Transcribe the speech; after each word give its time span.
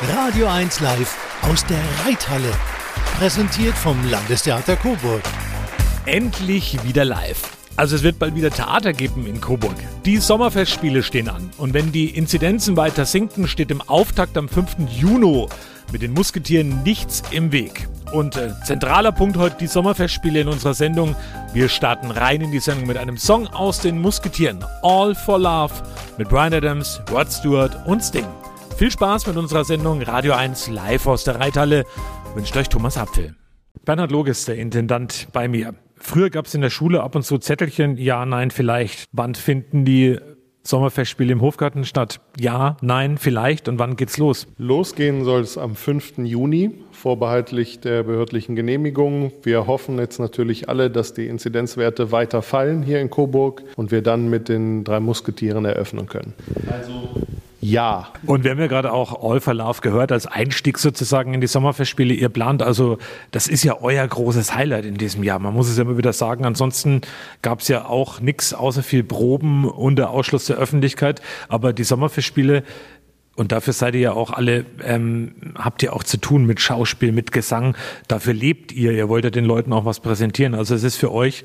Radio 0.00 0.46
1 0.46 0.78
Live 0.78 1.16
aus 1.42 1.66
der 1.66 1.80
Reithalle. 2.04 2.52
Präsentiert 3.18 3.74
vom 3.74 3.96
Landestheater 4.08 4.76
Coburg. 4.76 5.22
Endlich 6.06 6.78
wieder 6.84 7.04
live. 7.04 7.42
Also 7.74 7.96
es 7.96 8.04
wird 8.04 8.20
bald 8.20 8.36
wieder 8.36 8.50
Theater 8.50 8.92
geben 8.92 9.26
in 9.26 9.40
Coburg. 9.40 9.74
Die 10.04 10.18
Sommerfestspiele 10.18 11.02
stehen 11.02 11.28
an. 11.28 11.50
Und 11.58 11.74
wenn 11.74 11.90
die 11.90 12.10
Inzidenzen 12.10 12.76
weiter 12.76 13.06
sinken, 13.06 13.48
steht 13.48 13.72
im 13.72 13.80
Auftakt 13.80 14.38
am 14.38 14.48
5. 14.48 14.76
Juni 14.88 15.48
mit 15.90 16.02
den 16.02 16.12
Musketieren 16.12 16.84
nichts 16.84 17.24
im 17.32 17.50
Weg. 17.50 17.88
Und 18.12 18.36
äh, 18.36 18.52
zentraler 18.64 19.10
Punkt 19.10 19.36
heute 19.36 19.56
die 19.58 19.66
Sommerfestspiele 19.66 20.42
in 20.42 20.48
unserer 20.48 20.74
Sendung. 20.74 21.16
Wir 21.52 21.68
starten 21.68 22.12
rein 22.12 22.40
in 22.40 22.52
die 22.52 22.60
Sendung 22.60 22.86
mit 22.86 22.98
einem 22.98 23.16
Song 23.16 23.48
aus 23.48 23.80
den 23.80 24.00
Musketieren. 24.00 24.64
All 24.82 25.16
for 25.16 25.40
Love 25.40 25.74
mit 26.18 26.28
Brian 26.28 26.54
Adams, 26.54 27.00
Rod 27.10 27.32
Stewart 27.32 27.84
und 27.84 28.00
Sting. 28.00 28.26
Viel 28.78 28.92
Spaß 28.92 29.26
mit 29.26 29.36
unserer 29.36 29.64
Sendung 29.64 30.00
Radio 30.02 30.34
1 30.34 30.68
live 30.68 31.08
aus 31.08 31.24
der 31.24 31.40
Reithalle. 31.40 31.84
Wünscht 32.36 32.56
euch 32.56 32.68
Thomas 32.68 32.96
Apfel. 32.96 33.34
Bernhard 33.84 34.12
Loges, 34.12 34.44
der 34.44 34.54
Intendant 34.54 35.26
bei 35.32 35.48
mir. 35.48 35.74
Früher 35.96 36.30
gab 36.30 36.46
es 36.46 36.54
in 36.54 36.60
der 36.60 36.70
Schule 36.70 37.02
ab 37.02 37.16
und 37.16 37.24
zu 37.24 37.38
Zettelchen, 37.38 37.96
ja, 37.96 38.24
nein, 38.24 38.52
vielleicht. 38.52 39.06
Wann 39.10 39.34
finden 39.34 39.84
die 39.84 40.20
Sommerfestspiele 40.62 41.32
im 41.32 41.40
Hofgarten 41.40 41.84
statt? 41.84 42.20
Ja, 42.38 42.76
nein, 42.80 43.18
vielleicht. 43.18 43.68
Und 43.68 43.80
wann 43.80 43.96
geht's 43.96 44.16
los? 44.16 44.46
Losgehen 44.58 45.24
soll 45.24 45.40
es 45.40 45.58
am 45.58 45.74
5. 45.74 46.18
Juni, 46.18 46.70
vorbehaltlich 46.92 47.80
der 47.80 48.04
behördlichen 48.04 48.54
Genehmigung. 48.54 49.32
Wir 49.42 49.66
hoffen 49.66 49.98
jetzt 49.98 50.20
natürlich 50.20 50.68
alle, 50.68 50.88
dass 50.88 51.14
die 51.14 51.26
Inzidenzwerte 51.26 52.12
weiter 52.12 52.42
fallen 52.42 52.84
hier 52.84 53.00
in 53.00 53.10
Coburg 53.10 53.64
und 53.74 53.90
wir 53.90 54.02
dann 54.02 54.30
mit 54.30 54.48
den 54.48 54.84
drei 54.84 55.00
Musketieren 55.00 55.64
eröffnen 55.64 56.06
können. 56.06 56.34
Also 56.70 57.26
ja. 57.60 58.08
Und 58.24 58.44
wir 58.44 58.52
haben 58.52 58.60
ja 58.60 58.68
gerade 58.68 58.92
auch 58.92 59.22
All 59.22 59.40
for 59.40 59.52
Love 59.52 59.80
gehört 59.80 60.12
als 60.12 60.26
Einstieg 60.26 60.78
sozusagen 60.78 61.34
in 61.34 61.40
die 61.40 61.48
Sommerfestspiele. 61.48 62.14
Ihr 62.14 62.28
plant 62.28 62.62
also, 62.62 62.98
das 63.32 63.48
ist 63.48 63.64
ja 63.64 63.80
euer 63.80 64.06
großes 64.06 64.54
Highlight 64.54 64.84
in 64.84 64.96
diesem 64.96 65.24
Jahr. 65.24 65.40
Man 65.40 65.54
muss 65.54 65.68
es 65.68 65.76
ja 65.76 65.82
immer 65.82 65.98
wieder 65.98 66.12
sagen. 66.12 66.44
Ansonsten 66.44 67.00
gab 67.42 67.60
es 67.60 67.68
ja 67.68 67.84
auch 67.86 68.20
nichts 68.20 68.54
außer 68.54 68.82
viel 68.84 69.02
Proben 69.02 69.64
und 69.64 69.96
der 69.96 70.10
Ausschluss 70.10 70.46
der 70.46 70.56
Öffentlichkeit. 70.56 71.20
Aber 71.48 71.72
die 71.72 71.84
Sommerfestspiele, 71.84 72.62
und 73.34 73.50
dafür 73.50 73.72
seid 73.72 73.94
ihr 73.94 74.00
ja 74.00 74.12
auch 74.12 74.32
alle, 74.32 74.64
ähm, 74.84 75.34
habt 75.56 75.82
ihr 75.82 75.94
auch 75.94 76.04
zu 76.04 76.18
tun 76.18 76.44
mit 76.44 76.60
Schauspiel, 76.60 77.10
mit 77.10 77.32
Gesang. 77.32 77.76
Dafür 78.06 78.34
lebt 78.34 78.70
ihr. 78.70 78.92
Ihr 78.92 79.08
wollt 79.08 79.24
ja 79.24 79.30
den 79.30 79.44
Leuten 79.44 79.72
auch 79.72 79.84
was 79.84 79.98
präsentieren. 79.98 80.54
Also 80.54 80.76
es 80.76 80.84
ist 80.84 80.96
für 80.96 81.12
euch 81.12 81.44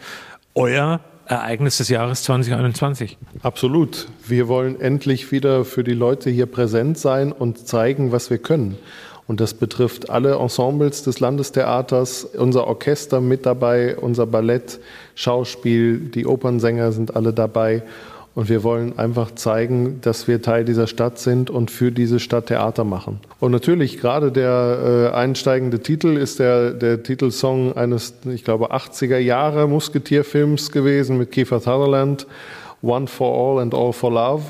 euer 0.54 1.00
Ereignis 1.34 1.78
des 1.78 1.90
Jahres 1.90 2.24
2021. 2.24 3.18
Absolut. 3.42 4.08
Wir 4.28 4.48
wollen 4.48 4.80
endlich 4.80 5.32
wieder 5.32 5.66
für 5.66 5.84
die 5.84 5.94
Leute 5.94 6.30
hier 6.30 6.46
präsent 6.46 6.98
sein 6.98 7.32
und 7.32 7.68
zeigen, 7.68 8.12
was 8.12 8.30
wir 8.30 8.38
können. 8.38 8.78
Und 9.26 9.40
das 9.40 9.54
betrifft 9.54 10.10
alle 10.10 10.36
Ensembles 10.36 11.04
des 11.04 11.20
Landestheaters, 11.20 12.26
unser 12.26 12.68
Orchester 12.68 13.22
mit 13.22 13.46
dabei, 13.46 13.96
unser 13.96 14.28
Ballett, 14.28 14.80
Schauspiel, 15.16 16.00
die 16.00 16.26
Opernsänger 16.26 16.92
sind 16.92 17.16
alle 17.16 17.34
dabei. 17.34 17.84
Und 18.36 18.50
wir 18.50 18.64
wollen 18.64 18.98
einfach 18.98 19.36
zeigen, 19.36 20.00
dass 20.02 20.28
wir 20.28 20.42
Teil 20.42 20.66
dieser 20.66 20.88
Stadt 20.88 21.20
sind 21.20 21.52
und 21.52 21.70
für 21.70 21.92
diese 21.92 22.20
Stadt 22.20 22.48
Theater 22.48 22.84
machen. 22.84 23.20
Und 23.40 23.52
natürlich, 23.52 24.00
gerade 24.00 24.32
der 24.32 25.12
äh, 25.14 25.16
einsteigende 25.16 25.80
Titel 25.82 26.18
ist 26.18 26.40
der, 26.40 26.72
der 26.72 27.04
Titelsong 27.04 27.78
eines, 27.78 28.16
ich 28.26 28.44
glaube, 28.44 28.74
80er 28.74 29.20
Jahre 29.20 29.68
Musketierfilms 29.68 30.72
gewesen 30.72 31.20
mit 31.20 31.32
Kiefer 31.32 31.60
Sutherland, 31.60 32.26
One 32.82 33.06
for 33.06 33.34
All 33.36 33.62
and 33.62 33.76
All 33.76 33.94
for 33.94 34.12
Love. 34.12 34.44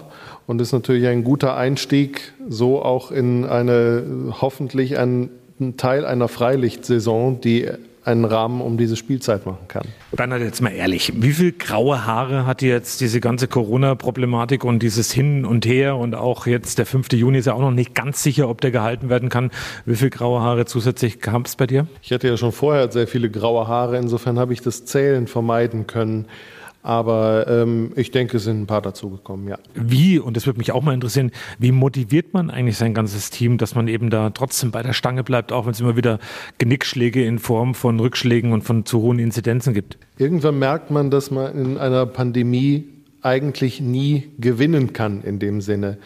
Und 0.48 0.62
ist 0.62 0.72
natürlich 0.72 1.08
ein 1.08 1.24
guter 1.26 1.56
Einstieg, 1.56 2.34
so 2.48 2.82
auch 2.82 3.12
in 3.12 3.46
eine, 3.46 4.04
hoffentlich 4.42 4.98
ein 4.98 5.30
Teil 5.78 6.06
einer 6.06 6.28
Freilichtsaison, 6.28 7.42
die 7.42 7.70
einen 8.06 8.26
Rahmen 8.26 8.62
um 8.62 8.78
diese 8.78 8.96
Spielzeit 8.96 9.46
machen 9.46 9.68
kann. 9.68 9.88
Bernhard, 10.12 10.42
jetzt 10.42 10.62
mal 10.62 10.72
ehrlich, 10.72 11.14
wie 11.16 11.32
viel 11.32 11.52
graue 11.54 12.06
Haare 12.06 12.46
hat 12.46 12.62
jetzt 12.62 13.02
diese 13.02 13.20
ganze 13.20 13.48
Corona-Problematik 13.48 14.64
und 14.64 14.84
dieses 14.84 15.12
Hin 15.12 15.46
und 15.46 15.66
Her 15.66 15.96
und 15.96 16.16
auch 16.16 16.46
jetzt 16.46 16.78
der 16.78 16.86
5. 16.86 17.14
Juni 17.14 17.38
ist 17.38 17.46
ja 17.46 17.54
auch 17.54 17.62
noch 17.62 17.72
nicht 17.72 17.96
ganz 17.96 18.22
sicher, 18.22 18.50
ob 18.50 18.62
der 18.62 18.72
gehalten 18.72 19.10
werden 19.10 19.30
kann. 19.30 19.52
Wie 19.86 19.96
viel 19.96 20.10
graue 20.10 20.42
Haare 20.42 20.66
zusätzlich 20.66 21.20
kam 21.20 21.44
es 21.44 21.56
bei 21.56 21.68
dir? 21.68 21.88
Ich 22.02 22.12
hatte 22.12 22.28
ja 22.28 22.38
schon 22.38 22.52
vorher 22.52 22.92
sehr 22.92 23.08
viele 23.08 23.30
graue 23.30 23.68
Haare, 23.68 23.98
insofern 23.98 24.40
habe 24.40 24.54
ich 24.54 24.62
das 24.62 24.86
Zählen 24.86 25.28
vermeiden 25.28 25.88
können. 25.88 26.26
Aber 26.84 27.48
ähm, 27.48 27.94
ich 27.96 28.12
denke, 28.12 28.38
es 28.38 28.44
sind 28.44 28.62
ein 28.62 28.68
paar 28.68 28.82
dazugekommen, 28.82 29.48
ja. 29.48 29.58
Wie, 29.74 30.20
und 30.20 30.36
das 30.36 30.46
würde 30.46 30.60
mich 30.60 30.74
auch 30.74 30.84
mal 30.84 30.94
interessieren, 30.94 31.32
wie 31.58 31.72
motiviert 31.72 32.34
man 32.34 32.50
eigentlich 32.50 32.76
sein 32.76 32.94
ganzes 32.94 33.30
Team, 33.30 33.58
dass 33.58 33.74
man 33.74 33.88
eben 33.88 34.10
da 34.10 34.32
trotzdem 34.32 34.72
bei 34.72 34.84
der 34.84 34.92
Stange 34.92 35.24
bleibt, 35.24 35.54
auch 35.54 35.66
wenn 35.66 35.72
es 35.72 35.80
immer 35.80 35.96
wieder 35.96 36.20
Genickschläge 36.58 37.26
in 37.26 37.40
Form 37.40 37.74
von 37.74 38.02
Rückschlägen 38.02 38.52
und 38.52 38.64
von 38.64 38.86
zu 38.86 39.02
hohen 39.02 39.18
Inzidenzen 39.18 39.74
gibt? 39.74 39.98
Irgendwann 40.18 40.60
merkt 40.60 40.92
man, 40.92 41.10
dass 41.10 41.32
man 41.32 41.58
in 41.58 41.78
einer 41.78 42.06
Pandemie 42.06 42.90
eigentlich 43.22 43.80
nie 43.80 44.32
gewinnen 44.38 44.92
kann 44.92 45.24
in 45.24 45.40
dem 45.40 45.62
Sinne. 45.62 45.98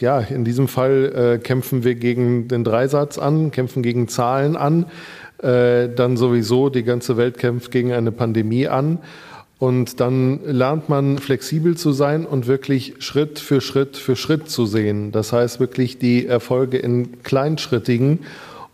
Ja, 0.00 0.20
in 0.20 0.44
diesem 0.44 0.68
Fall 0.68 1.36
äh, 1.36 1.38
kämpfen 1.38 1.82
wir 1.82 1.94
gegen 1.94 2.48
den 2.48 2.62
Dreisatz 2.62 3.16
an, 3.16 3.50
kämpfen 3.50 3.82
gegen 3.82 4.08
Zahlen 4.08 4.54
an, 4.54 4.84
äh, 5.38 5.88
dann 5.88 6.18
sowieso 6.18 6.68
die 6.68 6.82
ganze 6.82 7.16
Welt 7.16 7.38
kämpft 7.38 7.70
gegen 7.70 7.92
eine 7.92 8.12
Pandemie 8.12 8.68
an. 8.68 8.98
Und 9.58 10.00
dann 10.00 10.40
lernt 10.44 10.90
man 10.90 11.16
flexibel 11.18 11.76
zu 11.76 11.92
sein 11.92 12.26
und 12.26 12.46
wirklich 12.46 12.94
Schritt 12.98 13.38
für 13.38 13.62
Schritt 13.62 13.96
für 13.96 14.14
Schritt 14.14 14.50
zu 14.50 14.66
sehen. 14.66 15.12
Das 15.12 15.32
heißt 15.32 15.60
wirklich 15.60 15.98
die 15.98 16.26
Erfolge 16.26 16.76
in 16.76 17.22
kleinschrittigen 17.22 18.20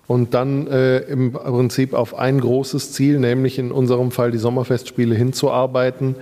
und 0.09 0.35
dann 0.35 0.67
äh, 0.67 0.99
im 0.99 1.33
Prinzip 1.33 1.95
auf 1.95 2.19
ein 2.19 2.41
großes 2.41 2.93
Ziel, 2.93 3.21
nämlich 3.21 3.61
in 3.61 3.71
unserem 3.71 4.11
Fall 4.11 4.33
die 4.33 4.39
Sommerfestspiele 4.39 5.15
hinzuarbeiten 5.15 6.17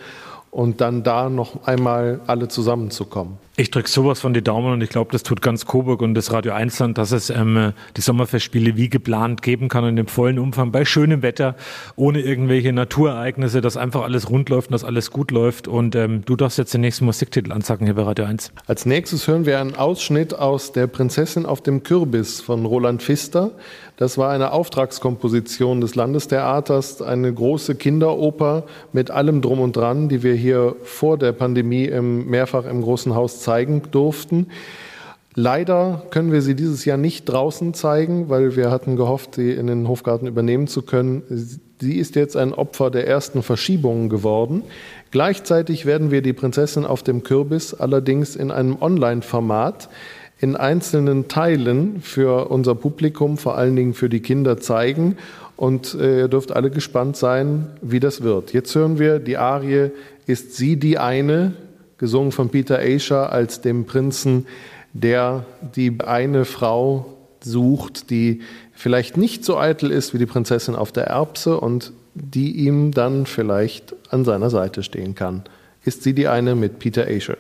und 0.50 0.82
dann 0.82 1.02
da 1.02 1.30
noch 1.30 1.66
einmal 1.66 2.20
alle 2.26 2.48
zusammenzukommen. 2.48 3.38
Ich 3.60 3.70
drücke 3.70 3.90
sowas 3.90 4.20
von 4.20 4.32
die 4.32 4.40
Daumen 4.40 4.72
und 4.72 4.80
ich 4.80 4.88
glaube, 4.88 5.12
das 5.12 5.22
tut 5.22 5.42
ganz 5.42 5.66
Coburg 5.66 6.00
und 6.00 6.14
das 6.14 6.32
Radio 6.32 6.54
Einsland, 6.54 6.96
dass 6.96 7.12
es 7.12 7.28
ähm, 7.28 7.74
die 7.94 8.00
Sommerfestspiele 8.00 8.78
wie 8.78 8.88
geplant 8.88 9.42
geben 9.42 9.68
kann 9.68 9.84
und 9.84 9.98
im 9.98 10.06
vollen 10.06 10.38
Umfang 10.38 10.72
bei 10.72 10.86
schönem 10.86 11.20
Wetter, 11.20 11.56
ohne 11.94 12.22
irgendwelche 12.22 12.72
Naturereignisse, 12.72 13.60
dass 13.60 13.76
einfach 13.76 14.02
alles 14.02 14.30
rund 14.30 14.48
läuft 14.48 14.68
und 14.68 14.72
dass 14.72 14.82
alles 14.82 15.10
gut 15.10 15.30
läuft. 15.30 15.68
Und 15.68 15.94
ähm, 15.94 16.22
du 16.24 16.36
darfst 16.36 16.56
jetzt 16.56 16.72
den 16.72 16.80
nächsten 16.80 17.04
Musiktitel 17.04 17.52
ansagen 17.52 17.86
hier 17.86 17.96
bei 17.96 18.02
Radio 18.02 18.24
1. 18.24 18.50
Als 18.66 18.86
nächstes 18.86 19.28
hören 19.28 19.44
wir 19.44 19.60
einen 19.60 19.74
Ausschnitt 19.74 20.32
aus 20.32 20.72
Der 20.72 20.86
Prinzessin 20.86 21.44
auf 21.44 21.60
dem 21.60 21.82
Kürbis 21.82 22.40
von 22.40 22.64
Roland 22.64 23.02
Pfister. 23.02 23.50
Das 23.98 24.16
war 24.16 24.30
eine 24.30 24.52
Auftragskomposition 24.52 25.82
des 25.82 25.94
Landestheaters, 25.94 27.02
eine 27.02 27.30
große 27.30 27.74
Kinderoper 27.74 28.64
mit 28.94 29.10
allem 29.10 29.42
drum 29.42 29.60
und 29.60 29.76
dran, 29.76 30.08
die 30.08 30.22
wir 30.22 30.32
hier 30.32 30.76
vor 30.82 31.18
der 31.18 31.32
Pandemie 31.32 31.84
im, 31.84 32.24
mehrfach 32.24 32.64
im 32.64 32.80
großen 32.80 33.14
Haus 33.14 33.40
zeigen 33.40 33.49
durften. 33.92 34.48
Leider 35.34 36.02
können 36.10 36.32
wir 36.32 36.42
sie 36.42 36.56
dieses 36.56 36.84
Jahr 36.84 36.96
nicht 36.96 37.24
draußen 37.24 37.72
zeigen, 37.72 38.28
weil 38.28 38.56
wir 38.56 38.70
hatten 38.70 38.96
gehofft, 38.96 39.36
sie 39.36 39.52
in 39.52 39.68
den 39.68 39.86
Hofgarten 39.86 40.26
übernehmen 40.26 40.66
zu 40.66 40.82
können. 40.82 41.22
Sie 41.80 41.96
ist 41.98 42.16
jetzt 42.16 42.36
ein 42.36 42.52
Opfer 42.52 42.90
der 42.90 43.06
ersten 43.06 43.42
Verschiebungen 43.42 44.08
geworden. 44.08 44.64
Gleichzeitig 45.12 45.86
werden 45.86 46.10
wir 46.10 46.20
die 46.20 46.32
Prinzessin 46.32 46.84
auf 46.84 47.04
dem 47.04 47.22
Kürbis 47.22 47.74
allerdings 47.74 48.34
in 48.34 48.50
einem 48.50 48.76
Online-Format 48.80 49.88
in 50.40 50.56
einzelnen 50.56 51.28
Teilen 51.28 52.00
für 52.00 52.50
unser 52.50 52.74
Publikum, 52.74 53.36
vor 53.36 53.56
allen 53.56 53.76
Dingen 53.76 53.94
für 53.94 54.08
die 54.08 54.20
Kinder 54.20 54.56
zeigen. 54.56 55.16
Und 55.56 55.94
äh, 55.94 56.20
ihr 56.20 56.28
dürft 56.28 56.52
alle 56.52 56.70
gespannt 56.70 57.16
sein, 57.16 57.66
wie 57.82 58.00
das 58.00 58.22
wird. 58.22 58.52
Jetzt 58.52 58.74
hören 58.74 58.98
wir 58.98 59.18
die 59.18 59.36
Arie 59.36 59.90
Ist 60.26 60.56
sie 60.56 60.76
die 60.76 60.98
eine, 60.98 61.52
gesungen 62.00 62.32
von 62.32 62.48
Peter 62.48 62.80
Asher 62.80 63.30
als 63.30 63.60
dem 63.60 63.84
Prinzen, 63.84 64.46
der 64.92 65.44
die 65.76 65.98
eine 66.00 66.44
Frau 66.44 67.14
sucht, 67.40 68.10
die 68.10 68.40
vielleicht 68.72 69.16
nicht 69.16 69.44
so 69.44 69.58
eitel 69.58 69.92
ist 69.92 70.14
wie 70.14 70.18
die 70.18 70.26
Prinzessin 70.26 70.74
auf 70.74 70.90
der 70.90 71.04
Erbse 71.04 71.60
und 71.60 71.92
die 72.14 72.56
ihm 72.56 72.90
dann 72.90 73.26
vielleicht 73.26 73.94
an 74.12 74.24
seiner 74.24 74.50
Seite 74.50 74.82
stehen 74.82 75.14
kann. 75.14 75.44
Ist 75.84 76.02
sie 76.02 76.14
die 76.14 76.26
eine 76.26 76.54
mit 76.54 76.78
Peter 76.78 77.06
Asher? 77.06 77.36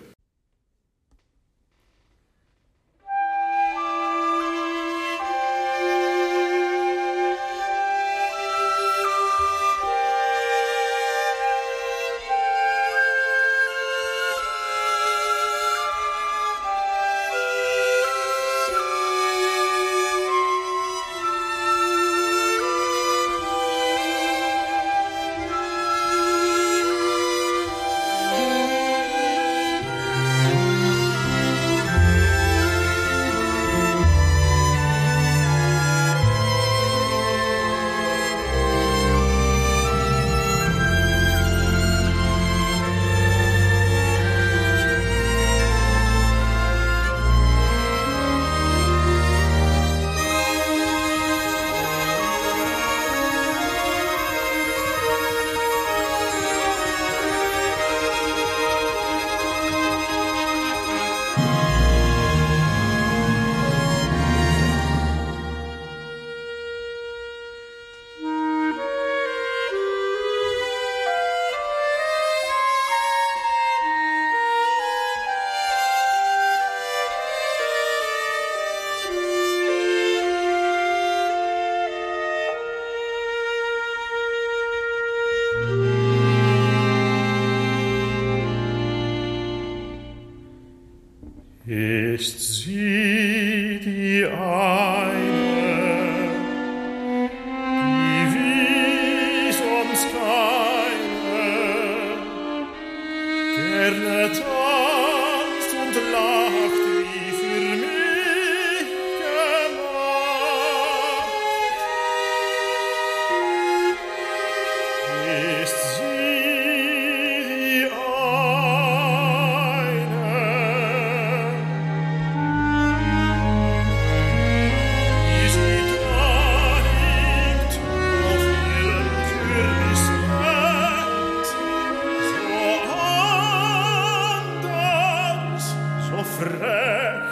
frek, 136.38 137.22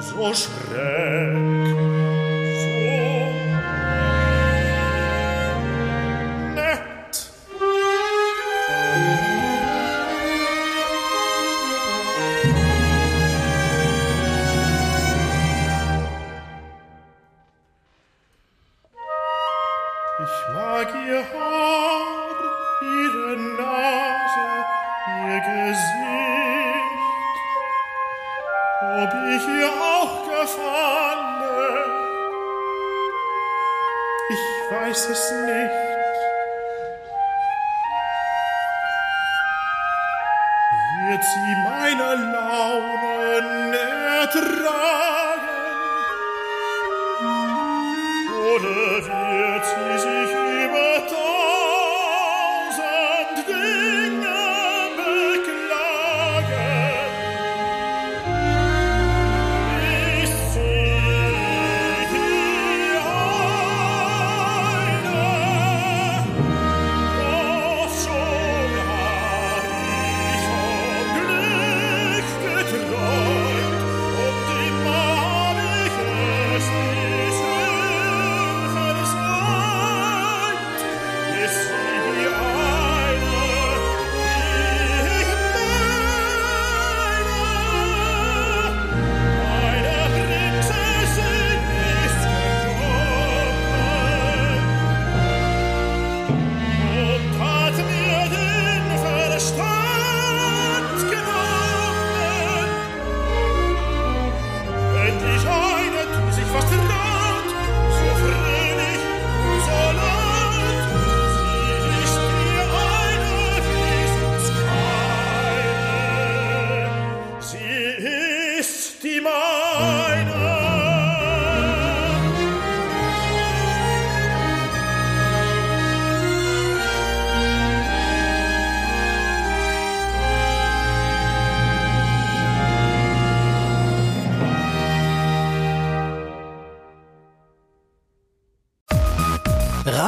so 0.00 0.32
schräg. 0.34 1.97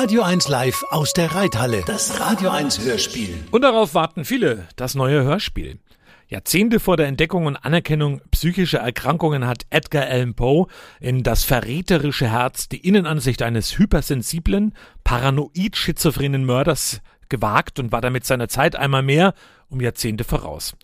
Radio 0.02 0.23
1 0.23 0.49
live 0.49 0.83
aus 0.88 1.12
der 1.12 1.35
Reithalle. 1.35 1.83
Das 1.85 2.19
Radio 2.19 2.49
1 2.49 2.80
Hörspiel. 2.80 3.45
Und 3.50 3.61
darauf 3.61 3.92
warten 3.92 4.25
viele, 4.25 4.66
das 4.76 4.95
neue 4.95 5.25
Hörspiel. 5.25 5.78
Jahrzehnte 6.26 6.80
vor 6.80 6.97
der 6.97 7.07
Entdeckung 7.07 7.45
und 7.45 7.57
Anerkennung 7.57 8.23
psychischer 8.30 8.78
Erkrankungen 8.78 9.47
hat 9.47 9.66
Edgar 9.69 10.04
Allan 10.04 10.33
Poe 10.33 10.69
in 11.00 11.23
Das 11.23 11.45
verräterische 11.45 12.30
Herz 12.30 12.66
die 12.71 12.78
Innenansicht 12.78 13.42
eines 13.42 13.76
hypersensiblen, 13.76 14.73
paranoid 15.04 15.76
schizophrenen 15.76 16.47
Mörders 16.47 17.02
gewagt 17.28 17.78
und 17.78 17.92
war 17.92 18.00
damit 18.00 18.25
seiner 18.25 18.49
Zeit 18.49 18.76
einmal 18.76 19.02
mehr 19.02 19.35
um 19.69 19.83
Jahrzehnte 19.83 20.25
voraus. 20.25 20.76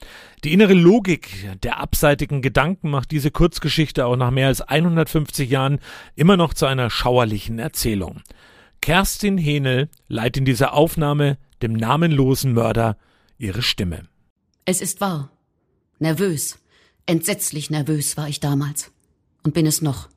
Die 0.45 0.53
innere 0.53 0.75
Logik 0.75 1.31
der 1.63 1.81
abseitigen 1.81 2.43
Gedanken 2.43 2.91
macht 2.91 3.13
diese 3.13 3.31
Kurzgeschichte 3.31 4.05
auch 4.05 4.17
nach 4.17 4.31
mehr 4.31 4.49
als 4.49 4.61
150 4.61 5.49
Jahren 5.49 5.79
immer 6.17 6.37
noch 6.37 6.53
zu 6.53 6.67
einer 6.67 6.91
schauerlichen 6.91 7.59
Erzählung. 7.59 8.21
Kerstin 8.81 9.39
Henel 9.39 9.89
leiht 10.09 10.37
in 10.37 10.45
dieser 10.45 10.73
Aufnahme 10.73 11.39
dem 11.63 11.73
namenlosen 11.73 12.53
Mörder 12.53 12.97
ihre 13.39 13.63
Stimme. 13.63 14.09
Es 14.65 14.81
ist 14.81 15.01
wahr. 15.01 15.31
Nervös, 15.99 16.59
entsetzlich 17.07 17.71
nervös 17.71 18.17
war 18.17 18.29
ich 18.29 18.41
damals 18.41 18.93
und 19.43 19.55
bin 19.55 19.67
es 19.67 19.81
noch. 19.81 20.09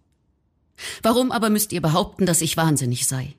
Warum 1.02 1.32
aber 1.32 1.50
müsst 1.50 1.72
ihr 1.72 1.82
behaupten, 1.82 2.26
dass 2.26 2.42
ich 2.42 2.58
wahnsinnig 2.58 3.08
sei? 3.08 3.36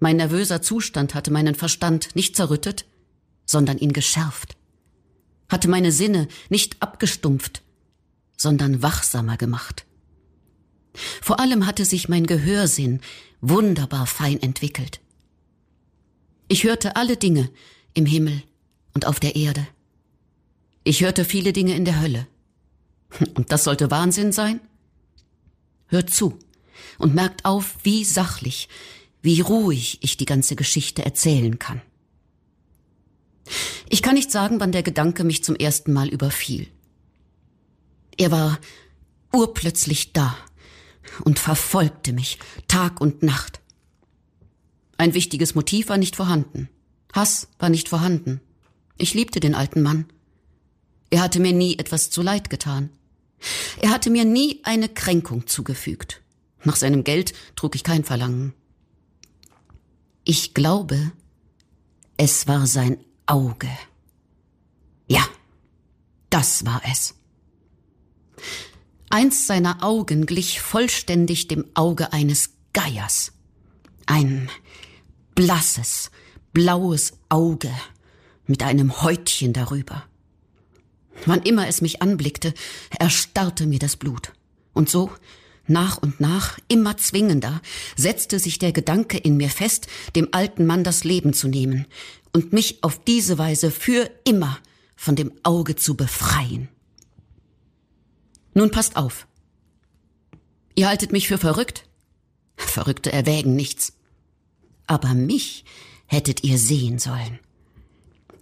Mein 0.00 0.16
nervöser 0.16 0.62
Zustand 0.62 1.14
hatte 1.14 1.30
meinen 1.30 1.54
Verstand 1.54 2.14
nicht 2.14 2.36
zerrüttet, 2.36 2.86
sondern 3.44 3.78
ihn 3.78 3.92
geschärft, 3.92 4.56
hatte 5.48 5.68
meine 5.68 5.90
Sinne 5.90 6.28
nicht 6.48 6.80
abgestumpft, 6.80 7.62
sondern 8.36 8.82
wachsamer 8.82 9.36
gemacht. 9.36 9.84
Vor 11.22 11.40
allem 11.40 11.66
hatte 11.66 11.84
sich 11.84 12.08
mein 12.08 12.26
Gehörsinn 12.26 13.00
wunderbar 13.40 14.06
fein 14.06 14.40
entwickelt. 14.42 15.00
Ich 16.48 16.64
hörte 16.64 16.96
alle 16.96 17.16
Dinge 17.16 17.50
im 17.94 18.06
Himmel 18.06 18.42
und 18.94 19.06
auf 19.06 19.20
der 19.20 19.36
Erde. 19.36 19.66
Ich 20.84 21.02
hörte 21.02 21.24
viele 21.24 21.52
Dinge 21.52 21.74
in 21.74 21.84
der 21.84 22.00
Hölle. 22.00 22.26
Und 23.34 23.52
das 23.52 23.64
sollte 23.64 23.90
Wahnsinn 23.90 24.32
sein? 24.32 24.60
Hört 25.86 26.10
zu 26.10 26.38
und 26.98 27.14
merkt 27.14 27.44
auf, 27.44 27.76
wie 27.82 28.04
sachlich, 28.04 28.68
wie 29.22 29.40
ruhig 29.40 29.98
ich 30.02 30.16
die 30.16 30.26
ganze 30.26 30.56
Geschichte 30.56 31.04
erzählen 31.04 31.58
kann. 31.58 31.80
Ich 33.88 34.02
kann 34.02 34.14
nicht 34.14 34.30
sagen, 34.30 34.60
wann 34.60 34.72
der 34.72 34.82
Gedanke 34.82 35.24
mich 35.24 35.42
zum 35.42 35.56
ersten 35.56 35.92
Mal 35.92 36.08
überfiel. 36.08 36.68
Er 38.16 38.30
war 38.30 38.58
urplötzlich 39.32 40.12
da 40.12 40.36
und 41.24 41.38
verfolgte 41.38 42.12
mich 42.12 42.38
Tag 42.66 43.00
und 43.00 43.22
Nacht. 43.22 43.60
Ein 44.96 45.14
wichtiges 45.14 45.54
Motiv 45.54 45.88
war 45.88 45.96
nicht 45.96 46.16
vorhanden. 46.16 46.68
Hass 47.12 47.48
war 47.58 47.68
nicht 47.68 47.88
vorhanden. 47.88 48.40
Ich 48.96 49.14
liebte 49.14 49.40
den 49.40 49.54
alten 49.54 49.82
Mann. 49.82 50.06
Er 51.10 51.22
hatte 51.22 51.40
mir 51.40 51.52
nie 51.52 51.78
etwas 51.78 52.10
zu 52.10 52.22
Leid 52.22 52.50
getan. 52.50 52.90
Er 53.80 53.90
hatte 53.90 54.10
mir 54.10 54.24
nie 54.24 54.60
eine 54.64 54.88
Kränkung 54.88 55.46
zugefügt. 55.46 56.22
Nach 56.64 56.76
seinem 56.76 57.04
Geld 57.04 57.32
trug 57.54 57.74
ich 57.76 57.84
kein 57.84 58.04
Verlangen. 58.04 58.52
Ich 60.24 60.52
glaube, 60.54 61.12
es 62.16 62.48
war 62.48 62.66
sein 62.66 62.98
Auge. 63.26 63.70
Ja, 65.06 65.24
das 66.28 66.66
war 66.66 66.82
es. 66.90 67.14
Eins 69.10 69.46
seiner 69.46 69.82
Augen 69.82 70.26
glich 70.26 70.60
vollständig 70.60 71.48
dem 71.48 71.64
Auge 71.74 72.12
eines 72.12 72.50
Geiers. 72.74 73.32
Ein 74.04 74.50
blasses, 75.34 76.10
blaues 76.52 77.14
Auge 77.30 77.70
mit 78.46 78.62
einem 78.62 79.02
Häutchen 79.02 79.54
darüber. 79.54 80.04
Wann 81.24 81.42
immer 81.42 81.68
es 81.68 81.80
mich 81.80 82.02
anblickte, 82.02 82.52
erstarrte 82.98 83.66
mir 83.66 83.78
das 83.78 83.96
Blut. 83.96 84.32
Und 84.74 84.90
so, 84.90 85.10
nach 85.66 85.96
und 85.98 86.20
nach, 86.20 86.58
immer 86.68 86.96
zwingender, 86.98 87.62
setzte 87.96 88.38
sich 88.38 88.58
der 88.58 88.72
Gedanke 88.72 89.16
in 89.16 89.36
mir 89.36 89.50
fest, 89.50 89.86
dem 90.16 90.28
alten 90.32 90.66
Mann 90.66 90.84
das 90.84 91.04
Leben 91.04 91.32
zu 91.32 91.48
nehmen 91.48 91.86
und 92.32 92.52
mich 92.52 92.84
auf 92.84 93.02
diese 93.04 93.38
Weise 93.38 93.70
für 93.70 94.10
immer 94.24 94.58
von 94.96 95.16
dem 95.16 95.32
Auge 95.44 95.76
zu 95.76 95.96
befreien. 95.96 96.68
Nun 98.54 98.70
passt 98.70 98.96
auf. 98.96 99.26
Ihr 100.74 100.88
haltet 100.88 101.12
mich 101.12 101.28
für 101.28 101.38
verrückt? 101.38 101.84
Verrückte 102.56 103.12
erwägen 103.12 103.56
nichts. 103.56 103.94
Aber 104.86 105.14
mich 105.14 105.64
hättet 106.06 106.44
ihr 106.44 106.58
sehen 106.58 106.98
sollen. 106.98 107.38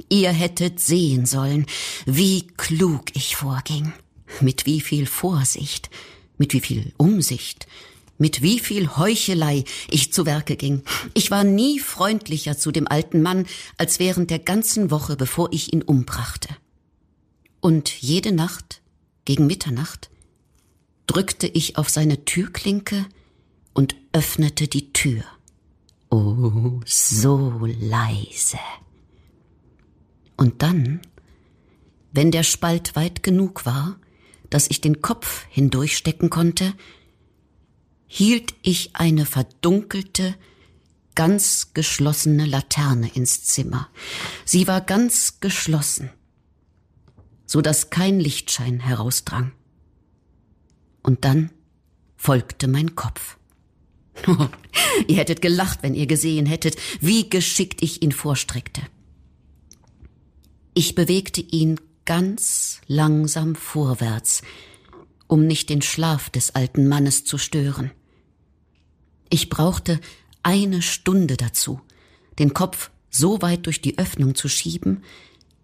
Ihr 0.09 0.31
hättet 0.31 0.81
sehen 0.81 1.27
sollen, 1.27 1.67
wie 2.05 2.47
klug 2.47 3.15
ich 3.15 3.37
vorging, 3.37 3.93
mit 4.41 4.67
wie 4.67 4.81
viel 4.81 5.07
Vorsicht, 5.07 5.91
mit 6.39 6.53
wie 6.53 6.61
viel 6.61 6.93
Umsicht, 6.97 7.67
mit 8.19 8.43
wie 8.43 8.61
viel 8.61 8.97
Heuchelei 8.97 9.65
ich 9.91 10.13
zu 10.13 10.25
Werke 10.25 10.57
ging. 10.57 10.83
Ich 11.15 11.31
war 11.31 11.45
nie 11.45 11.81
freundlicher 11.81 12.57
zu 12.57 12.71
dem 12.71 12.87
alten 12.87 13.21
Mann 13.23 13.47
als 13.79 13.99
während 13.99 14.31
der 14.31 14.39
ganzen 14.39 14.91
Woche, 14.91 15.17
bevor 15.17 15.53
ich 15.53 15.73
ihn 15.73 15.83
umbrachte. 15.83 16.49
Und 17.61 17.91
jede 18.01 18.33
Nacht, 18.33 18.81
gegen 19.27 19.47
Mitternacht, 19.47 20.09
drückte 21.07 21.47
ich 21.47 21.77
auf 21.77 21.91
seine 21.91 22.25
Türklinke 22.25 23.05
und 23.75 23.95
öffnete 24.13 24.69
die 24.69 24.95
Tür. 24.95 25.23
Oh, 26.09 26.81
so 26.87 27.67
leise. 27.67 28.59
Und 30.37 30.63
dann, 30.63 31.01
wenn 32.13 32.31
der 32.31 32.43
Spalt 32.43 32.97
weit 32.97 33.23
genug 33.23 33.67
war, 33.67 33.99
dass 34.49 34.71
ich 34.71 34.81
den 34.81 35.03
Kopf 35.03 35.45
hindurchstecken 35.51 36.31
konnte, 36.31 36.73
hielt 38.07 38.55
ich 38.63 38.95
eine 38.95 39.27
verdunkelte, 39.27 40.37
ganz 41.15 41.73
geschlossene 41.75 42.47
Laterne 42.47 43.11
ins 43.15 43.45
Zimmer. 43.45 43.89
Sie 44.45 44.69
war 44.69 44.81
ganz 44.81 45.41
geschlossen, 45.41 46.11
so 47.47 47.63
dass 47.63 47.91
kein 47.91 48.21
Lichtschein 48.21 48.81
herausdrang. 48.81 49.53
Und 51.03 51.25
dann 51.25 51.51
folgte 52.17 52.69
mein 52.69 52.97
Kopf. 52.97 53.39
Ihr 55.07 55.17
hättet 55.17 55.41
gelacht, 55.43 55.83
wenn 55.83 55.95
ihr 55.95 56.07
gesehen 56.07 56.47
hättet, 56.47 56.77
wie 57.01 57.29
geschickt 57.31 57.83
ich 57.83 58.03
ihn 58.03 58.13
vorstreckte. 58.13 58.83
Ich 60.75 60.95
bewegte 60.95 61.41
ihn 61.41 61.79
ganz 62.05 62.81
langsam 62.87 63.55
vorwärts, 63.55 64.43
um 65.27 65.47
nicht 65.47 65.69
den 65.69 65.83
Schlaf 65.83 66.31
des 66.31 66.55
alten 66.55 66.89
Mannes 66.89 67.25
zu 67.25 67.39
stören. 67.39 67.91
Ich 69.29 69.49
brauchte 69.49 70.01
eine 70.43 70.83
Stunde 70.83 71.37
dazu, 71.37 71.81
den 72.39 72.55
Kopf 72.55 72.91
so 73.11 73.43
weit 73.43 73.67
durch 73.67 73.81
die 73.81 73.99
Öffnung 73.99 74.35
zu 74.35 74.49
schieben, 74.49 75.03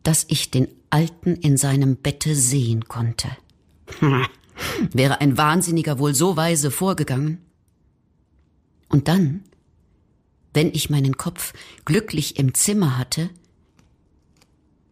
dass 0.02 0.24
ich 0.28 0.50
den 0.50 0.68
Alten 0.90 1.36
in 1.36 1.56
seinem 1.56 1.96
Bette 1.96 2.34
sehen 2.34 2.86
konnte. 2.88 3.28
Wäre 4.92 5.20
ein 5.20 5.38
Wahnsinniger 5.38 5.98
wohl 5.98 6.14
so 6.14 6.36
weise 6.36 6.70
vorgegangen? 6.70 7.38
Und 8.88 9.08
dann, 9.08 9.44
wenn 10.52 10.72
ich 10.72 10.90
meinen 10.90 11.16
Kopf 11.16 11.54
glücklich 11.84 12.38
im 12.38 12.54
Zimmer 12.54 12.98
hatte, 12.98 13.30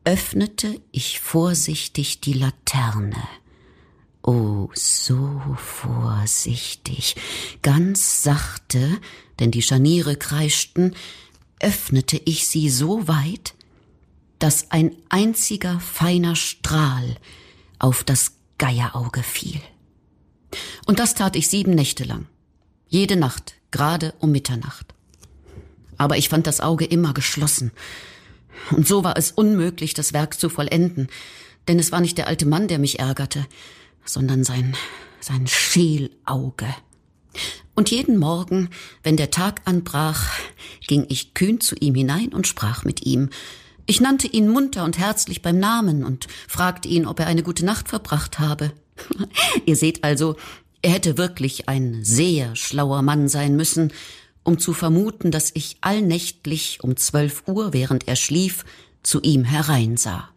öffnete 0.04 0.80
ich 0.90 1.20
vorsichtig 1.20 2.20
die 2.20 2.32
Laterne. 2.32 3.22
Oh, 4.22 4.68
so 4.74 5.40
vorsichtig, 5.56 7.16
ganz 7.62 8.22
sachte, 8.22 8.98
denn 9.38 9.50
die 9.50 9.62
Scharniere 9.62 10.16
kreischten, 10.16 10.94
öffnete 11.58 12.20
ich 12.24 12.46
sie 12.46 12.68
so 12.68 13.08
weit, 13.08 13.54
dass 14.40 14.70
ein 14.70 14.96
einziger 15.08 15.78
feiner 15.78 16.34
Strahl 16.34 17.16
auf 17.78 18.02
das 18.02 18.32
Geierauge 18.58 19.22
fiel. 19.22 19.60
Und 20.86 20.98
das 20.98 21.14
tat 21.14 21.36
ich 21.36 21.48
sieben 21.48 21.74
Nächte 21.74 22.04
lang. 22.04 22.26
Jede 22.88 23.14
Nacht, 23.14 23.54
gerade 23.70 24.14
um 24.18 24.32
Mitternacht. 24.32 24.94
Aber 25.96 26.16
ich 26.16 26.28
fand 26.28 26.46
das 26.46 26.60
Auge 26.60 26.84
immer 26.84 27.14
geschlossen, 27.14 27.70
und 28.70 28.86
so 28.86 29.04
war 29.04 29.16
es 29.16 29.30
unmöglich, 29.30 29.94
das 29.94 30.12
Werk 30.12 30.38
zu 30.38 30.48
vollenden, 30.48 31.08
denn 31.68 31.78
es 31.78 31.92
war 31.92 32.00
nicht 32.00 32.18
der 32.18 32.26
alte 32.26 32.46
Mann, 32.46 32.68
der 32.68 32.78
mich 32.78 32.98
ärgerte, 32.98 33.46
sondern 34.04 34.44
sein, 34.44 34.76
sein 35.20 35.46
Scheelauge. 35.46 36.66
Und 37.74 37.90
jeden 37.90 38.18
Morgen, 38.18 38.70
wenn 39.02 39.16
der 39.16 39.30
Tag 39.30 39.62
anbrach, 39.64 40.28
ging 40.86 41.06
ich 41.08 41.34
kühn 41.34 41.60
zu 41.60 41.76
ihm 41.76 41.94
hinein 41.94 42.32
und 42.32 42.46
sprach 42.46 42.84
mit 42.84 43.06
ihm. 43.06 43.30
Ich 43.90 44.00
nannte 44.00 44.28
ihn 44.28 44.48
munter 44.48 44.84
und 44.84 44.98
herzlich 44.98 45.42
beim 45.42 45.58
Namen 45.58 46.04
und 46.04 46.28
fragte 46.46 46.86
ihn, 46.86 47.06
ob 47.06 47.18
er 47.18 47.26
eine 47.26 47.42
gute 47.42 47.64
Nacht 47.64 47.88
verbracht 47.88 48.38
habe. 48.38 48.70
Ihr 49.66 49.74
seht 49.74 50.04
also, 50.04 50.36
er 50.80 50.92
hätte 50.92 51.18
wirklich 51.18 51.68
ein 51.68 52.04
sehr 52.04 52.54
schlauer 52.54 53.02
Mann 53.02 53.26
sein 53.26 53.56
müssen, 53.56 53.92
um 54.44 54.60
zu 54.60 54.74
vermuten, 54.74 55.32
dass 55.32 55.50
ich 55.54 55.78
allnächtlich 55.80 56.84
um 56.84 56.96
zwölf 56.96 57.42
Uhr, 57.48 57.72
während 57.72 58.06
er 58.06 58.14
schlief, 58.14 58.64
zu 59.02 59.20
ihm 59.22 59.42
hereinsah. 59.42 60.28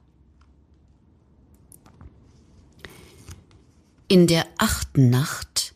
In 4.07 4.25
der 4.25 4.47
achten 4.57 5.11
Nacht 5.11 5.75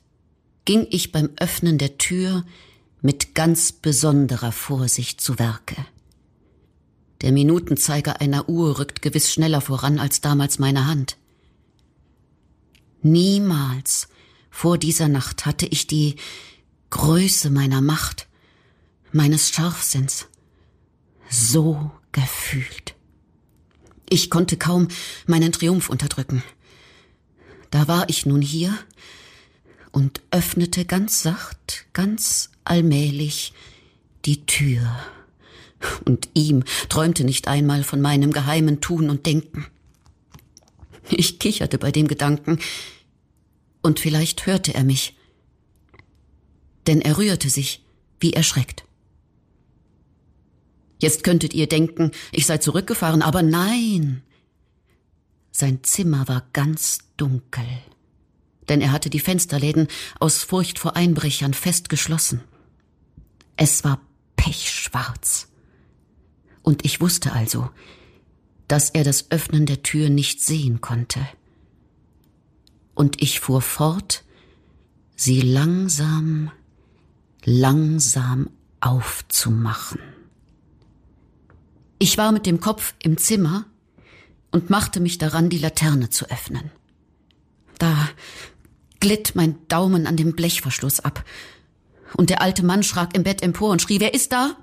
ging 0.66 0.88
ich 0.90 1.12
beim 1.12 1.30
Öffnen 1.40 1.78
der 1.78 2.00
Tür 2.00 2.44
mit 3.04 3.36
ganz 3.36 3.72
besonderer 3.72 4.52
Vorsicht 4.52 5.22
zu 5.22 5.38
Werke. 5.38 5.76
Der 7.22 7.32
Minutenzeiger 7.32 8.22
einer 8.22 8.48
Uhr 8.48 8.80
rückt 8.80 9.02
gewiss 9.02 9.32
schneller 9.32 9.62
voran 9.62 10.00
als 10.00 10.22
damals 10.22 10.60
meine 10.60 10.86
Hand. 10.86 11.18
Niemals 13.02 14.08
vor 14.50 14.78
dieser 14.78 15.08
Nacht 15.08 15.46
hatte 15.46 15.66
ich 15.66 15.88
die 15.88 16.16
Größe 16.90 17.50
meiner 17.50 17.82
Macht, 17.82 18.28
meines 19.12 19.50
Scharfsinns 19.50 20.28
so 21.30 21.92
gefühlt. 22.12 22.96
Ich 24.10 24.30
konnte 24.30 24.58
kaum 24.58 24.88
meinen 25.26 25.52
Triumph 25.52 25.90
unterdrücken. 25.90 26.44
Da 27.72 27.88
war 27.88 28.10
ich 28.10 28.26
nun 28.26 28.42
hier 28.42 28.78
und 29.92 30.22
öffnete 30.32 30.86
ganz 30.86 31.22
sacht, 31.22 31.86
ganz 31.94 32.52
allmählich 32.64 33.54
die 34.26 34.46
Tür. 34.46 34.98
Und 36.06 36.30
ihm 36.34 36.64
träumte 36.90 37.24
nicht 37.24 37.48
einmal 37.48 37.84
von 37.84 38.02
meinem 38.02 38.32
geheimen 38.32 38.82
Tun 38.82 39.10
und 39.10 39.26
Denken. 39.26 39.68
Ich 41.10 41.40
kicherte 41.40 41.78
bei 41.78 41.92
dem 41.92 42.08
Gedanken, 42.08 42.60
und 43.82 44.00
vielleicht 44.00 44.48
hörte 44.48 44.74
er 44.74 44.84
mich 44.84 45.18
denn 46.88 47.02
er 47.02 47.18
rührte 47.18 47.50
sich, 47.50 47.84
wie 48.20 48.34
erschreckt. 48.34 48.86
Jetzt 51.00 51.24
könntet 51.24 51.54
ihr 51.54 51.68
denken, 51.68 52.12
ich 52.32 52.48
sei 52.48 52.58
zurückgefahren, 52.58 53.22
aber 53.22 53.44
nein. 53.44 54.24
Sein 55.52 55.84
Zimmer 55.84 56.28
war 56.28 56.48
ganz 56.54 57.00
dunkel, 57.18 57.68
denn 58.70 58.82
er 58.82 58.92
hatte 58.92 59.10
die 59.10 59.20
Fensterläden 59.20 59.88
aus 60.20 60.44
Furcht 60.44 60.80
vor 60.80 60.96
Einbrechern 60.96 61.54
fest 61.54 61.90
geschlossen. 61.90 62.42
Es 63.58 63.84
war 63.84 64.02
pechschwarz. 64.36 65.47
Und 66.68 66.84
ich 66.84 67.00
wusste 67.00 67.32
also, 67.32 67.70
dass 68.68 68.90
er 68.90 69.06
das 69.06 69.32
Öffnen 69.32 69.66
der 69.66 69.84
Tür 69.84 70.10
nicht 70.10 70.42
sehen 70.42 70.82
konnte. 70.82 71.26
Und 72.94 73.22
ich 73.22 73.40
fuhr 73.40 73.62
fort, 73.62 74.26
sie 75.16 75.40
langsam 75.40 76.52
langsam 77.46 78.50
aufzumachen. 78.82 80.02
Ich 82.00 82.18
war 82.18 82.34
mit 82.34 82.46
dem 82.46 82.60
Kopf 82.60 82.96
im 83.02 83.18
Zimmer 83.18 83.64
und 84.52 84.70
machte 84.70 85.00
mich 85.00 85.18
daran, 85.18 85.50
die 85.50 85.60
Laterne 85.60 86.10
zu 86.10 86.30
öffnen. 86.30 86.70
Da 87.80 88.10
glitt 89.00 89.36
mein 89.36 89.56
Daumen 89.70 90.06
an 90.06 90.18
dem 90.18 90.36
Blechverschluss 90.36 91.00
ab, 91.00 91.24
und 92.18 92.30
der 92.30 92.42
alte 92.42 92.66
Mann 92.66 92.84
schrak 92.84 93.16
im 93.16 93.24
Bett 93.24 93.42
empor 93.42 93.72
und 93.72 93.82
schrie, 93.82 94.02
wer 94.02 94.14
ist 94.14 94.34
da? 94.34 94.58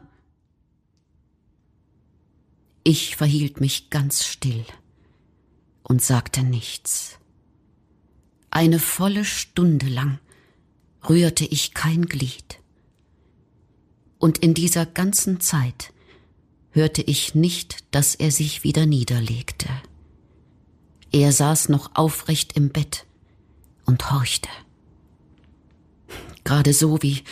Ich 2.85 3.17
verhielt 3.17 3.61
mich 3.63 3.89
ganz 3.89 4.27
still 4.27 4.65
und 5.83 6.03
sagte 6.03 6.43
nichts. 6.43 7.19
Eine 8.51 8.79
volle 8.79 9.25
Stunde 9.25 9.87
lang 9.87 10.19
rührte 11.09 11.47
ich 11.47 11.73
kein 11.73 12.05
Glied. 12.05 12.61
Und 14.19 14.39
in 14.39 14.53
dieser 14.53 14.85
ganzen 14.85 15.41
Zeit 15.41 15.95
hörte 16.73 17.01
ich 17.01 17.35
nicht, 17.35 17.85
dass 17.91 18.15
er 18.15 18.31
sich 18.31 18.65
wieder 18.65 18.85
niederlegte. 18.85 19.69
Er 21.11 21.33
saß 21.33 21.71
noch 21.71 21.93
aufrecht 21.95 22.53
im 22.55 22.69
Bett 22.69 23.07
und 23.87 24.11
horchte. 24.11 24.51
Gerade 26.45 26.75
so 26.75 27.01
wie 27.03 27.23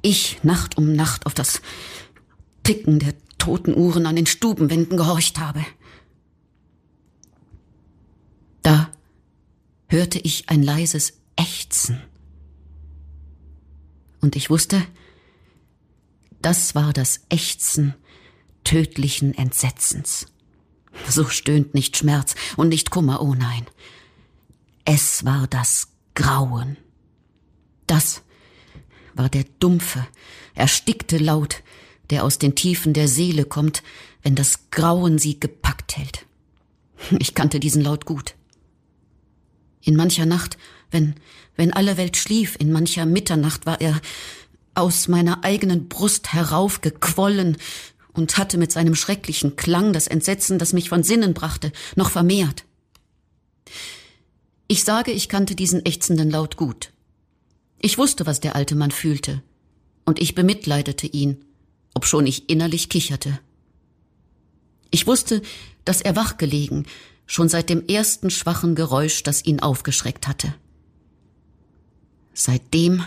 ich 0.00 0.42
Nacht 0.42 0.78
um 0.78 0.94
Nacht 0.94 1.26
auf 1.26 1.34
das 1.34 1.60
Ticken 2.62 2.98
der 2.98 3.14
toten 3.40 3.76
Uhren 3.76 4.06
an 4.06 4.14
den 4.14 4.26
Stubenwänden 4.26 4.96
gehorcht 4.96 5.40
habe. 5.40 5.64
Da 8.62 8.90
hörte 9.88 10.18
ich 10.20 10.48
ein 10.48 10.62
leises 10.62 11.14
Ächzen. 11.36 12.00
Und 14.20 14.36
ich 14.36 14.50
wusste, 14.50 14.82
das 16.42 16.74
war 16.74 16.92
das 16.92 17.20
Ächzen 17.28 17.94
tödlichen 18.64 19.34
Entsetzens. 19.34 20.26
So 21.08 21.28
stöhnt 21.28 21.74
nicht 21.74 21.96
Schmerz 21.96 22.34
und 22.56 22.68
nicht 22.68 22.90
Kummer, 22.90 23.22
oh 23.22 23.34
nein. 23.34 23.66
Es 24.84 25.24
war 25.24 25.46
das 25.46 25.88
Grauen. 26.14 26.76
Das 27.86 28.22
war 29.14 29.28
der 29.28 29.44
dumpfe, 29.58 30.06
erstickte 30.54 31.18
Laut, 31.18 31.62
der 32.10 32.24
aus 32.24 32.38
den 32.38 32.54
Tiefen 32.54 32.92
der 32.92 33.08
Seele 33.08 33.44
kommt, 33.44 33.82
wenn 34.22 34.34
das 34.34 34.70
Grauen 34.70 35.18
sie 35.18 35.38
gepackt 35.38 35.96
hält. 35.96 36.26
Ich 37.18 37.34
kannte 37.34 37.60
diesen 37.60 37.82
Laut 37.82 38.04
gut. 38.04 38.34
In 39.82 39.96
mancher 39.96 40.26
Nacht, 40.26 40.58
wenn, 40.90 41.14
wenn 41.56 41.72
alle 41.72 41.96
Welt 41.96 42.16
schlief, 42.16 42.56
in 42.58 42.72
mancher 42.72 43.06
Mitternacht 43.06 43.64
war 43.64 43.80
er 43.80 44.00
aus 44.74 45.08
meiner 45.08 45.42
eigenen 45.42 45.88
Brust 45.88 46.32
heraufgequollen 46.32 47.56
und 48.12 48.36
hatte 48.36 48.58
mit 48.58 48.72
seinem 48.72 48.94
schrecklichen 48.94 49.56
Klang 49.56 49.92
das 49.92 50.06
Entsetzen, 50.06 50.58
das 50.58 50.72
mich 50.72 50.88
von 50.88 51.02
Sinnen 51.02 51.34
brachte, 51.34 51.72
noch 51.96 52.10
vermehrt. 52.10 52.64
Ich 54.68 54.84
sage, 54.84 55.10
ich 55.10 55.28
kannte 55.28 55.54
diesen 55.54 55.84
ächzenden 55.84 56.30
Laut 56.30 56.56
gut. 56.56 56.92
Ich 57.80 57.98
wusste, 57.98 58.26
was 58.26 58.40
der 58.40 58.56
alte 58.56 58.74
Mann 58.74 58.90
fühlte, 58.90 59.42
und 60.04 60.20
ich 60.20 60.34
bemitleidete 60.34 61.06
ihn, 61.06 61.44
obschon 61.94 62.26
ich 62.26 62.48
innerlich 62.48 62.88
kicherte. 62.88 63.38
Ich 64.90 65.06
wusste, 65.06 65.42
dass 65.84 66.00
er 66.00 66.16
wachgelegen, 66.16 66.86
schon 67.26 67.48
seit 67.48 67.68
dem 67.68 67.86
ersten 67.86 68.30
schwachen 68.30 68.74
Geräusch, 68.74 69.22
das 69.22 69.44
ihn 69.44 69.60
aufgeschreckt 69.60 70.26
hatte. 70.26 70.54
Seitdem 72.34 73.04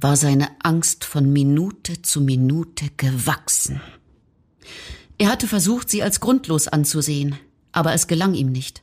war 0.00 0.16
seine 0.16 0.48
Angst 0.62 1.04
von 1.04 1.32
Minute 1.32 2.02
zu 2.02 2.20
Minute 2.20 2.86
gewachsen. 2.96 3.80
Er 5.18 5.28
hatte 5.28 5.46
versucht, 5.46 5.88
sie 5.88 6.02
als 6.02 6.18
grundlos 6.18 6.66
anzusehen, 6.66 7.36
aber 7.70 7.92
es 7.92 8.08
gelang 8.08 8.34
ihm 8.34 8.50
nicht. 8.50 8.82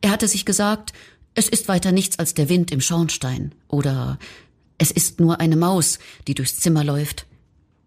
Er 0.00 0.10
hatte 0.10 0.28
sich 0.28 0.46
gesagt, 0.46 0.92
es 1.34 1.48
ist 1.48 1.68
weiter 1.68 1.92
nichts 1.92 2.18
als 2.18 2.34
der 2.34 2.48
Wind 2.48 2.70
im 2.70 2.80
Schornstein 2.80 3.54
oder 3.68 4.18
es 4.78 4.90
ist 4.90 5.20
nur 5.20 5.40
eine 5.40 5.56
Maus, 5.56 5.98
die 6.26 6.34
durchs 6.34 6.56
Zimmer 6.58 6.84
läuft 6.84 7.26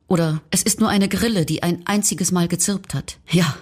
oder 0.07 0.41
es 0.51 0.61
ist 0.61 0.79
nur 0.79 0.89
eine 0.89 1.09
Grille, 1.09 1.45
die 1.45 1.63
ein 1.63 1.85
einziges 1.85 2.31
Mal 2.31 2.47
gezirpt 2.47 2.93
hat. 2.93 3.17
Ja, 3.29 3.57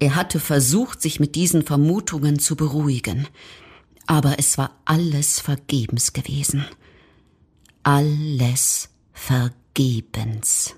er 0.00 0.16
hatte 0.16 0.40
versucht, 0.40 1.00
sich 1.00 1.20
mit 1.20 1.36
diesen 1.36 1.64
Vermutungen 1.64 2.38
zu 2.38 2.56
beruhigen. 2.56 3.28
Aber 4.06 4.38
es 4.38 4.58
war 4.58 4.78
alles 4.84 5.40
vergebens 5.40 6.12
gewesen. 6.12 6.64
Alles 7.84 8.90
vergebens. 9.12 10.74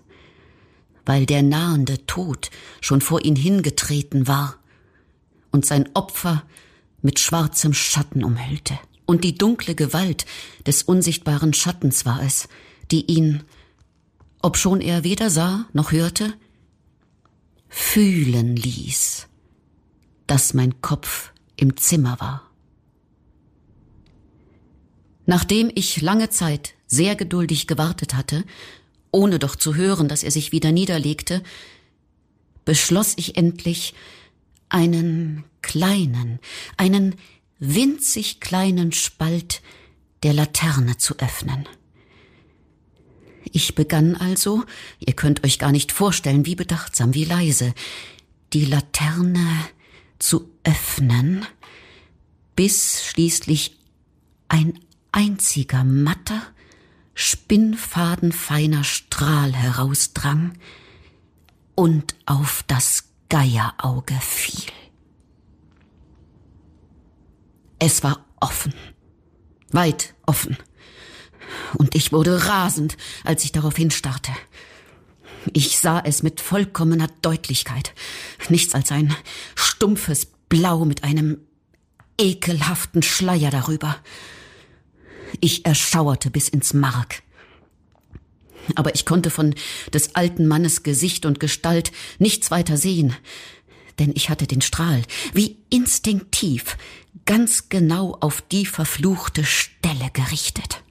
Weil 1.06 1.24
der 1.24 1.42
nahende 1.42 2.04
Tod 2.06 2.50
schon 2.80 3.00
vor 3.00 3.24
ihn 3.24 3.36
hingetreten 3.36 4.28
war 4.28 4.58
und 5.50 5.64
sein 5.64 5.88
Opfer 5.94 6.42
mit 7.00 7.20
schwarzem 7.20 7.72
Schatten 7.72 8.22
umhüllte. 8.22 8.78
Und 9.06 9.24
die 9.24 9.38
dunkle 9.38 9.74
Gewalt 9.74 10.26
des 10.66 10.82
unsichtbaren 10.82 11.54
Schattens 11.54 12.04
war 12.04 12.22
es, 12.22 12.48
die 12.90 13.06
ihn 13.06 13.44
obschon 14.46 14.80
er 14.80 15.02
weder 15.02 15.28
sah 15.28 15.66
noch 15.72 15.90
hörte, 15.90 16.32
fühlen 17.68 18.54
ließ, 18.54 19.26
dass 20.28 20.54
mein 20.54 20.80
Kopf 20.80 21.32
im 21.56 21.76
Zimmer 21.76 22.20
war. 22.20 22.48
Nachdem 25.26 25.68
ich 25.74 26.00
lange 26.00 26.30
Zeit 26.30 26.74
sehr 26.86 27.16
geduldig 27.16 27.66
gewartet 27.66 28.14
hatte, 28.14 28.44
ohne 29.10 29.40
doch 29.40 29.56
zu 29.56 29.74
hören, 29.74 30.06
dass 30.06 30.22
er 30.22 30.30
sich 30.30 30.52
wieder 30.52 30.70
niederlegte, 30.70 31.42
beschloss 32.64 33.14
ich 33.16 33.36
endlich, 33.36 33.94
einen 34.68 35.44
kleinen, 35.60 36.38
einen 36.76 37.16
winzig 37.58 38.38
kleinen 38.38 38.92
Spalt 38.92 39.60
der 40.22 40.34
Laterne 40.34 40.98
zu 40.98 41.18
öffnen. 41.18 41.66
Ich 43.52 43.74
begann 43.74 44.16
also, 44.16 44.64
ihr 44.98 45.14
könnt 45.14 45.44
euch 45.44 45.58
gar 45.58 45.72
nicht 45.72 45.92
vorstellen, 45.92 46.46
wie 46.46 46.54
bedachtsam, 46.54 47.14
wie 47.14 47.24
leise, 47.24 47.74
die 48.52 48.64
Laterne 48.64 49.46
zu 50.18 50.50
öffnen, 50.64 51.46
bis 52.54 53.04
schließlich 53.04 53.76
ein 54.48 54.78
einziger 55.12 55.84
matter, 55.84 56.42
spinnfadenfeiner 57.14 58.84
Strahl 58.84 59.54
herausdrang 59.54 60.52
und 61.74 62.14
auf 62.26 62.64
das 62.66 63.04
Geierauge 63.28 64.18
fiel. 64.20 64.72
Es 67.78 68.02
war 68.02 68.24
offen, 68.40 68.74
weit 69.70 70.14
offen, 70.26 70.56
und 71.74 71.94
ich 71.94 72.12
wurde 72.12 72.46
rasend, 72.46 72.96
als 73.24 73.44
ich 73.44 73.52
darauf 73.52 73.76
hinstarrte. 73.76 74.32
Ich 75.52 75.78
sah 75.78 76.00
es 76.00 76.22
mit 76.22 76.40
vollkommener 76.40 77.08
Deutlichkeit. 77.22 77.92
Nichts 78.48 78.74
als 78.74 78.90
ein 78.92 79.14
stumpfes 79.54 80.26
Blau 80.48 80.84
mit 80.84 81.04
einem 81.04 81.38
ekelhaften 82.18 83.02
Schleier 83.02 83.50
darüber. 83.50 83.96
Ich 85.40 85.66
erschauerte 85.66 86.30
bis 86.30 86.48
ins 86.48 86.72
Mark. 86.74 87.22
Aber 88.74 88.94
ich 88.94 89.04
konnte 89.04 89.30
von 89.30 89.54
des 89.92 90.16
alten 90.16 90.46
Mannes 90.46 90.82
Gesicht 90.82 91.24
und 91.26 91.38
Gestalt 91.38 91.92
nichts 92.18 92.50
weiter 92.50 92.76
sehen, 92.76 93.14
denn 93.98 94.12
ich 94.14 94.28
hatte 94.28 94.46
den 94.46 94.60
Strahl 94.60 95.02
wie 95.32 95.58
instinktiv 95.70 96.76
ganz 97.24 97.68
genau 97.68 98.16
auf 98.20 98.42
die 98.42 98.66
verfluchte 98.66 99.44
Stelle 99.44 100.10
gerichtet. 100.12 100.82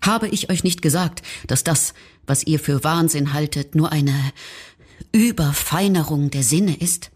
Habe 0.00 0.28
ich 0.28 0.50
euch 0.50 0.64
nicht 0.64 0.82
gesagt, 0.82 1.22
dass 1.46 1.64
das, 1.64 1.94
was 2.26 2.44
ihr 2.44 2.60
für 2.60 2.84
Wahnsinn 2.84 3.32
haltet, 3.32 3.74
nur 3.74 3.92
eine 3.92 4.14
Überfeinerung 5.12 6.30
der 6.30 6.42
Sinne 6.42 6.76
ist? 6.76 7.10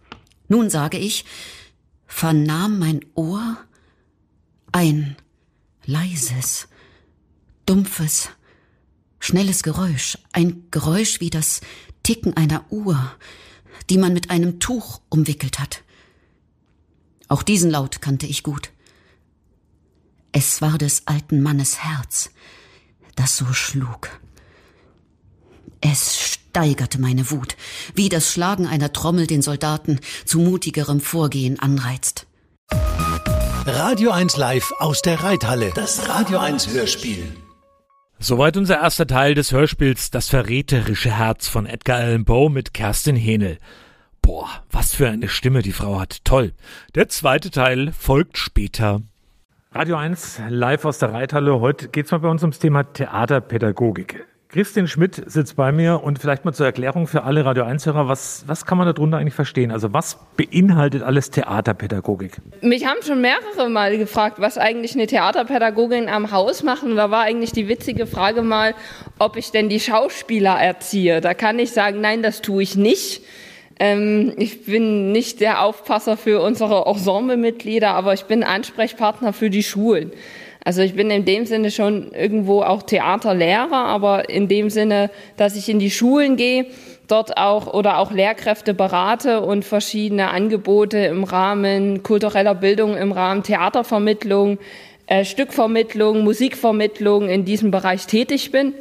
Nun 0.49 0.71
sage 0.71 0.99
ich, 0.99 1.25
vernahm 2.07 2.79
mein 2.79 3.01
Ohr 3.15 3.57
ein 4.73 5.17
leises, 5.85 6.69
dumpfes, 7.67 8.31
schnelles 9.19 9.63
Geräusch, 9.63 10.19
ein 10.33 10.65
Geräusch 10.71 11.21
wie 11.21 11.31
das 11.31 11.61
Ticken 12.03 12.37
einer 12.37 12.65
Uhr, 12.71 13.15
die 13.89 13.99
man 13.99 14.13
mit 14.13 14.31
einem 14.31 14.61
Tuch 14.61 15.01
umwickelt 15.09 15.59
hat. 15.59 15.83
Auch 17.29 17.43
diesen 17.43 17.71
Laut 17.71 18.03
kannte 18.03 18.27
ich 18.27 18.43
gut. 18.43 18.71
Es 20.33 20.61
war 20.61 20.79
des 20.79 21.07
alten 21.07 21.43
Mannes 21.43 21.79
Herz, 21.85 22.31
das 23.17 23.37
so 23.37 23.53
schlug. 23.53 24.09
Es 25.81 26.21
steigerte 26.21 27.01
meine 27.01 27.31
Wut, 27.31 27.57
wie 27.95 28.09
das 28.09 28.33
Schlagen 28.33 28.67
einer 28.67 28.93
Trommel 28.93 29.27
den 29.27 29.43
Soldaten 29.43 29.99
zu 30.25 30.39
mutigerem 30.39 31.01
Vorgehen 31.01 31.59
anreizt. 31.59 32.27
Radio 33.67 34.11
1 34.11 34.37
Live 34.37 34.73
aus 34.79 35.03
der 35.03 35.23
Reithalle. 35.23 35.73
Das 35.75 36.09
Radio 36.09 36.39
1 36.39 36.69
Hörspiel. 36.69 37.37
Soweit 38.19 38.57
unser 38.57 38.81
erster 38.81 39.07
Teil 39.07 39.35
des 39.35 39.51
Hörspiels 39.51 40.11
Das 40.11 40.29
verräterische 40.29 41.17
Herz 41.17 41.49
von 41.49 41.67
Edgar 41.67 41.99
Allan 41.99 42.25
Poe 42.25 42.51
mit 42.51 42.73
Kerstin 42.73 43.17
Hähnel. 43.17 43.59
Boah, 44.21 44.49
was 44.71 44.95
für 44.95 45.09
eine 45.09 45.29
Stimme 45.29 45.63
die 45.63 45.73
Frau 45.73 45.99
hat. 45.99 46.25
Toll. 46.25 46.53
Der 46.95 47.09
zweite 47.09 47.51
Teil 47.51 47.93
folgt 47.93 48.39
später. 48.39 49.03
Radio 49.75 49.97
1 49.97 50.43
live 50.51 50.85
aus 50.85 50.99
der 50.99 51.15
Reithalle. 51.15 51.59
Heute 51.59 51.89
geht 51.89 52.05
es 52.05 52.13
mal 52.13 52.19
bei 52.19 52.29
uns 52.29 52.43
ums 52.43 52.59
Thema 52.59 52.83
Theaterpädagogik. 52.83 54.27
Christian 54.51 54.87
Schmidt 54.87 55.23
sitzt 55.25 55.57
bei 55.57 55.73
mir 55.73 56.03
und 56.05 56.19
vielleicht 56.19 56.45
mal 56.45 56.53
zur 56.53 56.67
Erklärung 56.67 57.07
für 57.07 57.23
alle 57.23 57.47
Radio 57.47 57.65
1-Hörer, 57.65 58.07
was, 58.07 58.45
was 58.47 58.67
kann 58.67 58.77
man 58.77 58.87
darunter 58.87 59.17
eigentlich 59.17 59.33
verstehen? 59.33 59.71
Also 59.71 59.95
was 59.95 60.19
beinhaltet 60.37 61.03
alles 61.03 61.31
Theaterpädagogik? 61.31 62.33
Mich 62.61 62.85
haben 62.85 63.01
schon 63.03 63.23
mehrere 63.23 63.71
Mal 63.71 63.97
gefragt, 63.97 64.41
was 64.41 64.59
eigentlich 64.59 64.95
eine 64.95 65.07
Theaterpädagogin 65.07 66.11
am 66.11 66.33
Haus 66.33 66.63
macht. 66.63 66.83
Und 66.83 66.97
da 66.97 67.11
war 67.11 67.23
eigentlich 67.23 67.53
die 67.53 67.67
witzige 67.67 68.07
Frage 68.07 68.43
mal, 68.43 68.75
ob 69.19 69.39
ich 69.39 69.53
denn 69.53 69.71
die 69.71 69.81
Schauspieler 69.81 70.61
erziehe. 70.61 71.23
Da 71.23 71.33
kann 71.33 71.59
ich 71.59 71.73
sagen, 71.73 72.03
nein, 72.03 72.23
das 72.23 72.43
tue 72.43 72.63
ich 72.63 72.77
nicht. 72.77 73.23
Ähm, 73.79 74.33
ich 74.37 74.65
bin 74.65 75.13
nicht 75.13 75.41
der 75.41 75.63
Aufpasser 75.63 76.17
für 76.17 76.41
unsere 76.41 76.87
Ensemblemitglieder, 76.87 77.91
aber 77.91 78.15
ich 78.15 78.25
bin 78.25 78.43
Ansprechpartner 78.43 79.33
für 79.33 79.51
die 79.51 79.63
Schulen. 79.63 80.13
Also 80.65 80.83
ich 80.83 80.95
bin 80.95 81.11
in 81.11 81.25
dem 81.25 81.45
Sinne 81.45 81.71
schon 81.71 82.13
irgendwo 82.13 82.63
auch 82.63 82.83
Theaterlehrer, 82.83 83.73
aber 83.73 84.29
in 84.29 84.47
dem 84.47 84.71
Sinne, 84.71 85.11
dass 85.37 85.57
ich 85.57 85.69
in 85.69 85.81
die 85.81 85.91
Schulen 85.91 86.37
gehe, 86.37 86.67
dort 87.09 87.37
auch 87.37 87.73
oder 87.75 87.99
auch 87.99 88.13
Lehrkräfte 88.13 88.73
berate 88.73 89.41
und 89.41 89.65
verschiedene 89.65 90.31
Angebote 90.31 90.99
im 90.99 91.25
Rahmen 91.25 92.05
kultureller 92.05 92.55
Bildung, 92.55 92.97
im 92.97 93.11
Rahmen 93.11 93.43
Theatervermittlung, 93.43 94.59
äh, 95.09 95.25
Stückvermittlung, 95.25 96.23
Musikvermittlung 96.23 97.29
in 97.29 97.45
diesem 97.45 97.73
Bereich 97.73 98.07
tätig 98.07 98.53
bin 98.53 98.75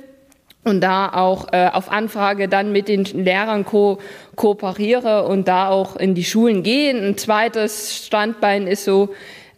und 0.64 0.82
da 0.82 1.10
auch 1.14 1.52
äh, 1.54 1.70
auf 1.72 1.92
Anfrage 1.92 2.48
dann 2.48 2.72
mit 2.72 2.88
den 2.88 3.04
Lehrern 3.06 3.66
ko 3.66 3.98
kooperiere 4.36 5.26
und 5.26 5.48
da 5.48 5.70
auch 5.70 5.96
in 5.96 6.14
die 6.14 6.24
Schulen 6.24 6.64
gehe. 6.64 6.92
Ein 6.92 7.18
zweites 7.18 8.06
Standbein 8.06 8.68
ist 8.68 8.86
so, 8.86 9.10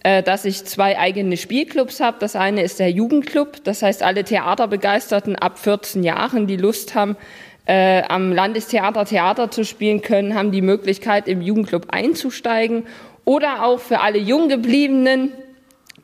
äh, 0.03 0.23
dass 0.23 0.45
ich 0.45 0.63
zwei 0.65 0.97
eigene 0.97 1.37
Spielclubs 1.37 1.99
habe. 1.99 2.17
Das 2.19 2.35
eine 2.35 2.63
ist 2.63 2.79
der 2.79 2.91
Jugendclub, 2.91 3.63
das 3.63 3.81
heißt 3.81 4.03
alle 4.03 4.23
Theaterbegeisterten 4.23 5.35
ab 5.35 5.59
14 5.59 6.03
Jahren, 6.03 6.47
die 6.47 6.57
Lust 6.57 6.95
haben, 6.95 7.17
äh, 7.65 8.03
am 8.03 8.31
Landestheater 8.31 9.05
Theater 9.05 9.51
zu 9.51 9.63
spielen 9.63 10.01
können, 10.01 10.35
haben 10.35 10.51
die 10.51 10.61
Möglichkeit, 10.61 11.27
im 11.27 11.41
Jugendclub 11.41 11.87
einzusteigen. 11.89 12.83
Oder 13.25 13.63
auch 13.63 13.79
für 13.79 14.01
alle 14.01 14.17
Junggebliebenen 14.17 15.31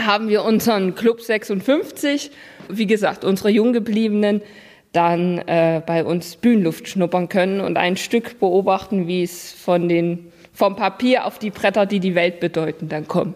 haben 0.02 0.30
wir 0.30 0.46
unseren 0.46 0.96
Club 0.96 1.22
56. 1.22 2.32
Wie 2.70 2.88
gesagt, 2.88 3.26
unsere 3.26 3.50
Junggebliebenen 3.50 4.42
dann 4.91 5.38
äh, 5.39 5.82
bei 5.86 6.04
uns 6.04 6.36
Bühnenluft 6.36 6.88
schnuppern 6.88 7.30
können 7.30 7.62
und 7.62 7.78
ein 7.78 7.97
Stück 7.97 8.39
beobachten, 8.39 9.08
wie 9.08 9.23
es 9.23 9.52
von 9.52 9.88
den, 9.88 10.32
vom 10.54 10.75
Papier 10.75 11.25
auf 11.25 11.38
die 11.38 11.52
Bretter, 11.52 11.86
die 11.86 11.99
die 11.99 12.15
Welt 12.15 12.39
bedeuten, 12.39 12.89
dann 12.89 13.08
kommt. 13.08 13.36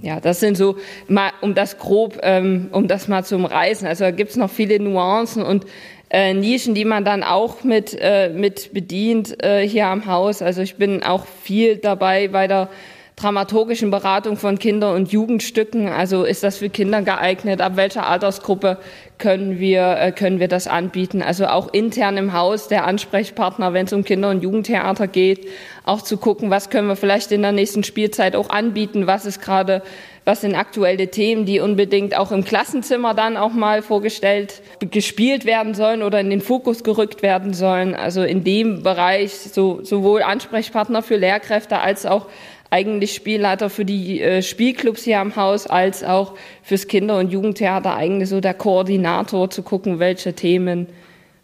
Ja, 0.00 0.20
das 0.20 0.40
sind 0.40 0.56
so 0.56 0.76
mal, 1.08 1.32
um 1.40 1.54
das 1.54 1.78
grob, 1.78 2.20
ähm, 2.22 2.68
um 2.72 2.86
das 2.86 3.08
mal 3.08 3.24
zu 3.24 3.34
umreißen. 3.34 3.86
Also 3.86 4.04
da 4.04 4.10
gibt 4.12 4.30
es 4.30 4.36
noch 4.36 4.50
viele 4.50 4.78
Nuancen 4.78 5.42
und 5.42 5.66
äh, 6.08 6.34
Nischen, 6.34 6.74
die 6.74 6.84
man 6.84 7.04
dann 7.04 7.22
auch 7.22 7.64
mit, 7.64 7.96
äh, 8.00 8.28
mit 8.28 8.72
bedient 8.72 9.42
äh, 9.42 9.66
hier 9.66 9.86
am 9.86 10.06
Haus. 10.06 10.40
Also 10.40 10.62
ich 10.62 10.76
bin 10.76 11.02
auch 11.02 11.26
viel 11.26 11.76
dabei 11.76 12.28
bei 12.28 12.46
der 12.46 12.68
dramaturgischen 13.16 13.90
Beratung 13.90 14.36
von 14.36 14.58
Kinder- 14.58 14.94
und 14.94 15.12
Jugendstücken. 15.12 15.88
Also 15.88 16.24
ist 16.24 16.42
das 16.42 16.56
für 16.56 16.70
Kinder 16.70 17.02
geeignet? 17.02 17.60
Ab 17.60 17.76
welcher 17.76 18.06
Altersgruppe 18.06 18.78
können 19.18 19.60
wir, 19.60 19.96
äh, 19.98 20.12
können 20.12 20.40
wir 20.40 20.48
das 20.48 20.66
anbieten? 20.66 21.22
Also 21.22 21.46
auch 21.46 21.72
intern 21.72 22.16
im 22.16 22.32
Haus 22.32 22.68
der 22.68 22.86
Ansprechpartner, 22.86 23.74
wenn 23.74 23.86
es 23.86 23.92
um 23.92 24.02
Kinder- 24.02 24.30
und 24.30 24.42
Jugendtheater 24.42 25.06
geht, 25.06 25.46
auch 25.84 26.00
zu 26.00 26.16
gucken, 26.16 26.50
was 26.50 26.70
können 26.70 26.88
wir 26.88 26.96
vielleicht 26.96 27.32
in 27.32 27.42
der 27.42 27.52
nächsten 27.52 27.84
Spielzeit 27.84 28.34
auch 28.34 28.48
anbieten? 28.48 29.06
Was 29.06 29.26
ist 29.26 29.42
gerade, 29.42 29.82
was 30.24 30.40
sind 30.40 30.54
aktuelle 30.54 31.08
Themen, 31.08 31.44
die 31.44 31.60
unbedingt 31.60 32.16
auch 32.16 32.32
im 32.32 32.44
Klassenzimmer 32.44 33.14
dann 33.14 33.36
auch 33.36 33.52
mal 33.52 33.82
vorgestellt, 33.82 34.62
gespielt 34.80 35.44
werden 35.44 35.74
sollen 35.74 36.02
oder 36.02 36.18
in 36.18 36.30
den 36.30 36.40
Fokus 36.40 36.82
gerückt 36.82 37.22
werden 37.22 37.52
sollen? 37.52 37.94
Also 37.94 38.22
in 38.22 38.42
dem 38.42 38.82
Bereich 38.82 39.32
so, 39.32 39.84
sowohl 39.84 40.22
Ansprechpartner 40.22 41.02
für 41.02 41.16
Lehrkräfte 41.16 41.78
als 41.78 42.06
auch 42.06 42.26
eigentlich 42.72 43.14
Spielleiter 43.14 43.68
für 43.68 43.84
die 43.84 44.20
äh, 44.20 44.42
Spielclubs 44.42 45.04
hier 45.04 45.20
am 45.20 45.36
Haus 45.36 45.66
als 45.66 46.02
auch 46.02 46.34
fürs 46.62 46.88
Kinder- 46.88 47.18
und 47.18 47.30
Jugendtheater 47.30 47.94
eigentlich 47.94 48.30
so 48.30 48.40
der 48.40 48.54
Koordinator 48.54 49.50
zu 49.50 49.62
gucken, 49.62 49.98
welche 49.98 50.32
Themen, 50.32 50.86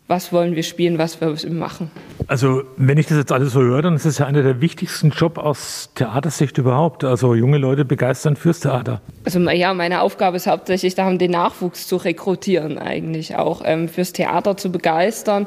was 0.06 0.32
wollen 0.32 0.56
wir 0.56 0.62
spielen, 0.62 0.96
was 0.96 1.20
wir 1.20 1.36
machen. 1.50 1.90
Also 2.28 2.62
wenn 2.78 2.96
ich 2.96 3.06
das 3.06 3.18
jetzt 3.18 3.30
alles 3.30 3.52
so 3.52 3.60
höre, 3.60 3.82
dann 3.82 3.94
ist 3.94 4.06
es 4.06 4.16
ja 4.18 4.26
einer 4.26 4.42
der 4.42 4.62
wichtigsten 4.62 5.10
Jobs 5.10 5.38
aus 5.38 5.90
Theatersicht 5.94 6.56
überhaupt. 6.56 7.04
Also 7.04 7.34
junge 7.34 7.58
Leute 7.58 7.84
begeistern 7.84 8.34
fürs 8.34 8.60
Theater. 8.60 9.02
Also 9.26 9.38
ja, 9.50 9.74
meine 9.74 10.00
Aufgabe 10.00 10.38
ist 10.38 10.46
hauptsächlich 10.46 10.94
darum, 10.94 11.18
den 11.18 11.32
Nachwuchs 11.32 11.86
zu 11.86 11.96
rekrutieren 11.96 12.78
eigentlich 12.78 13.36
auch 13.36 13.60
ähm, 13.66 13.90
fürs 13.90 14.14
Theater 14.14 14.56
zu 14.56 14.72
begeistern 14.72 15.46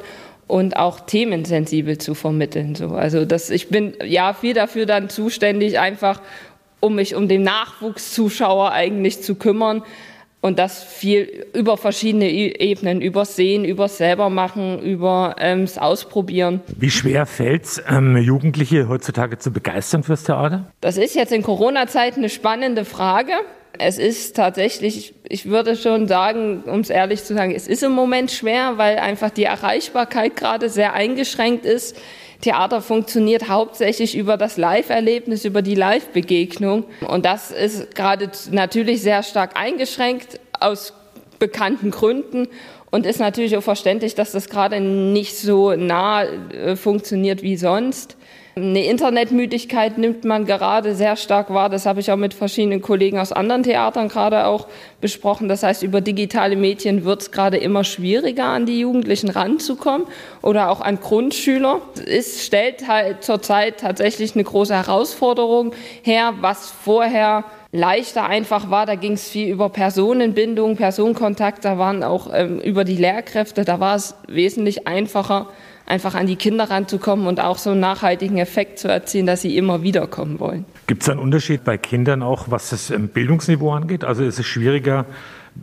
und 0.51 0.75
auch 0.75 0.99
themensensibel 0.99 1.97
zu 1.97 2.13
vermitteln. 2.13 2.75
So. 2.75 2.89
Also 2.89 3.23
das, 3.23 3.49
ich 3.49 3.69
bin 3.69 3.93
ja 4.03 4.33
viel 4.33 4.53
dafür 4.53 4.85
dann 4.85 5.09
zuständig, 5.09 5.79
einfach 5.79 6.21
um 6.81 6.95
mich 6.95 7.15
um 7.15 7.29
den 7.29 7.43
Nachwuchszuschauer 7.43 8.73
eigentlich 8.73 9.21
zu 9.21 9.35
kümmern 9.35 9.81
und 10.41 10.59
das 10.59 10.83
viel 10.83 11.45
über 11.53 11.77
verschiedene 11.77 12.29
Ebenen, 12.29 13.01
über 13.01 13.23
Sehen, 13.23 13.63
über 13.63 13.87
selber 13.87 14.29
machen, 14.29 14.81
über 14.81 15.35
ähm, 15.39 15.61
das 15.61 15.77
Ausprobieren. 15.77 16.59
Wie 16.75 16.89
schwer 16.89 17.25
fällt 17.25 17.63
es, 17.63 17.83
ähm, 17.87 18.17
Jugendliche 18.17 18.89
heutzutage 18.89 19.37
zu 19.37 19.51
begeistern 19.51 20.03
fürs 20.03 20.23
Theater? 20.23 20.65
Das 20.81 20.97
ist 20.97 21.15
jetzt 21.15 21.31
in 21.31 21.43
Corona-Zeiten 21.43 22.19
eine 22.19 22.29
spannende 22.29 22.83
Frage 22.83 23.33
es 23.77 23.97
ist 23.97 24.35
tatsächlich, 24.35 25.13
ich 25.27 25.45
würde 25.45 25.75
schon 25.75 26.07
sagen, 26.07 26.63
um 26.65 26.81
es 26.81 26.89
ehrlich 26.89 27.23
zu 27.23 27.33
sagen, 27.33 27.53
es 27.55 27.67
ist 27.67 27.83
im 27.83 27.93
Moment 27.93 28.31
schwer, 28.31 28.77
weil 28.77 28.97
einfach 28.99 29.29
die 29.29 29.45
Erreichbarkeit 29.45 30.35
gerade 30.35 30.69
sehr 30.69 30.93
eingeschränkt 30.93 31.65
ist. 31.65 31.97
Theater 32.41 32.81
funktioniert 32.81 33.49
hauptsächlich 33.49 34.17
über 34.17 34.35
das 34.35 34.57
Live-Erlebnis, 34.57 35.45
über 35.45 35.61
die 35.61 35.75
Live-Begegnung. 35.75 36.85
Und 37.07 37.25
das 37.25 37.51
ist 37.51 37.95
gerade 37.95 38.31
natürlich 38.51 39.01
sehr 39.01 39.23
stark 39.23 39.55
eingeschränkt 39.55 40.39
aus 40.59 40.93
bekannten 41.39 41.91
Gründen 41.91 42.47
und 42.91 43.05
ist 43.05 43.19
natürlich 43.19 43.55
auch 43.57 43.63
verständlich, 43.63 44.15
dass 44.15 44.31
das 44.31 44.49
gerade 44.49 44.79
nicht 44.79 45.37
so 45.37 45.75
nah 45.75 46.23
äh, 46.23 46.75
funktioniert 46.75 47.41
wie 47.41 47.57
sonst. 47.57 48.17
Eine 48.53 48.85
Internetmüdigkeit 48.85 49.97
nimmt 49.97 50.25
man 50.25 50.45
gerade 50.45 50.93
sehr 50.93 51.15
stark 51.15 51.53
wahr. 51.53 51.69
Das 51.69 51.85
habe 51.85 52.01
ich 52.01 52.11
auch 52.11 52.17
mit 52.17 52.33
verschiedenen 52.33 52.81
Kollegen 52.81 53.17
aus 53.17 53.31
anderen 53.31 53.63
Theatern 53.63 54.09
gerade 54.09 54.45
auch 54.45 54.67
besprochen. 54.99 55.47
Das 55.47 55.63
heißt, 55.63 55.83
über 55.83 56.01
digitale 56.01 56.57
Medien 56.57 57.05
wird 57.05 57.21
es 57.21 57.31
gerade 57.31 57.55
immer 57.55 57.85
schwieriger, 57.85 58.47
an 58.47 58.65
die 58.65 58.81
Jugendlichen 58.81 59.29
ranzukommen 59.29 60.05
oder 60.41 60.69
auch 60.69 60.81
an 60.81 60.99
Grundschüler. 60.99 61.81
Es 62.05 62.45
stellt 62.45 62.89
halt 62.89 63.23
zurzeit 63.23 63.79
tatsächlich 63.79 64.35
eine 64.35 64.43
große 64.43 64.75
Herausforderung 64.75 65.73
her, 66.01 66.33
was 66.41 66.69
vorher 66.69 67.45
leichter 67.71 68.25
einfach 68.25 68.69
war. 68.69 68.85
Da 68.85 68.95
ging 68.95 69.13
es 69.13 69.29
viel 69.29 69.47
über 69.47 69.69
Personenbindung, 69.69 70.75
Personenkontakt, 70.75 71.63
da 71.63 71.77
waren 71.77 72.03
auch 72.03 72.29
ähm, 72.33 72.59
über 72.59 72.83
die 72.83 72.97
Lehrkräfte, 72.97 73.63
da 73.63 73.79
war 73.79 73.95
es 73.95 74.15
wesentlich 74.27 74.87
einfacher, 74.87 75.47
einfach 75.85 76.15
an 76.15 76.27
die 76.27 76.35
Kinder 76.35 76.69
ranzukommen 76.69 77.27
und 77.27 77.39
auch 77.39 77.57
so 77.57 77.71
einen 77.71 77.79
nachhaltigen 77.79 78.37
Effekt 78.37 78.79
zu 78.79 78.87
erzielen, 78.87 79.25
dass 79.25 79.41
sie 79.41 79.57
immer 79.57 79.83
wieder 79.83 80.07
kommen 80.07 80.39
wollen. 80.39 80.65
Gibt 80.87 81.03
es 81.03 81.09
einen 81.09 81.19
Unterschied 81.19 81.63
bei 81.63 81.77
Kindern 81.77 82.23
auch, 82.23 82.49
was 82.49 82.69
das 82.69 82.89
ähm, 82.89 83.09
Bildungsniveau 83.09 83.71
angeht? 83.71 84.03
Also 84.03 84.23
ist 84.23 84.39
es 84.39 84.45
schwieriger, 84.45 85.05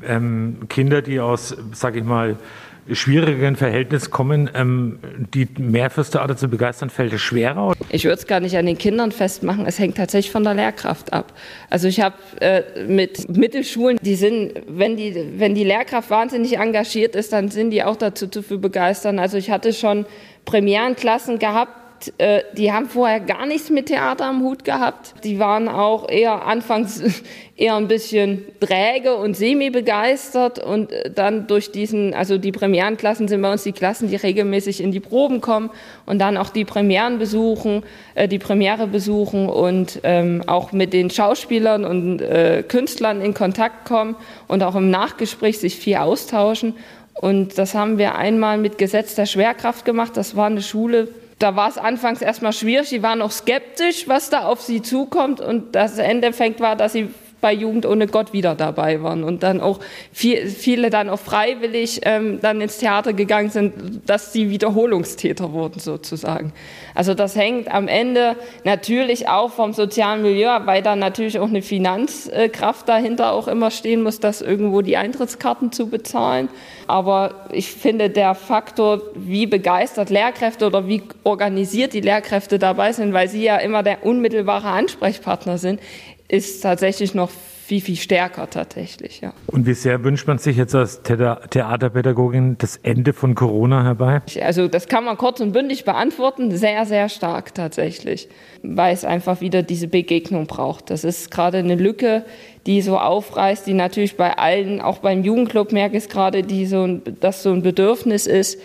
ähm, 0.06 0.60
Kinder, 0.68 1.02
die 1.02 1.20
aus, 1.20 1.56
sage 1.72 1.98
ich 1.98 2.04
mal, 2.04 2.36
schwierigeren 2.92 3.56
Verhältnis 3.56 4.10
kommen, 4.10 4.50
ähm, 4.54 4.98
die 5.34 5.48
mehr 5.58 5.90
fürs 5.90 6.10
Theater 6.10 6.36
zu 6.36 6.48
begeistern, 6.48 6.90
fällt 6.90 7.12
es 7.12 7.20
schwerer? 7.20 7.72
Ich 7.90 8.04
würde 8.04 8.16
es 8.16 8.26
gar 8.26 8.40
nicht 8.40 8.56
an 8.56 8.66
den 8.66 8.78
Kindern 8.78 9.12
festmachen. 9.12 9.66
Es 9.66 9.78
hängt 9.78 9.96
tatsächlich 9.96 10.32
von 10.32 10.44
der 10.44 10.54
Lehrkraft 10.54 11.12
ab. 11.12 11.32
Also 11.70 11.88
ich 11.88 12.00
habe 12.00 12.16
äh, 12.40 12.84
mit 12.86 13.36
Mittelschulen, 13.36 13.98
die 14.02 14.14
sind, 14.14 14.52
wenn 14.68 14.96
die, 14.96 15.14
wenn 15.36 15.54
die 15.54 15.64
Lehrkraft 15.64 16.10
wahnsinnig 16.10 16.58
engagiert 16.58 17.14
ist, 17.14 17.32
dann 17.32 17.48
sind 17.48 17.70
die 17.70 17.82
auch 17.82 17.96
dazu 17.96 18.28
zu 18.28 18.42
begeistern. 18.42 19.18
Also 19.18 19.36
ich 19.36 19.50
hatte 19.50 19.72
schon 19.72 20.06
Premierenklassen 20.44 21.38
gehabt, 21.38 21.72
äh, 22.18 22.42
die 22.56 22.72
haben 22.72 22.86
vorher 22.86 23.20
gar 23.20 23.46
nichts 23.46 23.70
mit 23.70 23.86
Theater 23.86 24.26
am 24.26 24.42
Hut 24.42 24.64
gehabt. 24.64 25.14
Die 25.24 25.38
waren 25.38 25.68
auch 25.68 26.08
eher 26.08 26.46
anfangs 26.46 27.02
eher 27.56 27.74
ein 27.74 27.88
bisschen 27.88 28.44
träge 28.60 29.16
und 29.16 29.36
semi-begeistert 29.36 30.58
und 30.58 30.92
äh, 30.92 31.10
dann 31.10 31.46
durch 31.46 31.72
diesen, 31.72 32.14
also 32.14 32.38
die 32.38 32.52
Premierenklassen 32.52 33.26
sind 33.26 33.42
bei 33.42 33.50
uns 33.50 33.64
die 33.64 33.72
Klassen, 33.72 34.08
die 34.08 34.16
regelmäßig 34.16 34.82
in 34.82 34.92
die 34.92 35.00
Proben 35.00 35.40
kommen 35.40 35.70
und 36.06 36.20
dann 36.20 36.36
auch 36.36 36.50
die 36.50 36.64
Premieren 36.64 37.18
besuchen, 37.18 37.82
äh, 38.14 38.28
die 38.28 38.38
Premiere 38.38 38.86
besuchen 38.86 39.48
und 39.48 40.00
ähm, 40.04 40.42
auch 40.46 40.72
mit 40.72 40.92
den 40.92 41.10
Schauspielern 41.10 41.84
und 41.84 42.22
Künstlern 42.68 43.20
in 43.20 43.34
Kontakt 43.34 43.86
kommen 43.86 44.16
und 44.46 44.62
auch 44.62 44.74
im 44.74 44.90
Nachgespräch 44.90 45.58
sich 45.58 45.76
viel 45.76 45.96
austauschen. 45.96 46.74
Und 47.20 47.58
das 47.58 47.74
haben 47.74 47.98
wir 47.98 48.14
einmal 48.14 48.58
mit 48.58 48.78
Gesetz 48.78 49.14
der 49.14 49.26
Schwerkraft 49.26 49.84
gemacht. 49.84 50.16
Das 50.16 50.36
war 50.36 50.46
eine 50.46 50.62
Schule, 50.62 51.08
da 51.38 51.54
war 51.54 51.68
es 51.68 51.78
anfangs 51.78 52.20
erstmal 52.20 52.52
schwierig. 52.52 52.88
Die 52.90 53.02
waren 53.02 53.20
noch 53.20 53.30
skeptisch, 53.30 54.08
was 54.08 54.30
da 54.30 54.44
auf 54.44 54.60
sie 54.60 54.82
zukommt. 54.82 55.40
Und 55.40 55.74
das 55.74 55.98
Endeffekt 55.98 56.60
war, 56.60 56.76
dass 56.76 56.92
sie 56.92 57.08
bei 57.40 57.52
Jugend 57.52 57.86
ohne 57.86 58.06
Gott 58.06 58.32
wieder 58.32 58.54
dabei 58.54 59.02
waren 59.02 59.24
und 59.24 59.42
dann 59.42 59.60
auch 59.60 59.80
viel, 60.12 60.46
viele 60.46 60.90
dann 60.90 61.08
auch 61.08 61.20
freiwillig 61.20 62.00
ähm, 62.02 62.40
dann 62.40 62.60
ins 62.60 62.78
Theater 62.78 63.12
gegangen 63.12 63.50
sind, 63.50 64.02
dass 64.06 64.32
sie 64.32 64.50
Wiederholungstäter 64.50 65.52
wurden 65.52 65.78
sozusagen. 65.78 66.52
Also 66.94 67.14
das 67.14 67.36
hängt 67.36 67.72
am 67.72 67.86
Ende 67.86 68.34
natürlich 68.64 69.28
auch 69.28 69.52
vom 69.52 69.72
sozialen 69.72 70.22
Milieu, 70.22 70.48
weil 70.64 70.82
da 70.82 70.96
natürlich 70.96 71.38
auch 71.38 71.48
eine 71.48 71.62
Finanzkraft 71.62 72.88
dahinter 72.88 73.32
auch 73.32 73.46
immer 73.46 73.70
stehen 73.70 74.02
muss, 74.02 74.18
das 74.18 74.42
irgendwo 74.42 74.82
die 74.82 74.96
Eintrittskarten 74.96 75.70
zu 75.70 75.88
bezahlen. 75.88 76.48
Aber 76.88 77.46
ich 77.52 77.70
finde, 77.70 78.10
der 78.10 78.34
Faktor, 78.34 79.02
wie 79.14 79.46
begeistert 79.46 80.10
Lehrkräfte 80.10 80.66
oder 80.66 80.88
wie 80.88 81.02
organisiert 81.22 81.92
die 81.92 82.00
Lehrkräfte 82.00 82.58
dabei 82.58 82.92
sind, 82.92 83.12
weil 83.12 83.28
sie 83.28 83.44
ja 83.44 83.58
immer 83.58 83.82
der 83.82 84.04
unmittelbare 84.04 84.68
Ansprechpartner 84.68 85.58
sind, 85.58 85.80
ist 86.28 86.60
tatsächlich 86.60 87.14
noch 87.14 87.30
viel, 87.68 87.82
viel 87.82 87.96
stärker 87.96 88.48
tatsächlich, 88.48 89.20
ja. 89.20 89.34
Und 89.46 89.66
wie 89.66 89.74
sehr 89.74 90.02
wünscht 90.02 90.26
man 90.26 90.38
sich 90.38 90.56
jetzt 90.56 90.74
als 90.74 91.02
Theaterpädagogin 91.02 92.56
das 92.56 92.78
Ende 92.78 93.12
von 93.12 93.34
Corona 93.34 93.84
herbei? 93.84 94.22
Also 94.40 94.68
das 94.68 94.88
kann 94.88 95.04
man 95.04 95.18
kurz 95.18 95.40
und 95.40 95.52
bündig 95.52 95.84
beantworten, 95.84 96.56
sehr, 96.56 96.86
sehr 96.86 97.10
stark 97.10 97.54
tatsächlich, 97.54 98.30
weil 98.62 98.94
es 98.94 99.04
einfach 99.04 99.42
wieder 99.42 99.62
diese 99.62 99.86
Begegnung 99.86 100.46
braucht. 100.46 100.88
Das 100.88 101.04
ist 101.04 101.30
gerade 101.30 101.58
eine 101.58 101.74
Lücke, 101.74 102.24
die 102.64 102.80
so 102.80 102.98
aufreißt, 102.98 103.66
die 103.66 103.74
natürlich 103.74 104.16
bei 104.16 104.38
allen, 104.38 104.80
auch 104.80 104.98
beim 104.98 105.22
Jugendclub 105.22 105.70
merke 105.72 105.98
ich 105.98 106.04
es 106.04 106.08
gerade, 106.08 106.42
die 106.42 106.64
so 106.64 106.84
ein, 106.84 107.02
das 107.20 107.42
so 107.42 107.52
ein 107.52 107.60
Bedürfnis 107.60 108.26
ist. 108.26 108.58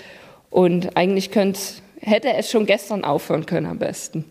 Und 0.49 0.95
eigentlich 0.95 1.29
könnte, 1.29 1.59
hätte 1.99 2.31
es 2.33 2.49
schon 2.49 2.65
gestern 2.65 3.03
aufhören 3.03 3.45
können 3.45 3.65
am 3.65 3.79
besten. 3.79 4.23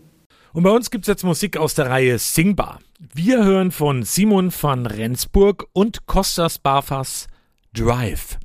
Und 0.51 0.63
bei 0.63 0.71
uns 0.71 0.89
gibt 0.89 1.03
es 1.03 1.09
jetzt 1.09 1.23
Musik 1.23 1.57
aus 1.57 1.75
der 1.75 1.91
Reihe 1.91 2.17
Singbar. 2.17 2.79
Wir 3.11 3.43
hören 3.43 3.71
von 3.71 4.03
Simon 4.03 4.51
van 4.53 4.85
Rendsburg 4.85 5.67
und 5.73 6.05
Kostas 6.05 6.57
Barfas 6.57 7.27
Drive. 7.73 8.37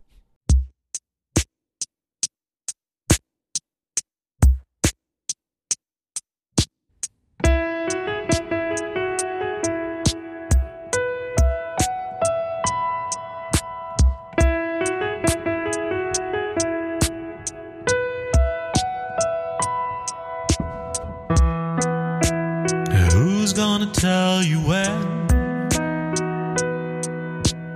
Tell 23.99 24.45
you 24.45 24.61
when 24.61 25.27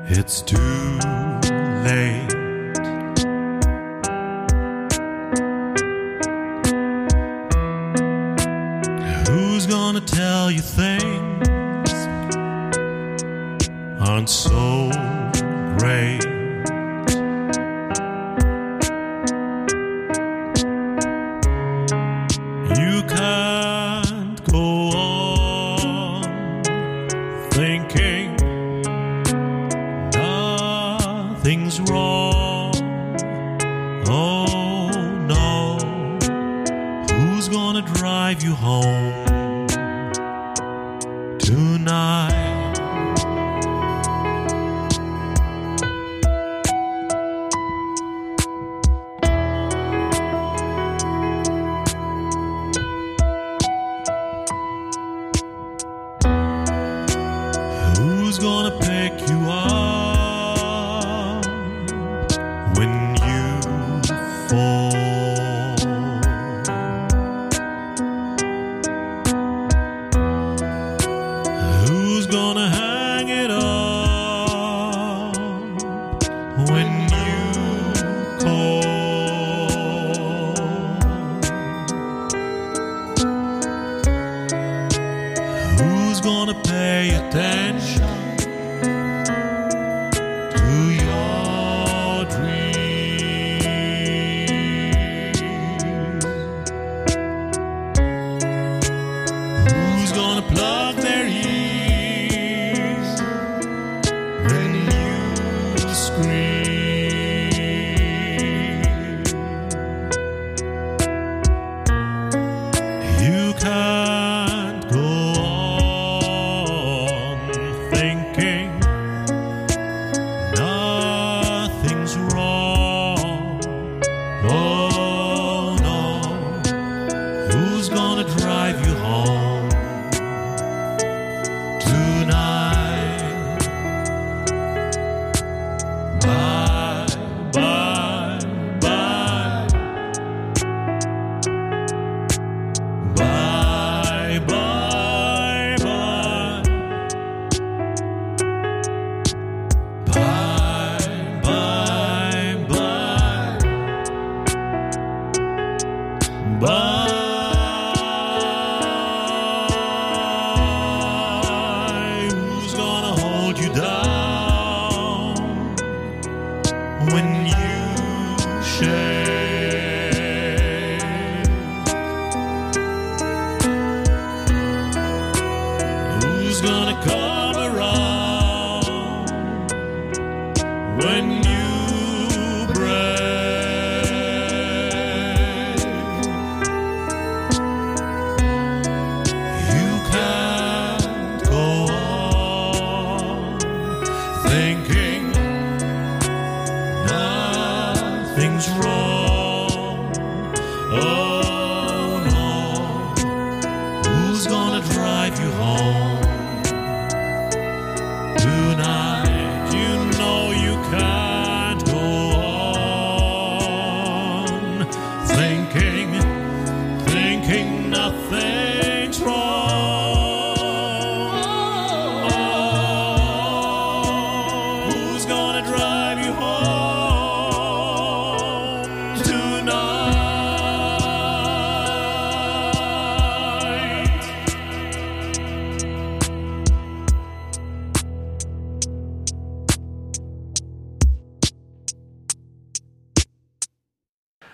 it's 0.07 0.41
too 0.41 0.57
late. 1.83 2.33
Who's 9.29 9.67
gonna 9.67 10.01
tell 10.01 10.49
you 10.49 10.61
things 10.61 11.49
aren't 14.01 14.31
so 14.31 14.91
great? 15.79 16.22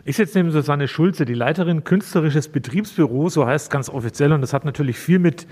Ich 0.09 0.17
sitze 0.17 0.39
neben 0.39 0.51
Susanne 0.53 0.89
Schulze, 0.89 1.27
die 1.27 1.35
Leiterin 1.35 1.85
künstlerisches 1.85 2.49
Betriebsbüro, 2.49 3.29
so 3.29 3.47
heißt 3.47 3.67
es 3.67 3.71
ganz 3.71 3.91
offiziell. 3.91 4.33
Und 4.33 4.41
das 4.41 4.55
hat 4.55 4.65
natürlich 4.65 4.99
viel 4.99 5.19
mit 5.19 5.47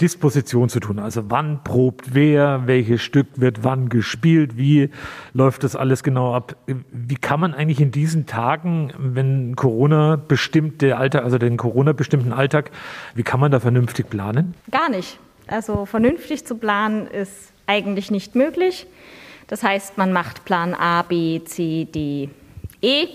Disposition 0.00 0.70
zu 0.70 0.80
tun. 0.80 0.98
Also 0.98 1.24
wann 1.28 1.62
probt 1.62 2.14
wer, 2.14 2.62
welches 2.64 3.02
Stück 3.02 3.26
wird 3.36 3.64
wann 3.64 3.90
gespielt, 3.90 4.56
wie 4.56 4.88
läuft 5.34 5.62
das 5.62 5.76
alles 5.76 6.02
genau 6.02 6.34
ab? 6.34 6.56
Wie 6.90 7.16
kann 7.16 7.38
man 7.38 7.52
eigentlich 7.52 7.82
in 7.82 7.90
diesen 7.90 8.24
Tagen, 8.24 8.94
wenn 8.96 9.56
Corona 9.56 10.16
bestimmte 10.16 10.96
Alltag, 10.96 11.24
also 11.24 11.36
den 11.36 11.58
Corona 11.58 11.92
bestimmten 11.92 12.32
Alltag, 12.32 12.70
wie 13.14 13.24
kann 13.24 13.40
man 13.40 13.52
da 13.52 13.60
vernünftig 13.60 14.08
planen? 14.08 14.54
Gar 14.70 14.88
nicht. 14.88 15.18
Also 15.48 15.84
vernünftig 15.84 16.46
zu 16.46 16.54
planen 16.54 17.08
ist 17.08 17.52
eigentlich 17.66 18.10
nicht 18.10 18.34
möglich. 18.36 18.86
Das 19.48 19.62
heißt, 19.62 19.98
man 19.98 20.14
macht 20.14 20.46
Plan 20.46 20.72
A, 20.72 21.02
B, 21.02 21.44
C, 21.44 21.84
D, 21.84 22.30
E 22.80 23.08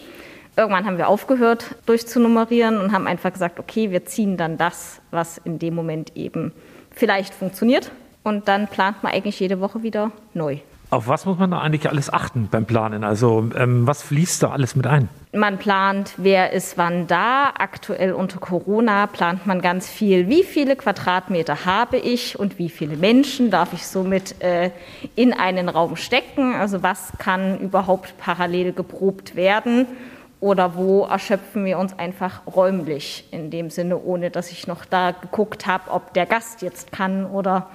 Irgendwann 0.56 0.86
haben 0.86 0.98
wir 0.98 1.08
aufgehört 1.08 1.76
durchzunummerieren 1.86 2.80
und 2.80 2.92
haben 2.92 3.08
einfach 3.08 3.34
gesagt, 3.34 3.60
okay, 3.60 3.92
wir 3.92 4.06
ziehen 4.06 4.38
dann 4.38 4.58
das, 4.58 5.02
was 5.10 5.40
in 5.40 5.58
dem 5.58 5.74
Moment 5.74 6.16
eben 6.16 6.52
vielleicht 6.92 7.34
funktioniert. 7.34 7.92
Und 8.24 8.48
dann 8.48 8.68
plant 8.68 9.04
man 9.04 9.14
eigentlich 9.14 9.40
jede 9.40 9.60
Woche 9.60 9.84
wieder 9.84 10.12
neu. 10.34 10.60
Auf 10.94 11.08
was 11.08 11.26
muss 11.26 11.40
man 11.40 11.50
da 11.50 11.60
eigentlich 11.60 11.90
alles 11.90 12.14
achten 12.14 12.50
beim 12.52 12.66
Planen? 12.66 13.04
Also 13.04 13.50
ähm, 13.58 13.88
was 13.88 14.04
fließt 14.04 14.44
da 14.44 14.52
alles 14.52 14.76
mit 14.76 14.86
ein? 14.86 15.10
Man 15.34 15.58
plant, 15.58 16.14
wer 16.18 16.54
ist 16.54 16.78
wann 16.78 17.08
da. 17.08 17.52
Aktuell 17.58 18.14
unter 18.14 18.38
Corona 18.38 19.08
plant 19.08 19.48
man 19.48 19.60
ganz 19.60 19.90
viel. 19.90 20.30
Wie 20.30 20.44
viele 20.44 20.76
Quadratmeter 20.76 21.66
habe 21.66 21.98
ich 21.98 22.38
und 22.38 22.60
wie 22.60 22.70
viele 22.70 22.96
Menschen 22.96 23.50
darf 23.50 23.74
ich 23.74 23.88
somit 23.88 24.40
äh, 24.44 24.70
in 25.16 25.34
einen 25.34 25.68
Raum 25.68 25.96
stecken? 25.96 26.54
Also 26.54 26.84
was 26.84 27.12
kann 27.18 27.58
überhaupt 27.58 28.16
parallel 28.20 28.72
geprobt 28.74 29.36
werden? 29.36 29.88
Oder 30.44 30.76
wo 30.76 31.06
erschöpfen 31.06 31.64
wir 31.64 31.78
uns 31.80 31.98
einfach 31.98 32.42
räumlich 32.54 33.30
in 33.32 33.50
dem 33.50 33.70
Sinne, 33.70 33.98
ohne 33.98 34.30
dass 34.30 34.52
ich 34.52 34.68
noch 34.68 34.84
da 34.84 35.12
geguckt 35.12 35.68
habe, 35.68 35.90
ob 35.90 36.14
der 36.14 36.26
Gast 36.26 36.62
jetzt 36.62 36.92
kann 36.92 37.26
oder 37.26 37.70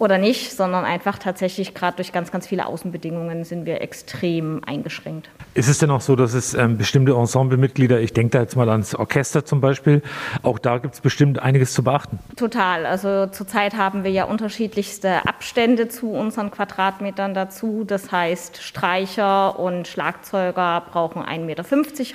oder 0.00 0.16
nicht, 0.16 0.56
sondern 0.56 0.86
einfach 0.86 1.18
tatsächlich 1.18 1.74
gerade 1.74 1.96
durch 1.96 2.10
ganz, 2.10 2.32
ganz 2.32 2.46
viele 2.46 2.64
Außenbedingungen 2.64 3.44
sind 3.44 3.66
wir 3.66 3.82
extrem 3.82 4.64
eingeschränkt. 4.64 5.28
Ist 5.52 5.68
es 5.68 5.78
denn 5.78 5.90
auch 5.90 6.00
so, 6.00 6.16
dass 6.16 6.32
es 6.32 6.54
ähm, 6.54 6.78
bestimmte 6.78 7.12
Ensemblemitglieder, 7.12 8.00
ich 8.00 8.14
denke 8.14 8.30
da 8.30 8.40
jetzt 8.40 8.56
mal 8.56 8.68
ans 8.70 8.94
Orchester 8.94 9.44
zum 9.44 9.60
Beispiel, 9.60 10.02
auch 10.42 10.58
da 10.58 10.78
gibt 10.78 10.94
es 10.94 11.00
bestimmt 11.02 11.38
einiges 11.40 11.74
zu 11.74 11.84
beachten? 11.84 12.18
Total. 12.36 12.86
Also 12.86 13.26
zurzeit 13.26 13.76
haben 13.76 14.02
wir 14.02 14.10
ja 14.10 14.24
unterschiedlichste 14.24 15.26
Abstände 15.26 15.88
zu 15.88 16.10
unseren 16.12 16.50
Quadratmetern 16.50 17.34
dazu. 17.34 17.84
Das 17.86 18.10
heißt, 18.10 18.62
Streicher 18.62 19.58
und 19.58 19.86
Schlagzeuger 19.86 20.82
brauchen 20.90 21.22
1,50 21.22 21.44
Meter 21.44 21.64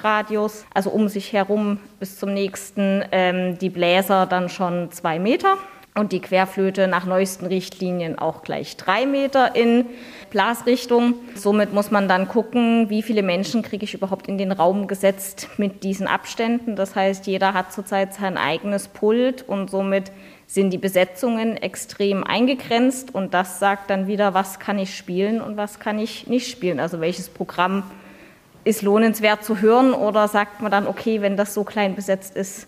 Radius, 0.04 0.66
also 0.74 0.90
um 0.90 1.08
sich 1.08 1.34
herum 1.34 1.78
bis 2.00 2.18
zum 2.18 2.34
nächsten. 2.34 3.04
Ähm, 3.12 3.60
die 3.60 3.70
Bläser 3.70 4.26
dann 4.26 4.50
schon 4.50 4.92
zwei 4.92 5.20
Meter 5.20 5.58
und 5.98 6.12
die 6.12 6.20
Querflöte 6.20 6.88
nach 6.88 7.06
neuesten 7.06 7.46
Richtlinien 7.46 8.20
auch 8.20 8.44
gleich 8.44 8.76
drei 8.76 9.06
Meter 9.06 9.56
in 9.56 9.86
Blasrichtung. 10.30 11.16
Somit 11.36 11.74
muss 11.74 11.90
man 11.90 12.10
dann 12.10 12.28
gucken, 12.28 12.90
wie 12.90 13.02
viele 13.02 13.24
Menschen 13.24 13.62
kriege 13.62 13.86
ich 13.86 13.94
überhaupt 13.94 14.28
in 14.28 14.38
den 14.38 14.52
Raum 14.52 14.88
gesetzt 14.88 15.48
mit 15.58 15.84
diesen 15.84 16.08
Abständen. 16.08 16.76
Das 16.76 16.96
heißt, 16.96 17.28
jeder 17.28 17.54
hat 17.54 17.72
zurzeit 17.72 18.14
sein 18.14 18.38
eigenes 18.38 18.90
Pult 18.90 19.48
und 19.48 19.70
somit 19.70 20.12
sind 20.48 20.72
die 20.72 20.78
Besetzungen 20.78 21.56
extrem 21.56 22.24
eingegrenzt 22.24 23.16
und 23.16 23.34
das 23.34 23.60
sagt 23.60 23.90
dann 23.90 24.08
wieder, 24.08 24.34
was 24.34 24.60
kann 24.60 24.78
ich 24.78 24.96
spielen 24.96 25.42
und 25.42 25.56
was 25.56 25.80
kann 25.80 25.98
ich 25.98 26.28
nicht 26.28 26.52
spielen. 26.52 26.82
Also 26.82 27.00
welches 27.00 27.30
Programm 27.30 27.84
ist 28.66 28.82
lohnenswert 28.82 29.44
zu 29.46 29.62
hören 29.62 29.94
oder 29.94 30.28
sagt 30.28 30.62
man 30.62 30.72
dann, 30.72 30.88
okay, 30.88 31.22
wenn 31.22 31.38
das 31.38 31.54
so 31.54 31.64
klein 31.64 31.96
besetzt 31.96 32.36
ist, 32.36 32.68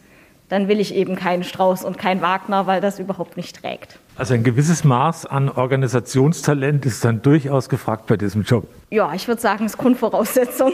dann 0.49 0.67
will 0.67 0.79
ich 0.79 0.95
eben 0.95 1.15
keinen 1.15 1.43
Strauß 1.43 1.83
und 1.83 1.97
keinen 1.97 2.21
Wagner, 2.21 2.67
weil 2.67 2.81
das 2.81 2.99
überhaupt 2.99 3.37
nicht 3.37 3.61
trägt. 3.61 3.99
Also 4.15 4.33
ein 4.33 4.43
gewisses 4.43 4.83
Maß 4.83 5.25
an 5.25 5.49
Organisationstalent 5.49 6.85
ist 6.85 7.03
dann 7.03 7.21
durchaus 7.21 7.69
gefragt 7.69 8.07
bei 8.07 8.17
diesem 8.17 8.43
Job. 8.43 8.67
Ja, 8.89 9.13
ich 9.13 9.27
würde 9.27 9.41
sagen, 9.41 9.65
es 9.65 9.73
ist 9.73 9.77
Grundvoraussetzung. 9.77 10.73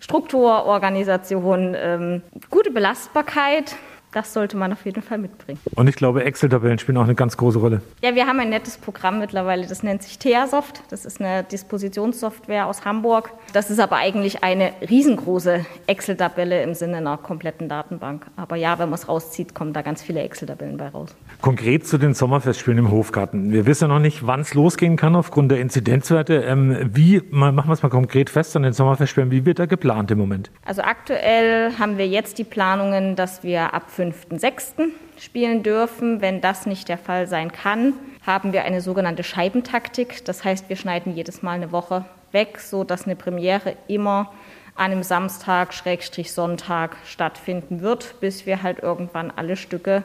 Struktur, 0.00 0.64
Organisation, 0.64 1.76
ähm, 1.78 2.22
gute 2.48 2.70
Belastbarkeit, 2.70 3.76
das 4.12 4.32
sollte 4.32 4.56
man 4.56 4.72
auf 4.72 4.84
jeden 4.84 5.02
Fall 5.02 5.18
mitbringen. 5.18 5.60
Und 5.74 5.88
ich 5.88 5.96
glaube, 5.96 6.24
Excel-Tabellen 6.24 6.78
spielen 6.78 6.98
auch 6.98 7.04
eine 7.04 7.14
ganz 7.14 7.36
große 7.36 7.58
Rolle. 7.58 7.80
Ja, 8.02 8.14
wir 8.14 8.26
haben 8.26 8.40
ein 8.40 8.50
nettes 8.50 8.76
Programm 8.78 9.18
mittlerweile, 9.18 9.66
das 9.66 9.82
nennt 9.82 10.02
sich 10.02 10.18
Theasoft. 10.18 10.82
Das 10.90 11.04
ist 11.04 11.20
eine 11.20 11.44
Dispositionssoftware 11.44 12.66
aus 12.66 12.84
Hamburg. 12.84 13.32
Das 13.52 13.70
ist 13.70 13.78
aber 13.78 13.96
eigentlich 13.96 14.42
eine 14.42 14.72
riesengroße 14.88 15.64
Excel-Tabelle 15.86 16.62
im 16.62 16.74
Sinne 16.74 16.98
einer 16.98 17.18
kompletten 17.18 17.68
Datenbank. 17.68 18.26
Aber 18.36 18.56
ja, 18.56 18.78
wenn 18.78 18.88
man 18.88 18.98
es 18.98 19.08
rauszieht, 19.08 19.54
kommen 19.54 19.72
da 19.72 19.82
ganz 19.82 20.02
viele 20.02 20.20
Excel-Tabellen 20.20 20.76
bei 20.76 20.88
raus. 20.88 21.14
Konkret 21.40 21.86
zu 21.86 21.96
den 21.96 22.12
Sommerfestspielen 22.12 22.78
im 22.78 22.90
Hofgarten. 22.90 23.50
Wir 23.50 23.64
wissen 23.64 23.88
noch 23.88 23.98
nicht, 23.98 24.26
wann 24.26 24.40
es 24.40 24.52
losgehen 24.52 24.96
kann 24.96 25.16
aufgrund 25.16 25.50
der 25.50 25.60
Inzidenzwerte. 25.60 26.34
Ähm, 26.34 26.90
wie, 26.92 27.22
machen 27.30 27.66
wir 27.66 27.72
es 27.72 27.82
mal 27.82 27.88
konkret 27.88 28.28
fest 28.28 28.54
an 28.56 28.62
den 28.62 28.74
Sommerfestspielen, 28.74 29.30
wie 29.30 29.46
wird 29.46 29.58
da 29.58 29.64
geplant 29.64 30.10
im 30.10 30.18
Moment? 30.18 30.50
Also 30.66 30.82
aktuell 30.82 31.72
haben 31.78 31.96
wir 31.96 32.06
jetzt 32.06 32.36
die 32.36 32.44
Planungen, 32.44 33.16
dass 33.16 33.42
wir 33.42 33.72
ab 33.72 33.86
5.6. 33.96 34.90
spielen 35.18 35.62
dürfen. 35.62 36.20
Wenn 36.20 36.42
das 36.42 36.66
nicht 36.66 36.90
der 36.90 36.98
Fall 36.98 37.26
sein 37.26 37.50
kann, 37.50 37.94
haben 38.26 38.52
wir 38.52 38.64
eine 38.64 38.82
sogenannte 38.82 39.22
Scheibentaktik. 39.22 40.24
Das 40.26 40.44
heißt, 40.44 40.68
wir 40.68 40.76
schneiden 40.76 41.14
jedes 41.14 41.42
Mal 41.42 41.52
eine 41.52 41.72
Woche 41.72 42.04
weg, 42.32 42.58
sodass 42.58 43.06
eine 43.06 43.16
Premiere 43.16 43.76
immer 43.88 44.30
an 44.74 44.92
einem 44.92 45.02
Samstag, 45.02 45.72
Schrägstrich 45.72 46.32
Sonntag 46.32 46.96
stattfinden 47.06 47.80
wird, 47.80 48.16
bis 48.20 48.44
wir 48.44 48.62
halt 48.62 48.80
irgendwann 48.80 49.30
alle 49.34 49.56
Stücke 49.56 50.04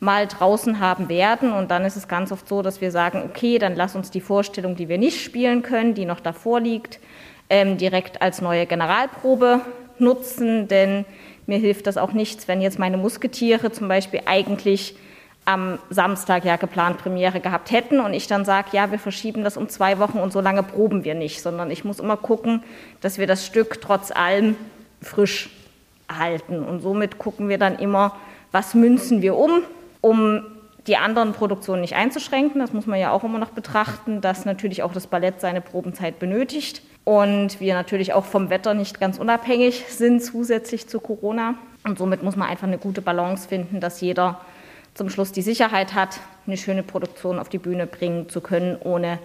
mal 0.00 0.26
draußen 0.26 0.80
haben 0.80 1.08
werden. 1.08 1.52
Und 1.52 1.70
dann 1.70 1.84
ist 1.84 1.96
es 1.96 2.08
ganz 2.08 2.30
oft 2.32 2.48
so, 2.48 2.62
dass 2.62 2.80
wir 2.80 2.90
sagen, 2.90 3.22
okay, 3.24 3.58
dann 3.58 3.74
lass 3.74 3.96
uns 3.96 4.10
die 4.10 4.20
Vorstellung, 4.20 4.76
die 4.76 4.88
wir 4.88 4.98
nicht 4.98 5.22
spielen 5.22 5.62
können, 5.62 5.94
die 5.94 6.04
noch 6.04 6.20
davor 6.20 6.60
liegt, 6.60 7.00
ähm, 7.50 7.78
direkt 7.78 8.22
als 8.22 8.40
neue 8.40 8.66
Generalprobe 8.66 9.60
nutzen, 9.98 10.68
denn 10.68 11.04
mir 11.46 11.58
hilft 11.58 11.86
das 11.86 11.96
auch 11.96 12.12
nichts, 12.12 12.46
wenn 12.46 12.60
jetzt 12.60 12.78
meine 12.78 12.98
Musketiere 12.98 13.72
zum 13.72 13.88
Beispiel 13.88 14.20
eigentlich 14.26 14.94
am 15.46 15.78
Samstag 15.88 16.44
ja 16.44 16.56
geplant 16.56 16.98
Premiere 16.98 17.40
gehabt 17.40 17.70
hätten 17.70 18.00
und 18.00 18.12
ich 18.12 18.26
dann 18.26 18.44
sage, 18.44 18.68
ja, 18.72 18.90
wir 18.90 18.98
verschieben 18.98 19.44
das 19.44 19.56
um 19.56 19.70
zwei 19.70 19.98
Wochen 19.98 20.18
und 20.18 20.30
so 20.30 20.42
lange 20.42 20.62
proben 20.62 21.04
wir 21.04 21.14
nicht, 21.14 21.40
sondern 21.40 21.70
ich 21.70 21.84
muss 21.84 22.00
immer 22.00 22.18
gucken, 22.18 22.62
dass 23.00 23.16
wir 23.16 23.26
das 23.26 23.46
Stück 23.46 23.80
trotz 23.80 24.10
allem 24.10 24.56
frisch 25.00 25.48
halten. 26.06 26.62
Und 26.62 26.80
somit 26.80 27.16
gucken 27.16 27.48
wir 27.48 27.56
dann 27.56 27.78
immer, 27.78 28.14
was 28.52 28.74
münzen 28.74 29.22
wir 29.22 29.36
um, 29.36 29.62
um 30.00 30.42
die 30.86 30.96
anderen 30.96 31.32
Produktionen 31.32 31.82
nicht 31.82 31.94
einzuschränken. 31.94 32.60
Das 32.60 32.72
muss 32.72 32.86
man 32.86 32.98
ja 32.98 33.12
auch 33.12 33.24
immer 33.24 33.38
noch 33.38 33.50
betrachten, 33.50 34.20
dass 34.20 34.44
natürlich 34.44 34.82
auch 34.82 34.92
das 34.92 35.06
Ballett 35.06 35.40
seine 35.40 35.60
Probenzeit 35.60 36.18
benötigt 36.18 36.82
und 37.04 37.58
wir 37.60 37.72
natürlich 37.74 38.12
auch 38.12 38.26
vom 38.26 38.50
Wetter 38.50 38.74
nicht 38.74 39.00
ganz 39.00 39.18
unabhängig 39.18 39.84
sind 39.88 40.22
zusätzlich 40.22 40.88
zu 40.88 41.00
Corona. 41.00 41.54
Und 41.84 41.98
somit 41.98 42.22
muss 42.22 42.36
man 42.36 42.48
einfach 42.48 42.66
eine 42.66 42.76
gute 42.76 43.00
Balance 43.00 43.48
finden, 43.48 43.80
dass 43.80 44.02
jeder 44.02 44.42
zum 44.92 45.08
Schluss 45.08 45.32
die 45.32 45.40
Sicherheit 45.40 45.94
hat, 45.94 46.20
eine 46.46 46.58
schöne 46.58 46.82
Produktion 46.82 47.38
auf 47.38 47.48
die 47.48 47.56
Bühne 47.56 47.86
bringen 47.86 48.28
zu 48.28 48.40
können, 48.42 48.76
ohne 48.82 49.18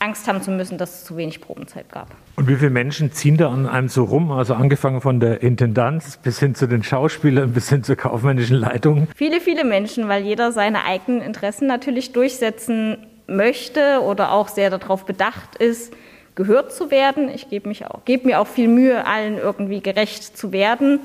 Angst 0.00 0.28
haben 0.28 0.42
zu 0.42 0.50
müssen, 0.50 0.78
dass 0.78 0.94
es 0.94 1.04
zu 1.04 1.16
wenig 1.16 1.40
Probenzeit 1.40 1.90
gab. 1.90 2.08
Und 2.36 2.48
wie 2.48 2.56
viele 2.56 2.70
Menschen 2.70 3.12
ziehen 3.12 3.36
da 3.36 3.50
an 3.50 3.66
einem 3.66 3.88
so 3.88 4.04
rum? 4.04 4.30
Also 4.30 4.54
angefangen 4.54 5.00
von 5.00 5.20
der 5.20 5.42
Intendanz 5.42 6.18
bis 6.18 6.38
hin 6.38 6.54
zu 6.54 6.66
den 6.66 6.82
Schauspielern, 6.82 7.52
bis 7.54 7.68
hin 7.68 7.82
zur 7.82 7.96
kaufmännischen 7.96 8.56
Leitung? 8.56 9.08
Viele, 9.16 9.40
viele 9.40 9.64
Menschen, 9.64 10.08
weil 10.08 10.22
jeder 10.22 10.52
seine 10.52 10.84
eigenen 10.84 11.20
Interessen 11.20 11.66
natürlich 11.66 12.12
durchsetzen 12.12 12.98
möchte 13.26 14.00
oder 14.02 14.32
auch 14.32 14.48
sehr 14.48 14.70
darauf 14.70 15.04
bedacht 15.04 15.56
ist, 15.56 15.92
gehört 16.34 16.72
zu 16.72 16.90
werden. 16.90 17.28
Ich 17.28 17.50
gebe, 17.50 17.70
gebe 18.04 18.26
mir 18.26 18.40
auch 18.40 18.46
viel 18.46 18.68
Mühe, 18.68 19.04
allen 19.04 19.36
irgendwie 19.36 19.80
gerecht 19.80 20.36
zu 20.36 20.52
werden. 20.52 21.00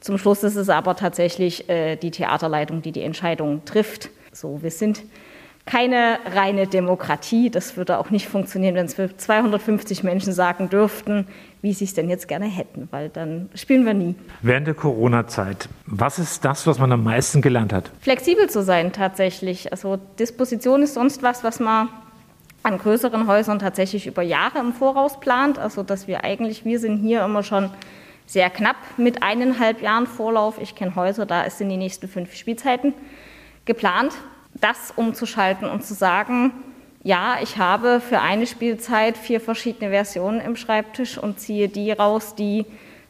Zum 0.00 0.18
Schluss 0.18 0.42
ist 0.42 0.56
es 0.56 0.68
aber 0.68 0.96
tatsächlich 0.96 1.68
äh, 1.70 1.96
die 1.96 2.10
Theaterleitung, 2.10 2.82
die 2.82 2.92
die 2.92 3.02
Entscheidung 3.02 3.64
trifft. 3.64 4.10
So, 4.32 4.62
wir 4.62 4.70
sind 4.70 5.02
keine 5.66 6.18
reine 6.26 6.66
Demokratie. 6.66 7.50
Das 7.50 7.76
würde 7.76 7.98
auch 7.98 8.10
nicht 8.10 8.28
funktionieren, 8.28 8.74
wenn 8.74 8.86
es 8.86 8.94
für 8.94 9.16
250 9.16 10.02
Menschen 10.02 10.32
sagen 10.32 10.68
dürften, 10.68 11.26
wie 11.62 11.72
sie 11.72 11.86
es 11.86 11.94
denn 11.94 12.10
jetzt 12.10 12.28
gerne 12.28 12.44
hätten, 12.44 12.88
weil 12.90 13.08
dann 13.08 13.48
spielen 13.54 13.86
wir 13.86 13.94
nie. 13.94 14.14
Während 14.42 14.66
der 14.66 14.74
Corona-Zeit, 14.74 15.68
was 15.86 16.18
ist 16.18 16.44
das, 16.44 16.66
was 16.66 16.78
man 16.78 16.92
am 16.92 17.02
meisten 17.02 17.40
gelernt 17.40 17.72
hat? 17.72 17.90
Flexibel 18.00 18.50
zu 18.50 18.62
sein 18.62 18.92
tatsächlich. 18.92 19.72
Also 19.72 19.98
Disposition 20.18 20.82
ist 20.82 20.94
sonst 20.94 21.22
was, 21.22 21.42
was 21.42 21.60
man 21.60 21.88
an 22.62 22.78
größeren 22.78 23.26
Häusern 23.26 23.58
tatsächlich 23.58 24.06
über 24.06 24.22
Jahre 24.22 24.58
im 24.58 24.74
Voraus 24.74 25.18
plant. 25.18 25.58
Also 25.58 25.82
dass 25.82 26.06
wir 26.06 26.24
eigentlich, 26.24 26.66
wir 26.66 26.78
sind 26.78 26.98
hier 26.98 27.24
immer 27.24 27.42
schon 27.42 27.70
sehr 28.26 28.50
knapp 28.50 28.76
mit 28.98 29.22
eineinhalb 29.22 29.80
Jahren 29.80 30.06
Vorlauf. 30.06 30.60
Ich 30.60 30.74
kenne 30.74 30.94
Häuser, 30.94 31.24
da 31.24 31.48
sind 31.48 31.70
die 31.70 31.76
nächsten 31.78 32.08
fünf 32.08 32.34
Spielzeiten 32.34 32.92
geplant. 33.64 34.12
Das 34.60 34.92
umzuschalten 34.96 35.68
und 35.68 35.84
zu 35.84 35.94
sagen, 35.94 36.52
ja, 37.02 37.36
ich 37.42 37.58
habe 37.58 38.00
für 38.00 38.20
eine 38.20 38.46
Spielzeit 38.46 39.18
vier 39.18 39.40
verschiedene 39.40 39.90
Versionen 39.90 40.40
im 40.40 40.56
Schreibtisch 40.56 41.18
und 41.18 41.38
ziehe 41.38 41.68
die 41.68 41.92
raus, 41.92 42.34
die 42.34 42.64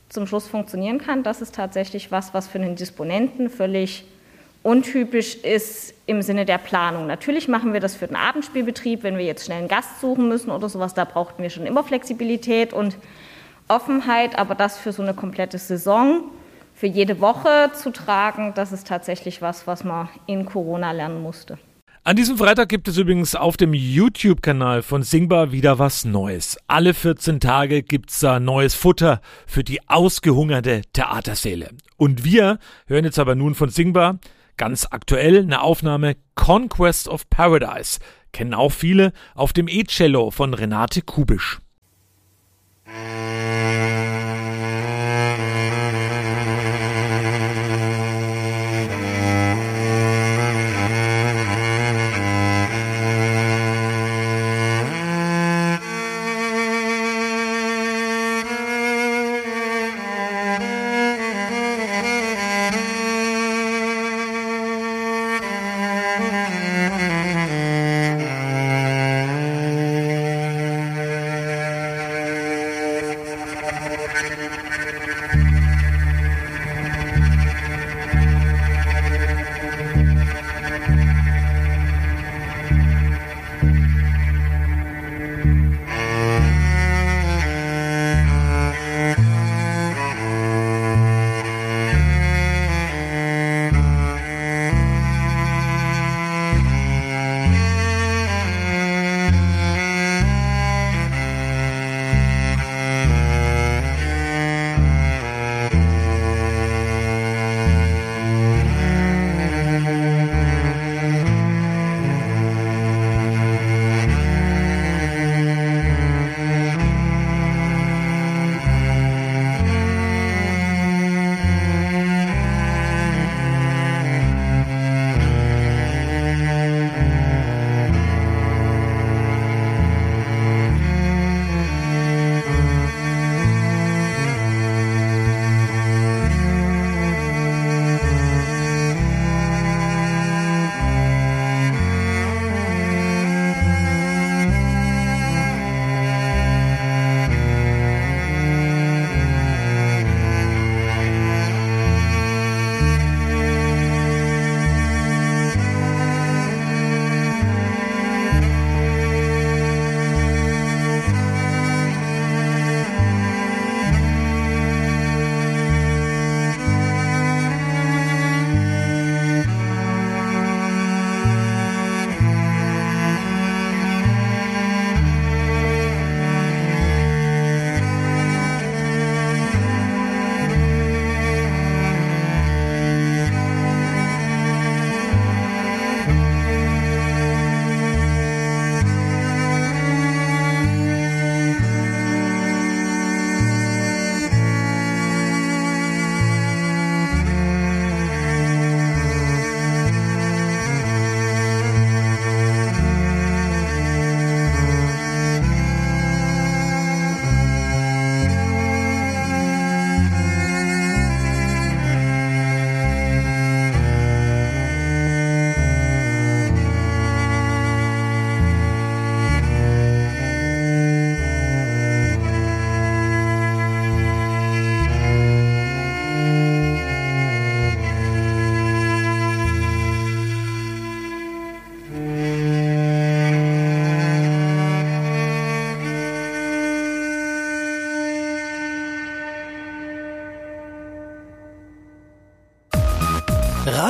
zum 0.09 0.27
Schluss 0.27 0.49
funktionieren 0.49 0.99
kann. 0.99 1.23
Das 1.23 1.41
ist 1.41 1.55
tatsächlich 1.55 2.11
was, 2.11 2.35
was 2.35 2.49
für 2.49 2.59
einen 2.59 2.77
Disponenten 2.77 3.51
völlig 3.51 4.05
untypisch 4.65 5.37
ist 5.37 5.95
im 6.07 6.23
Sinne 6.23 6.47
der 6.47 6.59
Planung. 6.59 7.07
Natürlich 7.07 7.49
machen 7.49 7.73
wir 7.73 7.81
das 7.81 7.95
für 7.95 8.07
den 8.07 8.17
Abendspielbetrieb, 8.17 9.03
wenn 9.03 9.19
wir 9.19 9.25
jetzt 9.25 9.45
schnell 9.45 9.59
einen 9.59 9.69
Gast 9.69 10.01
suchen 10.01 10.29
müssen 10.29 10.51
oder 10.51 10.69
sowas, 10.69 10.95
da 10.95 11.05
brauchten 11.05 11.43
wir 11.43 11.51
schon 11.51 11.67
immer 11.67 11.85
Flexibilität 11.85 12.73
und 12.73 12.97
Offenheit, 13.69 14.39
aber 14.39 14.55
das 14.55 14.79
für 14.79 14.93
so 14.93 15.03
eine 15.03 15.15
komplette 15.15 15.59
Saison, 15.59 16.25
für 16.85 16.89
jede 16.89 17.19
Woche 17.23 17.71
zu 17.73 17.93
tragen, 17.93 18.53
das 18.55 18.71
ist 18.71 18.87
tatsächlich 18.87 19.41
was, 19.41 19.67
was 19.67 19.85
man 19.85 20.11
in 20.27 20.45
Corona 20.45 20.93
lernen 20.93 21.23
musste. 21.23 21.57
An 22.03 22.15
diesem 22.15 22.37
Freitag 22.37 22.69
gibt 22.69 22.89
es 22.89 22.99
übrigens 22.99 23.35
auf 23.35 23.57
dem 23.57 23.73
YouTube-Kanal 23.73 24.83
von 24.83 25.03
Singbar 25.03 25.51
wieder 25.51 25.79
was 25.79 26.05
Neues. 26.05 26.59
Alle 26.67 26.93
14 26.93 27.41
Tage 27.41 27.83
gibt's 27.83 28.21
da 28.21 28.39
neues 28.39 28.75
Futter 28.75 29.23
für 29.47 29.65
die 29.65 29.81
ausgehungerte 29.89 30.83
Theaterseele. 30.93 31.71
Und 31.97 32.23
wir 32.23 32.59
hören 32.87 33.07
jetzt 33.07 33.19
aber 33.19 33.35
nun 33.35 33.55
von 33.55 33.71
Singbar 33.71 34.19
ganz 34.59 34.87
aktuell 34.91 35.39
eine 35.39 35.63
Aufnahme 35.63 36.17
Conquest 36.35 37.09
of 37.09 37.31
Paradise. 37.31 37.99
Kennen 38.35 38.53
auch 38.53 38.73
viele 38.73 39.15
auf 39.35 39.55
dem 39.55 39.69
E-Cello 39.69 40.31
von 40.31 40.53
Renate 40.53 41.01
Kubisch. 41.01 41.61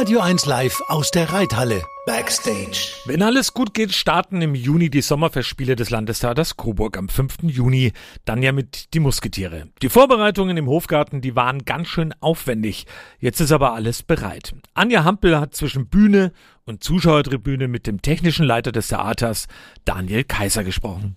Radio 0.05 0.21
1 0.21 0.45
Live 0.45 0.83
aus 0.89 1.11
der 1.13 1.33
Reithalle. 1.33 1.83
Backstage. 2.05 2.93
Wenn 3.07 3.23
alles 3.23 3.55
gut 3.55 3.73
geht, 3.73 3.95
starten 3.95 4.43
im 4.43 4.55
Juni 4.55 4.91
die 4.91 5.01
Sommerfestspiele 5.01 5.77
des 5.77 5.89
Landestheaters 5.89 6.59
Coburg 6.59 6.99
am 6.99 7.09
5. 7.09 7.45
Juni, 7.45 7.95
dann 8.27 8.43
ja 8.43 8.53
mit 8.53 8.93
Die 8.93 9.01
Musketiere. 9.01 9.69
Die 9.81 9.89
Vorbereitungen 9.89 10.59
im 10.59 10.67
Hofgarten, 10.67 11.23
die 11.23 11.35
waren 11.37 11.65
ganz 11.65 11.89
schön 11.89 12.13
aufwendig. 12.21 12.85
Jetzt 13.19 13.41
ist 13.41 13.51
aber 13.51 13.73
alles 13.73 14.03
bereit. 14.03 14.55
Anja 14.75 15.05
Hampel 15.05 15.41
hat 15.41 15.55
zwischen 15.55 15.89
Bühne 15.89 16.33
und 16.67 16.85
Zuschauertribüne 16.85 17.67
mit 17.67 17.87
dem 17.87 18.03
technischen 18.03 18.45
Leiter 18.45 18.73
des 18.73 18.89
Theaters, 18.89 19.47
Daniel 19.87 20.25
Kaiser, 20.25 20.65
gesprochen. 20.65 21.17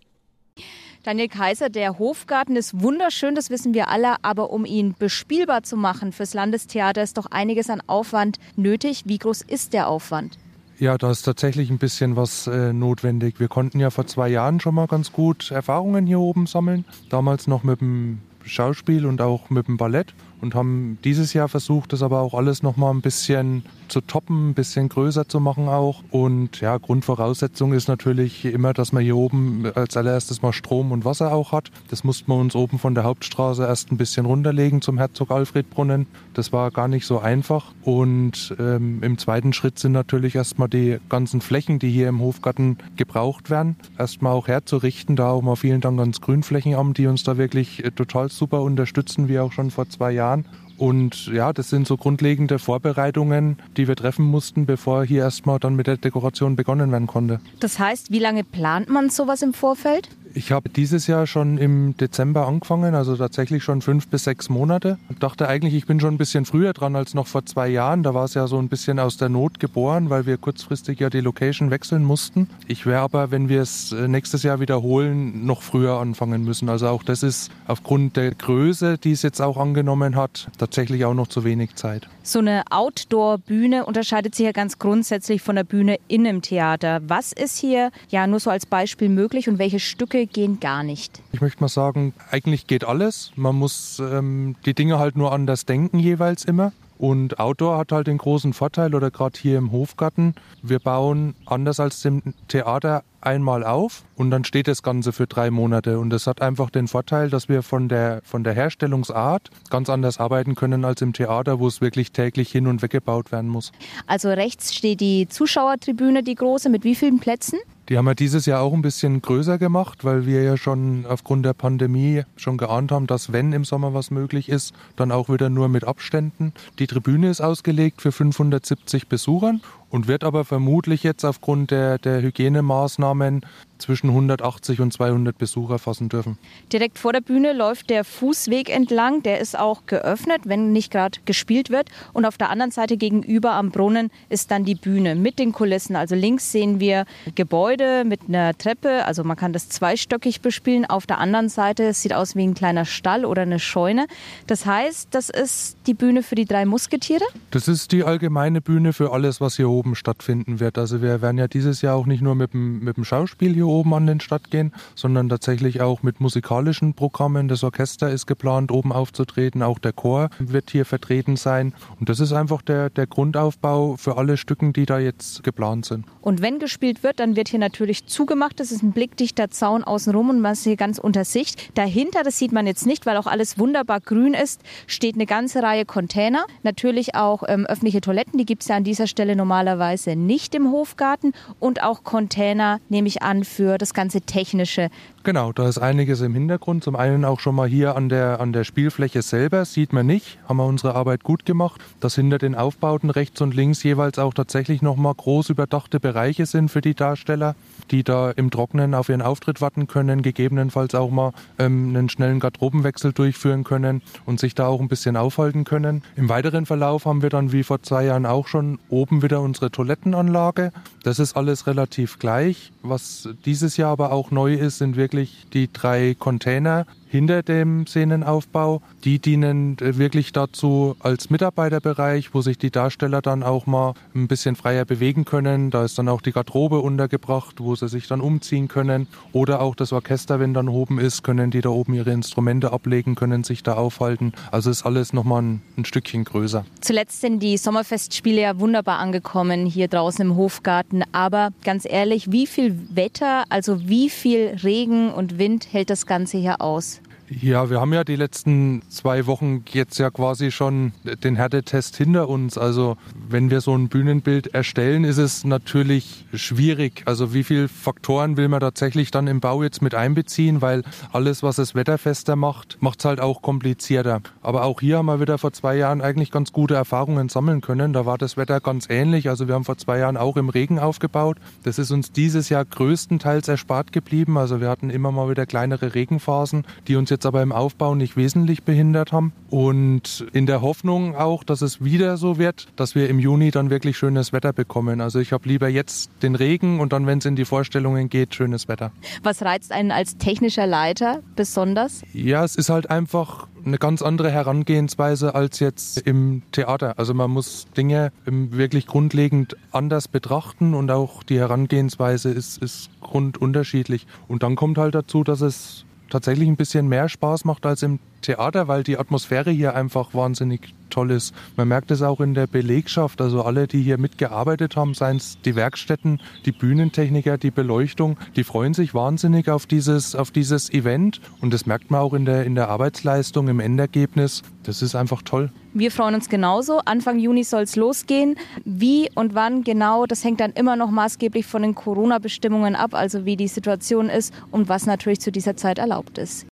Daniel 1.07 1.29
Kaiser, 1.29 1.69
der 1.69 1.99
Hofgarten 1.99 2.57
ist 2.57 2.81
wunderschön, 2.81 3.33
das 3.33 3.49
wissen 3.49 3.73
wir 3.73 3.87
alle, 3.87 4.15
aber 4.23 4.49
um 4.49 4.65
ihn 4.65 4.93
bespielbar 4.99 5.63
zu 5.63 5.77
machen 5.77 6.11
fürs 6.11 6.33
Landestheater 6.33 7.01
ist 7.01 7.17
doch 7.17 7.27
einiges 7.27 7.69
an 7.69 7.81
Aufwand 7.87 8.39
nötig. 8.57 9.03
Wie 9.05 9.17
groß 9.17 9.41
ist 9.43 9.71
der 9.71 9.87
Aufwand? 9.87 10.37
Ja, 10.79 10.97
da 10.97 11.09
ist 11.09 11.21
tatsächlich 11.21 11.69
ein 11.69 11.77
bisschen 11.77 12.17
was 12.17 12.47
äh, 12.47 12.73
notwendig. 12.73 13.39
Wir 13.39 13.47
konnten 13.47 13.79
ja 13.79 13.89
vor 13.89 14.05
zwei 14.05 14.27
Jahren 14.27 14.59
schon 14.59 14.75
mal 14.75 14.87
ganz 14.87 15.13
gut 15.13 15.49
Erfahrungen 15.49 16.05
hier 16.05 16.19
oben 16.19 16.45
sammeln. 16.45 16.83
Damals 17.09 17.47
noch 17.47 17.63
mit 17.63 17.79
dem 17.79 18.19
Schauspiel 18.43 19.05
und 19.05 19.21
auch 19.21 19.49
mit 19.49 19.69
dem 19.69 19.77
Ballett. 19.77 20.13
und 20.41 20.55
haben 20.55 20.97
dieses 21.05 21.33
Jahr 21.33 21.47
versucht, 21.47 21.93
das 21.93 22.03
aber 22.03 22.19
auch 22.19 22.33
alles 22.33 22.63
nochmal 22.63 22.93
ein 22.93 23.01
bisschen 23.01 23.63
zu 23.87 24.01
toppen, 24.01 24.49
ein 24.49 24.53
bisschen 24.53 24.89
größer 24.89 25.27
zu 25.27 25.39
machen 25.39 25.67
auch. 25.67 26.03
Und 26.11 26.61
ja, 26.61 26.77
Grundvoraussetzung 26.77 27.73
ist 27.73 27.87
natürlich 27.87 28.45
immer, 28.45 28.73
dass 28.73 28.91
man 28.91 29.03
hier 29.03 29.17
oben 29.17 29.65
als 29.75 29.97
allererstes 29.97 30.41
mal 30.41 30.53
Strom 30.53 30.91
und 30.91 31.05
Wasser 31.05 31.33
auch 31.33 31.51
hat. 31.51 31.71
Das 31.89 32.03
mussten 32.03 32.31
wir 32.31 32.35
uns 32.35 32.55
oben 32.55 32.79
von 32.79 32.95
der 32.95 33.03
Hauptstraße 33.03 33.63
erst 33.63 33.91
ein 33.91 33.97
bisschen 33.97 34.25
runterlegen 34.25 34.81
zum 34.81 34.97
Herzog 34.97 35.31
Alfred 35.31 35.69
Brunnen. 35.69 36.07
Das 36.33 36.53
war 36.53 36.71
gar 36.71 36.87
nicht 36.87 37.05
so 37.05 37.19
einfach. 37.19 37.73
Und 37.83 38.55
ähm, 38.59 39.01
im 39.03 39.17
zweiten 39.17 39.53
Schritt 39.53 39.79
sind 39.79 39.91
natürlich 39.91 40.35
erstmal 40.35 40.69
die 40.69 40.97
ganzen 41.09 41.41
Flächen, 41.41 41.79
die 41.79 41.89
hier 41.89 42.09
im 42.09 42.19
Hofgarten 42.19 42.77
gebraucht 42.95 43.49
werden, 43.49 43.75
erstmal 43.97 44.33
auch 44.33 44.47
herzurichten. 44.47 45.15
Da 45.15 45.29
auch 45.31 45.41
mal 45.41 45.55
vielen 45.55 45.81
Dank 45.81 45.99
ans 45.99 46.21
Grünflächenamt, 46.21 46.97
die 46.97 47.07
uns 47.07 47.23
da 47.23 47.37
wirklich 47.37 47.83
äh, 47.83 47.91
total 47.91 48.29
super 48.29 48.61
unterstützen, 48.61 49.27
wie 49.27 49.39
auch 49.39 49.51
schon 49.51 49.71
vor 49.71 49.89
zwei 49.89 50.11
Jahren. 50.11 50.45
Und 50.77 51.27
ja, 51.27 51.53
das 51.53 51.69
sind 51.69 51.87
so 51.87 51.97
grundlegende 51.97 52.59
Vorbereitungen, 52.59 53.57
die 53.77 53.87
wir 53.87 53.95
treffen 53.95 54.25
mussten, 54.25 54.65
bevor 54.65 55.03
hier 55.03 55.23
erstmal 55.23 55.59
dann 55.59 55.75
mit 55.75 55.87
der 55.87 55.97
Dekoration 55.97 56.55
begonnen 56.55 56.91
werden 56.91 57.07
konnte. 57.07 57.39
Das 57.59 57.79
heißt, 57.79 58.11
wie 58.11 58.19
lange 58.19 58.43
plant 58.43 58.89
man 58.89 59.09
sowas 59.09 59.41
im 59.41 59.53
Vorfeld? 59.53 60.09
Ich 60.37 60.51
habe 60.51 60.69
dieses 60.69 61.07
Jahr 61.07 61.25
schon 61.25 61.57
im 61.57 61.97
Dezember 61.97 62.45
angefangen, 62.45 62.93
also 62.93 63.15
tatsächlich 63.17 63.63
schon 63.63 63.81
fünf 63.81 64.07
bis 64.07 64.25
sechs 64.25 64.49
Monate. 64.49 64.99
Ich 65.09 65.17
dachte 65.17 65.47
eigentlich, 65.47 65.73
ich 65.73 65.87
bin 65.87 65.99
schon 65.99 66.13
ein 66.13 66.19
bisschen 66.19 66.45
früher 66.45 66.73
dran 66.73 66.95
als 66.95 67.15
noch 67.15 67.25
vor 67.25 67.43
zwei 67.47 67.67
Jahren. 67.69 68.03
Da 68.03 68.13
war 68.13 68.25
es 68.25 68.35
ja 68.35 68.45
so 68.45 68.59
ein 68.59 68.69
bisschen 68.69 68.99
aus 68.99 69.17
der 69.17 69.29
Not 69.29 69.59
geboren, 69.59 70.11
weil 70.11 70.27
wir 70.27 70.37
kurzfristig 70.37 70.99
ja 70.99 71.09
die 71.09 71.21
Location 71.21 71.71
wechseln 71.71 72.03
mussten. 72.03 72.47
Ich 72.67 72.85
wäre 72.85 73.01
aber, 73.01 73.31
wenn 73.31 73.49
wir 73.49 73.63
es 73.63 73.91
äh, 73.93 74.07
nächstes 74.07 74.43
Jahr 74.43 74.59
wiederholen, 74.59 75.43
noch 75.47 75.63
früher 75.63 75.97
anfangen 75.97 76.43
müssen. 76.43 76.69
Also 76.69 76.87
auch 76.89 77.01
das 77.01 77.23
ist 77.23 77.49
aufgrund 77.65 78.15
der 78.15 78.35
Größe, 78.35 78.99
die 78.99 79.13
es 79.13 79.23
jetzt 79.23 79.41
auch 79.41 79.57
angenommen 79.57 80.15
hat, 80.15 80.49
tatsächlich 80.59 81.03
auch 81.05 81.15
noch 81.15 81.29
zu 81.29 81.45
wenig 81.45 81.73
Zeit. 81.73 82.07
So 82.21 82.39
eine 82.39 82.63
Outdoor-Bühne 82.69 83.87
unterscheidet 83.87 84.35
sich 84.35 84.45
ja 84.45 84.51
ganz 84.51 84.77
grundsätzlich 84.77 85.41
von 85.41 85.55
der 85.55 85.63
Bühne 85.63 85.97
in 86.07 86.27
einem 86.27 86.43
Theater. 86.43 87.01
Was 87.07 87.31
ist 87.31 87.57
hier 87.57 87.89
ja 88.09 88.27
nur 88.27 88.39
so 88.39 88.51
als 88.51 88.67
Beispiel 88.67 89.09
möglich 89.09 89.49
und 89.49 89.57
welche 89.57 89.79
Stücke 89.79 90.26
gehen 90.27 90.59
gar 90.59 90.83
nicht? 90.83 91.21
Ich 91.31 91.41
möchte 91.41 91.61
mal 91.61 91.69
sagen, 91.69 92.13
eigentlich 92.31 92.67
geht 92.67 92.83
alles. 92.83 93.31
Man 93.35 93.55
muss 93.55 93.99
ähm, 93.99 94.55
die 94.65 94.73
Dinge 94.73 94.99
halt 94.99 95.17
nur 95.17 95.31
anders 95.31 95.65
denken 95.65 95.99
jeweils 95.99 96.45
immer. 96.45 96.71
Und 96.97 97.39
Outdoor 97.39 97.77
hat 97.77 97.91
halt 97.91 98.07
den 98.07 98.17
großen 98.17 98.53
Vorteil, 98.53 98.95
oder 98.95 99.11
gerade 99.11 99.39
hier 99.39 99.57
im 99.57 99.71
Hofgarten, 99.71 100.33
wir 100.63 100.79
bauen 100.79 101.35
anders 101.45 101.79
als 101.79 102.03
im 102.05 102.33
Theater 102.47 103.03
einmal 103.21 103.63
auf 103.63 104.03
und 104.15 104.31
dann 104.31 104.45
steht 104.45 104.67
das 104.67 104.83
Ganze 104.83 105.11
für 105.11 105.27
drei 105.27 105.51
Monate. 105.51 105.99
Und 105.99 106.09
das 106.09 106.27
hat 106.27 106.41
einfach 106.41 106.69
den 106.69 106.87
Vorteil, 106.87 107.29
dass 107.29 107.49
wir 107.49 107.61
von 107.61 107.89
der, 107.89 108.21
von 108.23 108.43
der 108.43 108.53
Herstellungsart 108.53 109.49
ganz 109.69 109.89
anders 109.89 110.19
arbeiten 110.19 110.55
können 110.55 110.85
als 110.85 111.01
im 111.01 111.13
Theater, 111.13 111.59
wo 111.59 111.67
es 111.67 111.81
wirklich 111.81 112.11
täglich 112.11 112.51
hin 112.51 112.67
und 112.67 112.81
weggebaut 112.81 113.31
werden 113.31 113.49
muss. 113.49 113.71
Also 114.07 114.29
rechts 114.29 114.73
steht 114.73 115.01
die 115.01 115.27
Zuschauertribüne, 115.27 116.23
die 116.23 116.35
große, 116.35 116.69
mit 116.69 116.83
wie 116.83 116.95
vielen 116.95 117.19
Plätzen? 117.19 117.59
Die 117.89 117.97
haben 117.97 118.05
wir 118.05 118.15
dieses 118.15 118.45
Jahr 118.45 118.61
auch 118.61 118.73
ein 118.73 118.81
bisschen 118.81 119.21
größer 119.21 119.57
gemacht, 119.57 120.03
weil 120.03 120.25
wir 120.25 120.43
ja 120.43 120.57
schon 120.57 121.05
aufgrund 121.07 121.45
der 121.45 121.53
Pandemie 121.53 122.23
schon 122.35 122.57
geahnt 122.57 122.91
haben, 122.91 123.07
dass 123.07 123.31
wenn 123.31 123.53
im 123.53 123.63
Sommer 123.63 123.93
was 123.93 124.11
möglich 124.11 124.49
ist, 124.49 124.73
dann 124.97 125.11
auch 125.11 125.29
wieder 125.29 125.49
nur 125.49 125.69
mit 125.69 125.85
Abständen. 125.85 126.51
Die 126.79 126.87
Tribüne 126.87 127.29
ist 127.29 127.39
ausgelegt 127.39 128.01
für 128.01 128.11
570 128.11 129.07
Besuchern 129.07 129.61
und 129.89 130.07
wird 130.07 130.23
aber 130.23 130.45
vermutlich 130.45 131.03
jetzt 131.03 131.23
aufgrund 131.23 131.71
der, 131.71 131.97
der 131.97 132.21
Hygienemaßnahmen 132.21 133.41
zwischen 133.77 134.09
180 134.09 134.81
und 134.81 134.91
200 134.91 135.37
Besucher 135.37 135.79
fassen 135.79 136.09
dürfen. 136.09 136.37
Direkt 136.73 136.97
vor 136.97 137.13
der 137.13 137.21
Bühne 137.21 137.53
läuft 137.53 137.89
der 137.89 138.03
Fußweg 138.03 138.69
entlang. 138.69 139.23
Der 139.23 139.39
ist 139.39 139.57
auch 139.57 139.85
geöffnet, 139.85 140.41
wenn 140.45 140.71
nicht 140.71 140.91
gerade 140.91 141.19
gespielt 141.25 141.69
wird. 141.69 141.89
Und 142.13 142.25
auf 142.25 142.37
der 142.37 142.49
anderen 142.49 142.71
Seite 142.71 142.97
gegenüber 142.97 143.51
am 143.53 143.71
Brunnen 143.71 144.09
ist 144.29 144.51
dann 144.51 144.65
die 144.65 144.75
Bühne 144.75 145.15
mit 145.15 145.39
den 145.39 145.51
Kulissen. 145.51 145.95
Also 145.95 146.15
links 146.15 146.51
sehen 146.51 146.79
wir 146.79 147.05
Gebäude 147.35 148.03
mit 148.03 148.21
einer 148.27 148.57
Treppe. 148.57 149.05
Also 149.05 149.23
man 149.23 149.37
kann 149.37 149.53
das 149.53 149.69
zweistöckig 149.69 150.41
bespielen. 150.41 150.85
Auf 150.85 151.05
der 151.05 151.19
anderen 151.19 151.49
Seite 151.49 151.83
es 151.83 152.01
sieht 152.01 152.13
aus 152.13 152.35
wie 152.35 152.43
ein 152.45 152.55
kleiner 152.55 152.85
Stall 152.85 153.25
oder 153.25 153.43
eine 153.43 153.59
Scheune. 153.59 154.07
Das 154.47 154.65
heißt, 154.65 155.09
das 155.11 155.29
ist 155.29 155.77
die 155.85 155.93
Bühne 155.93 156.23
für 156.23 156.35
die 156.35 156.45
drei 156.45 156.65
Musketiere? 156.65 157.23
Das 157.51 157.67
ist 157.67 157.91
die 157.91 158.03
allgemeine 158.03 158.61
Bühne 158.61 158.93
für 158.93 159.11
alles, 159.11 159.39
was 159.39 159.55
hier 159.55 159.69
oben 159.77 159.95
stattfinden 159.95 160.59
wird. 160.59 160.77
Also 160.77 161.01
wir 161.01 161.21
werden 161.21 161.37
ja 161.37 161.47
dieses 161.47 161.81
Jahr 161.81 161.95
auch 161.95 162.05
nicht 162.05 162.21
nur 162.21 162.35
mit 162.35 162.53
dem, 162.53 162.79
mit 162.79 162.97
dem 162.97 163.05
Schauspiel 163.05 163.53
hier 163.53 163.67
oben 163.67 163.93
an 163.93 164.07
den 164.07 164.19
Start 164.19 164.49
gehen, 164.49 164.73
sondern 164.95 165.29
tatsächlich 165.29 165.81
auch 165.81 166.03
mit 166.03 166.19
musikalischen 166.19 166.93
Programmen. 166.93 167.47
Das 167.47 167.63
Orchester 167.63 168.09
ist 168.09 168.25
geplant, 168.25 168.71
oben 168.71 168.91
aufzutreten, 168.91 169.61
auch 169.61 169.79
der 169.79 169.93
Chor 169.93 170.29
wird 170.39 170.71
hier 170.71 170.85
vertreten 170.85 171.35
sein. 171.35 171.73
Und 171.99 172.09
das 172.09 172.19
ist 172.19 172.33
einfach 172.33 172.61
der, 172.61 172.89
der 172.89 173.07
Grundaufbau 173.07 173.97
für 173.97 174.17
alle 174.17 174.37
Stücken, 174.37 174.73
die 174.73 174.85
da 174.85 174.99
jetzt 174.99 175.43
geplant 175.43 175.85
sind. 175.85 176.05
Und 176.21 176.41
wenn 176.41 176.59
gespielt 176.59 177.03
wird, 177.03 177.19
dann 177.19 177.35
wird 177.35 177.49
hier 177.49 177.59
natürlich 177.59 178.07
zugemacht. 178.07 178.59
Das 178.59 178.71
ist 178.71 178.83
ein 178.83 178.91
blickdichter 178.91 179.49
Zaun 179.49 179.83
außenrum 179.83 180.29
und 180.29 180.41
man 180.41 180.53
ist 180.53 180.63
hier 180.63 180.75
ganz 180.75 180.97
unter 180.97 181.23
Sicht. 181.23 181.77
Dahinter, 181.77 182.23
das 182.23 182.37
sieht 182.37 182.51
man 182.51 182.67
jetzt 182.67 182.85
nicht, 182.85 183.05
weil 183.05 183.17
auch 183.17 183.27
alles 183.27 183.57
wunderbar 183.57 183.99
grün 184.01 184.33
ist, 184.33 184.61
steht 184.87 185.15
eine 185.15 185.25
ganze 185.25 185.63
Reihe 185.63 185.85
Container. 185.85 186.45
Natürlich 186.63 187.15
auch 187.15 187.43
ähm, 187.47 187.65
öffentliche 187.65 188.01
Toiletten, 188.01 188.37
die 188.37 188.45
gibt 188.45 188.63
es 188.63 188.67
ja 188.67 188.75
an 188.75 188.83
dieser 188.83 189.07
Stelle 189.07 189.35
normalerweise 189.67 190.15
nicht 190.15 190.55
im 190.55 190.71
Hofgarten. 190.71 191.33
Und 191.59 191.83
auch 191.83 192.03
Container, 192.03 192.79
nehme 192.89 193.07
ich 193.07 193.21
an, 193.21 193.43
für 193.43 193.77
das 193.77 193.93
ganze 193.93 194.21
Technische. 194.21 194.89
Genau, 195.27 195.51
da 195.51 195.67
ist 195.67 195.77
einiges 195.77 196.21
im 196.21 196.33
Hintergrund. 196.33 196.85
Zum 196.85 196.95
einen 196.95 197.25
auch 197.25 197.41
schon 197.41 197.53
mal 197.53 197.67
hier 197.67 197.97
an 197.97 198.07
der, 198.07 198.39
an 198.39 198.53
der 198.53 198.63
Spielfläche 198.63 199.21
selber, 199.21 199.65
sieht 199.65 199.91
man 199.91 200.05
nicht, 200.05 200.39
haben 200.47 200.55
wir 200.55 200.65
unsere 200.65 200.95
Arbeit 200.95 201.25
gut 201.25 201.45
gemacht, 201.45 201.81
dass 201.99 202.15
hinter 202.15 202.37
den 202.37 202.55
Aufbauten 202.55 203.09
rechts 203.09 203.41
und 203.41 203.53
links 203.53 203.83
jeweils 203.83 204.19
auch 204.19 204.33
tatsächlich 204.33 204.81
nochmal 204.81 205.13
groß 205.13 205.49
überdachte 205.49 205.99
Bereiche 205.99 206.45
sind 206.45 206.69
für 206.69 206.79
die 206.79 206.95
Darsteller, 206.95 207.55
die 207.91 208.05
da 208.05 208.31
im 208.31 208.51
Trocknen 208.51 208.93
auf 208.93 209.09
ihren 209.09 209.21
Auftritt 209.21 209.59
warten 209.59 209.87
können, 209.87 210.21
gegebenenfalls 210.21 210.95
auch 210.95 211.11
mal 211.11 211.33
ähm, 211.59 211.89
einen 211.89 212.07
schnellen 212.07 212.39
Garderobenwechsel 212.39 213.11
durchführen 213.11 213.65
können 213.65 214.01
und 214.25 214.39
sich 214.39 214.55
da 214.55 214.67
auch 214.67 214.79
ein 214.79 214.87
bisschen 214.87 215.17
aufhalten 215.17 215.65
können. 215.65 216.03
Im 216.15 216.29
weiteren 216.29 216.65
Verlauf 216.65 217.03
haben 217.03 217.21
wir 217.21 217.29
dann 217.29 217.51
wie 217.51 217.63
vor 217.63 217.83
zwei 217.83 218.05
Jahren 218.05 218.25
auch 218.25 218.47
schon 218.47 218.79
oben 218.87 219.21
wieder 219.21 219.41
unsere 219.57 219.71
Toilettenanlage. 219.71 220.71
Das 221.03 221.17
ist 221.17 221.35
alles 221.35 221.65
relativ 221.65 222.19
gleich. 222.19 222.71
Was 222.83 223.27
dieses 223.45 223.75
Jahr 223.77 223.91
aber 223.91 224.11
auch 224.11 224.29
neu 224.29 224.53
ist, 224.53 224.77
sind 224.77 224.95
wirklich 224.95 225.07
wirklich 225.07 225.47
die 225.53 225.71
drei 225.71 226.15
Container 226.17 226.85
hinter 227.17 227.41
dem 227.41 227.87
Szenenaufbau. 227.87 228.83
Die 229.03 229.17
dienen 229.17 229.77
äh, 229.79 229.97
wirklich 229.97 230.33
dazu 230.33 230.95
als 230.99 231.31
Mitarbeiterbereich, 231.31 232.35
wo 232.35 232.41
sich 232.41 232.59
die 232.59 232.69
Darsteller 232.69 233.23
dann 233.23 233.41
auch 233.41 233.65
mal 233.65 233.95
ein 234.13 234.27
bisschen 234.27 234.55
freier 234.55 234.85
bewegen 234.85 235.25
können. 235.25 235.71
Da 235.71 235.83
ist 235.83 235.97
dann 235.97 236.09
auch 236.09 236.21
die 236.21 236.31
Garderobe 236.31 236.79
untergebracht, 236.79 237.55
wo 237.59 237.75
sie 237.75 237.87
sich 237.87 238.07
dann 238.07 238.21
umziehen 238.21 238.67
können. 238.67 239.07
Oder 239.33 239.61
auch 239.61 239.73
das 239.73 239.93
Orchester, 239.93 240.39
wenn 240.39 240.53
dann 240.53 240.69
oben 240.69 240.99
ist, 240.99 241.23
können 241.23 241.49
die 241.49 241.61
da 241.61 241.69
oben 241.69 241.95
ihre 241.95 242.11
Instrumente 242.11 242.71
ablegen, 242.71 243.15
können 243.15 243.43
sich 243.43 243.63
da 243.63 243.73
aufhalten. 243.73 244.33
Also 244.51 244.69
ist 244.69 244.85
alles 244.85 245.11
nochmal 245.11 245.41
ein, 245.41 245.61
ein 245.75 245.85
Stückchen 245.85 246.23
größer. 246.23 246.65
Zuletzt 246.81 247.21
sind 247.21 247.41
die 247.41 247.57
Sommerfestspiele 247.57 248.41
ja 248.41 248.59
wunderbar 248.59 248.99
angekommen 248.99 249.65
hier 249.65 249.87
draußen 249.87 250.23
im 250.23 250.35
Hofgarten. 250.35 251.03
Aber 251.13 251.49
ganz 251.63 251.85
ehrlich, 251.89 252.31
wie 252.31 252.45
viel 252.45 252.77
Wetter, 252.93 253.45
also 253.49 253.89
wie 253.89 254.11
viel 254.11 254.55
Regen 254.63 255.11
und 255.11 255.39
Wind 255.39 255.73
hält 255.73 255.89
das 255.89 256.05
Ganze 256.05 256.37
hier 256.37 256.61
aus? 256.61 257.01
Ja, 257.29 257.69
wir 257.69 257.81
haben 257.81 257.91
ja 257.91 258.05
die 258.05 258.15
letzten 258.15 258.83
zwei 258.87 259.25
Wochen 259.25 259.65
jetzt 259.73 259.97
ja 259.97 260.09
quasi 260.09 260.49
schon 260.49 260.93
den 261.25 261.35
Härtetest 261.35 261.97
hinter 261.97 262.29
uns. 262.29 262.57
Also 262.57 262.95
wenn 263.27 263.49
wir 263.49 263.59
so 263.59 263.75
ein 263.75 263.89
Bühnenbild 263.89 264.53
erstellen, 264.53 265.03
ist 265.03 265.17
es 265.17 265.43
natürlich 265.43 266.25
schwierig. 266.33 267.03
Also 267.03 267.33
wie 267.33 267.43
viele 267.43 267.67
Faktoren 267.67 268.37
will 268.37 268.47
man 268.47 268.61
tatsächlich 268.61 269.11
dann 269.11 269.27
im 269.27 269.41
Bau 269.41 269.61
jetzt 269.61 269.81
mit 269.81 269.93
einbeziehen, 269.93 270.61
weil 270.61 270.83
alles, 271.11 271.43
was 271.43 271.57
es 271.57 271.75
wetterfester 271.75 272.37
macht, 272.37 272.77
macht 272.79 272.99
es 272.99 273.05
halt 273.05 273.19
auch 273.19 273.41
komplizierter. 273.41 274.21
Aber 274.41 274.63
auch 274.63 274.79
hier 274.79 274.99
haben 274.99 275.07
wir 275.07 275.19
wieder 275.19 275.37
vor 275.37 275.51
zwei 275.51 275.75
Jahren 275.75 275.99
eigentlich 275.99 276.31
ganz 276.31 276.53
gute 276.53 276.75
Erfahrungen 276.75 277.27
sammeln 277.27 277.59
können. 277.59 277.91
Da 277.91 278.05
war 278.05 278.17
das 278.17 278.37
Wetter 278.37 278.61
ganz 278.61 278.89
ähnlich. 278.89 279.27
Also 279.27 279.49
wir 279.49 279.55
haben 279.55 279.65
vor 279.65 279.77
zwei 279.77 279.99
Jahren 279.99 280.15
auch 280.15 280.37
im 280.37 280.47
Regen 280.47 280.79
aufgebaut. 280.79 281.39
Das 281.63 281.77
ist 281.77 281.91
uns 281.91 282.13
dieses 282.13 282.47
Jahr 282.47 282.63
größtenteils 282.63 283.49
erspart 283.49 283.91
geblieben. 283.91 284.37
Also 284.37 284.61
wir 284.61 284.69
hatten 284.69 284.89
immer 284.89 285.11
mal 285.11 285.29
wieder 285.29 285.45
kleinere 285.45 285.93
Regenphasen, 285.93 286.63
die 286.87 286.95
uns 286.95 287.09
jetzt 287.09 287.16
jetzt 287.17 287.25
aber 287.25 287.41
im 287.41 287.51
Aufbau 287.51 287.95
nicht 287.95 288.15
wesentlich 288.15 288.63
behindert 288.63 289.11
haben. 289.11 289.33
Und 289.49 290.25
in 290.33 290.45
der 290.45 290.61
Hoffnung 290.61 291.15
auch, 291.15 291.43
dass 291.43 291.61
es 291.61 291.83
wieder 291.83 292.17
so 292.17 292.37
wird, 292.37 292.67
dass 292.75 292.93
wir 292.93 293.09
im 293.09 293.19
Juni 293.19 293.49
dann 293.49 293.69
wirklich 293.69 293.97
schönes 293.97 294.33
Wetter 294.33 294.53
bekommen. 294.53 295.01
Also 295.01 295.19
ich 295.19 295.33
habe 295.33 295.49
lieber 295.49 295.67
jetzt 295.67 296.11
den 296.21 296.35
Regen 296.35 296.79
und 296.79 296.93
dann, 296.93 297.07
wenn 297.07 297.17
es 297.17 297.25
in 297.25 297.35
die 297.35 297.45
Vorstellungen 297.45 298.09
geht, 298.09 298.35
schönes 298.35 298.67
Wetter. 298.67 298.91
Was 299.23 299.41
reizt 299.41 299.71
einen 299.71 299.91
als 299.91 300.17
technischer 300.17 300.67
Leiter 300.67 301.21
besonders? 301.35 302.03
Ja, 302.13 302.43
es 302.43 302.55
ist 302.55 302.69
halt 302.69 302.89
einfach 302.89 303.47
eine 303.65 303.77
ganz 303.77 304.01
andere 304.01 304.31
Herangehensweise 304.31 305.35
als 305.35 305.59
jetzt 305.59 305.97
im 305.99 306.43
Theater. 306.51 306.93
Also 306.97 307.13
man 307.13 307.31
muss 307.31 307.65
Dinge 307.75 308.11
wirklich 308.25 308.85
grundlegend 308.87 309.57
anders 309.71 310.07
betrachten 310.07 310.73
und 310.73 310.91
auch 310.91 311.23
die 311.23 311.39
Herangehensweise 311.39 312.29
ist, 312.29 312.61
ist 312.61 312.89
grundunterschiedlich. 313.01 314.05
Und 314.27 314.43
dann 314.43 314.55
kommt 314.55 314.77
halt 314.77 314.95
dazu, 314.95 315.23
dass 315.23 315.41
es 315.41 315.85
tatsächlich 316.09 316.47
ein 316.47 316.55
bisschen 316.55 316.87
mehr 316.87 317.09
Spaß 317.09 317.45
macht 317.45 317.65
als 317.65 317.83
im 317.83 317.99
Theater, 318.27 318.67
weil 318.67 318.83
die 318.83 318.97
Atmosphäre 318.97 319.51
hier 319.51 319.73
einfach 319.73 320.13
wahnsinnig 320.13 320.73
toll 320.89 321.11
ist. 321.11 321.33
Man 321.55 321.67
merkt 321.69 321.91
es 321.91 322.01
auch 322.01 322.19
in 322.19 322.33
der 322.33 322.47
Belegschaft, 322.47 323.21
also 323.21 323.43
alle, 323.43 323.67
die 323.67 323.81
hier 323.81 323.97
mitgearbeitet 323.97 324.75
haben, 324.75 324.93
seien 324.93 325.17
es 325.17 325.39
die 325.41 325.55
Werkstätten, 325.55 326.19
die 326.45 326.51
Bühnentechniker, 326.51 327.37
die 327.37 327.51
Beleuchtung, 327.51 328.17
die 328.35 328.43
freuen 328.43 328.73
sich 328.73 328.93
wahnsinnig 328.93 329.49
auf 329.49 329.65
dieses, 329.65 330.13
auf 330.15 330.31
dieses 330.31 330.69
Event 330.71 331.21
und 331.39 331.53
das 331.53 331.65
merkt 331.65 331.89
man 331.89 332.01
auch 332.01 332.13
in 332.13 332.25
der, 332.25 332.45
in 332.45 332.55
der 332.55 332.67
Arbeitsleistung, 332.67 333.47
im 333.47 333.61
Endergebnis. 333.61 334.43
Das 334.63 334.81
ist 334.81 334.95
einfach 334.95 335.21
toll. 335.21 335.49
Wir 335.73 335.91
freuen 335.91 336.15
uns 336.15 336.27
genauso. 336.27 336.79
Anfang 336.83 337.19
Juni 337.19 337.43
soll 337.43 337.63
es 337.63 337.75
losgehen. 337.75 338.35
Wie 338.65 339.09
und 339.15 339.35
wann 339.35 339.63
genau, 339.63 340.05
das 340.05 340.23
hängt 340.23 340.41
dann 340.41 340.51
immer 340.51 340.75
noch 340.75 340.91
maßgeblich 340.91 341.45
von 341.45 341.61
den 341.61 341.75
Corona-Bestimmungen 341.75 342.75
ab, 342.75 342.93
also 342.93 343.23
wie 343.23 343.37
die 343.37 343.47
Situation 343.47 344.09
ist 344.09 344.33
und 344.51 344.67
was 344.67 344.85
natürlich 344.85 345.21
zu 345.21 345.31
dieser 345.31 345.55
Zeit 345.55 345.77
erlaubt 345.77 346.17
ist. 346.17 346.47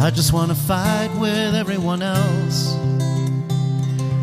I 0.00 0.10
just 0.10 0.32
wanna 0.32 0.54
fight 0.54 1.10
with 1.18 1.56
everyone 1.56 2.02
else. 2.02 2.76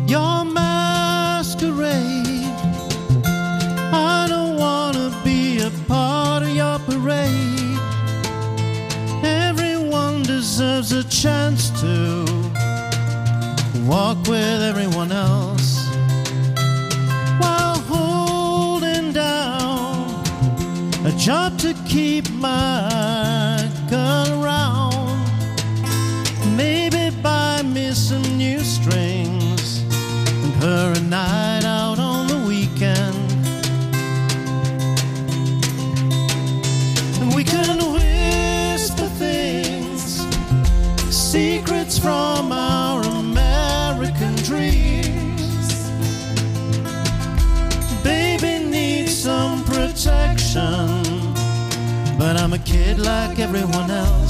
Your 0.06 0.44
masquerade. 0.46 1.92
I 3.92 4.26
don't 4.26 4.56
wanna 4.56 5.12
be 5.22 5.60
a 5.60 5.70
part 5.86 6.44
of 6.44 6.48
your 6.48 6.78
parade. 6.78 7.78
Everyone 9.22 10.22
deserves 10.22 10.92
a 10.92 11.04
chance 11.04 11.68
to 11.82 12.24
walk 13.84 14.16
with 14.26 14.62
everyone 14.62 15.12
else 15.12 15.86
while 17.38 17.78
holding 17.80 19.12
down 19.12 20.08
a 21.04 21.12
job 21.18 21.58
to 21.58 21.74
keep 21.86 22.30
my 22.30 23.35
like 52.98 53.38
everyone 53.38 53.90
else. 53.90 54.25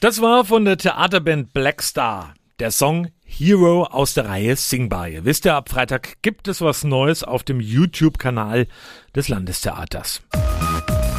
Das 0.00 0.22
war 0.22 0.46
von 0.46 0.64
der 0.64 0.78
Theaterband 0.78 1.52
Blackstar. 1.52 2.32
Der 2.58 2.70
Song 2.70 3.08
Hero 3.22 3.84
aus 3.84 4.14
der 4.14 4.30
Reihe 4.30 4.56
Singbar. 4.56 5.10
Ihr 5.10 5.26
wisst 5.26 5.44
ja, 5.44 5.58
ab 5.58 5.68
Freitag 5.68 6.22
gibt 6.22 6.48
es 6.48 6.62
was 6.62 6.84
Neues 6.84 7.22
auf 7.22 7.42
dem 7.42 7.60
YouTube-Kanal 7.60 8.66
des 9.14 9.28
Landestheaters. 9.28 10.22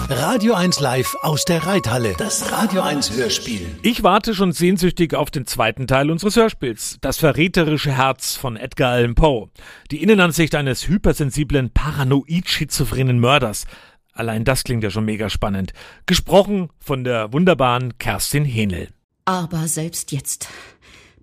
Radio 0.10 0.56
1 0.56 0.80
Live 0.80 1.16
aus 1.22 1.46
der 1.46 1.66
Reithalle. 1.66 2.16
Das 2.18 2.52
Radio 2.52 2.82
1 2.82 3.16
Hörspiel. 3.16 3.68
Ich 3.84 4.02
warte 4.02 4.34
schon 4.34 4.52
sehnsüchtig 4.52 5.14
auf 5.14 5.30
den 5.30 5.46
zweiten 5.46 5.86
Teil 5.86 6.10
unseres 6.10 6.36
Hörspiels, 6.36 6.98
Das 7.02 7.18
verräterische 7.18 7.96
Herz 7.96 8.36
von 8.36 8.58
Edgar 8.58 8.94
Allan 8.94 9.14
Poe. 9.14 9.50
Die 9.92 10.02
Innenansicht 10.02 10.56
eines 10.56 10.88
hypersensiblen, 10.88 11.70
paranoid-schizophrenen 11.70 13.20
Mörders. 13.20 13.68
Allein 14.14 14.44
das 14.44 14.64
klingt 14.64 14.84
ja 14.84 14.92
schon 14.92 15.06
mega 15.06 15.30
spannend. 15.30 15.74
Gesprochen 16.06 16.70
von 16.80 17.04
der 17.04 17.32
wunderbaren 17.32 17.98
Kerstin 17.98 18.46
Hähnel. 18.46 18.90
Aber 19.26 19.68
selbst 19.68 20.12
jetzt 20.12 20.50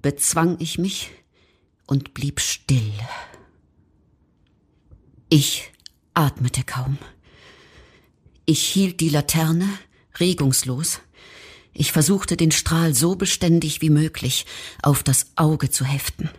bezwang 0.00 0.56
ich 0.58 0.78
mich 0.78 1.10
und 1.86 2.14
blieb 2.14 2.40
still. 2.40 2.92
Ich 5.28 5.72
atmete 6.14 6.62
kaum. 6.62 6.98
Ich 8.46 8.62
hielt 8.62 9.00
die 9.00 9.10
Laterne 9.10 9.68
regungslos. 10.18 11.00
Ich 11.74 11.92
versuchte 11.92 12.36
den 12.36 12.50
Strahl 12.50 12.94
so 12.94 13.14
beständig 13.14 13.82
wie 13.82 13.90
möglich 13.90 14.46
auf 14.82 15.02
das 15.02 15.32
Auge 15.36 15.70
zu 15.70 15.84
heften. 15.84 16.30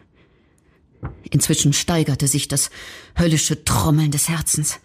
Inzwischen 1.29 1.71
steigerte 1.71 2.27
sich 2.27 2.47
das 2.47 2.71
höllische 3.17 3.63
Trommeln 3.63 4.11
des 4.11 4.27
Herzens. 4.27 4.79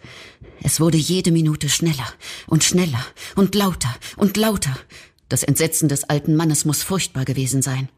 Es 0.61 0.79
wurde 0.79 0.97
jede 0.97 1.31
Minute 1.31 1.69
schneller 1.69 2.07
und 2.47 2.63
schneller 2.63 3.05
und 3.35 3.55
lauter 3.55 3.93
und 4.17 4.37
lauter. 4.37 4.75
Das 5.29 5.43
Entsetzen 5.43 5.89
des 5.89 6.03
alten 6.05 6.35
Mannes 6.35 6.65
muss 6.65 6.83
furchtbar 6.83 7.25
gewesen 7.25 7.61
sein. 7.61 7.89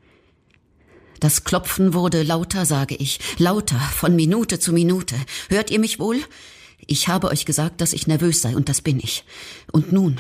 Das 1.20 1.43
Klopfen 1.43 1.93
wurde 1.93 2.24
lauter, 2.24 2.66
sage 2.66 2.95
ich, 2.95 3.20
lauter, 3.38 3.80
von 3.80 4.16
Minute 4.16 4.60
zu 4.60 4.72
Minute. 4.72 5.16
Hört 5.49 5.72
ihr 5.72 5.80
mich 5.80 5.99
wohl? 5.99 6.20
Ich 6.86 7.08
habe 7.08 7.28
euch 7.30 7.45
gesagt, 7.45 7.82
dass 7.82 7.93
ich 7.93 8.08
nervös 8.08 8.41
sei, 8.41 8.55
und 8.55 8.70
das 8.70 8.82
bin 8.82 8.99
ich. 8.99 9.24
Und 9.72 9.91
nun, 9.91 10.20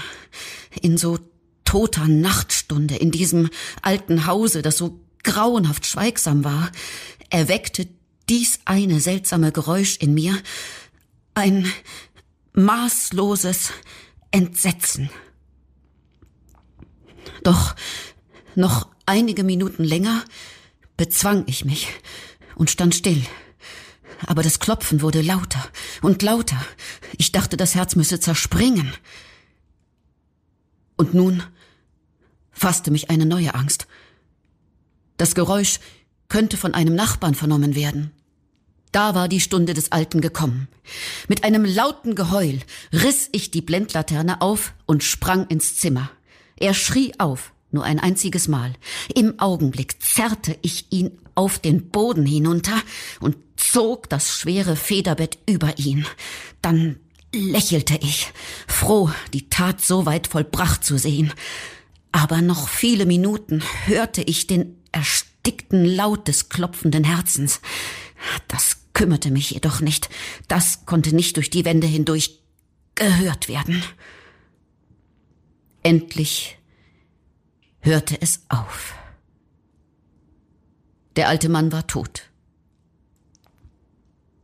in 0.81 0.97
so 0.97 1.19
toter 1.65 2.07
Nachtstunde, 2.07 2.95
in 2.95 3.11
diesem 3.11 3.49
alten 3.81 4.25
Hause, 4.25 4.61
das 4.61 4.77
so 4.77 4.99
grauenhaft 5.23 5.85
schweigsam 5.85 6.43
war, 6.43 6.71
erweckte 7.29 7.87
dies 8.27 8.59
eine 8.65 8.99
seltsame 8.99 9.51
Geräusch 9.51 9.97
in 9.97 10.13
mir 10.13 10.37
ein 11.33 11.71
maßloses 12.57 13.71
Entsetzen. 14.31 15.09
Doch 17.43 17.75
noch 18.55 18.89
einige 19.05 19.43
Minuten 19.43 19.83
länger 19.83 20.25
bezwang 20.97 21.43
ich 21.45 21.65
mich 21.65 21.87
und 22.55 22.71
stand 22.71 22.95
still. 22.95 23.23
Aber 24.25 24.41
das 24.41 24.59
Klopfen 24.59 25.01
wurde 25.01 25.21
lauter 25.21 25.63
und 26.01 26.23
lauter. 26.23 26.59
Ich 27.17 27.31
dachte, 27.31 27.55
das 27.55 27.75
Herz 27.75 27.95
müsse 27.95 28.19
zerspringen. 28.19 28.91
Und 30.95 31.13
nun 31.13 31.43
fasste 32.51 32.89
mich 32.89 33.11
eine 33.11 33.27
neue 33.27 33.53
Angst. 33.53 33.85
Das 35.17 35.35
Geräusch 35.35 35.79
könnte 36.27 36.57
von 36.57 36.73
einem 36.73 36.95
Nachbarn 36.95 37.35
vernommen 37.35 37.75
werden. 37.75 38.16
Da 38.91 39.15
war 39.15 39.27
die 39.27 39.41
Stunde 39.41 39.73
des 39.73 39.91
Alten 39.91 40.21
gekommen. 40.21 40.67
Mit 41.27 41.43
einem 41.43 41.65
lauten 41.65 42.15
Geheul 42.15 42.59
riss 42.93 43.29
ich 43.31 43.51
die 43.51 43.61
Blendlaterne 43.61 44.41
auf 44.41 44.73
und 44.85 45.03
sprang 45.03 45.47
ins 45.47 45.77
Zimmer. 45.77 46.09
Er 46.55 46.73
schrie 46.73 47.13
auf, 47.17 47.53
nur 47.71 47.83
ein 47.83 47.99
einziges 47.99 48.47
Mal. 48.47 48.73
Im 49.13 49.39
Augenblick 49.39 50.01
zerrte 50.01 50.57
ich 50.61 50.91
ihn 50.91 51.11
auf 51.35 51.59
den 51.59 51.89
Boden 51.89 52.25
hinunter 52.25 52.81
und 53.19 53.37
zog 53.57 54.09
das 54.09 54.35
schwere 54.35 54.75
Federbett 54.75 55.37
über 55.47 55.77
ihn. 55.77 56.05
Dann 56.61 56.97
lächelte 57.33 57.99
ich, 58.01 58.31
froh, 58.67 59.11
die 59.33 59.49
Tat 59.49 59.81
so 59.81 60.05
weit 60.05 60.27
vollbracht 60.27 60.83
zu 60.83 60.97
sehen. 60.97 61.33
Aber 62.11 62.41
noch 62.41 62.69
viele 62.69 63.05
Minuten 63.05 63.61
hörte 63.85 64.21
ich 64.21 64.47
den 64.47 64.77
erstickten 64.91 65.85
Laut 65.85 66.27
des 66.27 66.49
klopfenden 66.49 67.03
Herzens. 67.03 67.61
Das 68.47 68.77
kümmerte 68.93 69.31
mich 69.31 69.51
jedoch 69.51 69.81
nicht. 69.81 70.09
Das 70.47 70.85
konnte 70.85 71.15
nicht 71.15 71.35
durch 71.37 71.49
die 71.49 71.65
Wände 71.65 71.87
hindurch 71.87 72.39
gehört 72.95 73.47
werden. 73.47 73.83
Endlich 75.83 76.57
hörte 77.79 78.21
es 78.21 78.41
auf. 78.49 78.95
Der 81.15 81.29
alte 81.29 81.49
Mann 81.49 81.71
war 81.71 81.87
tot. 81.87 82.23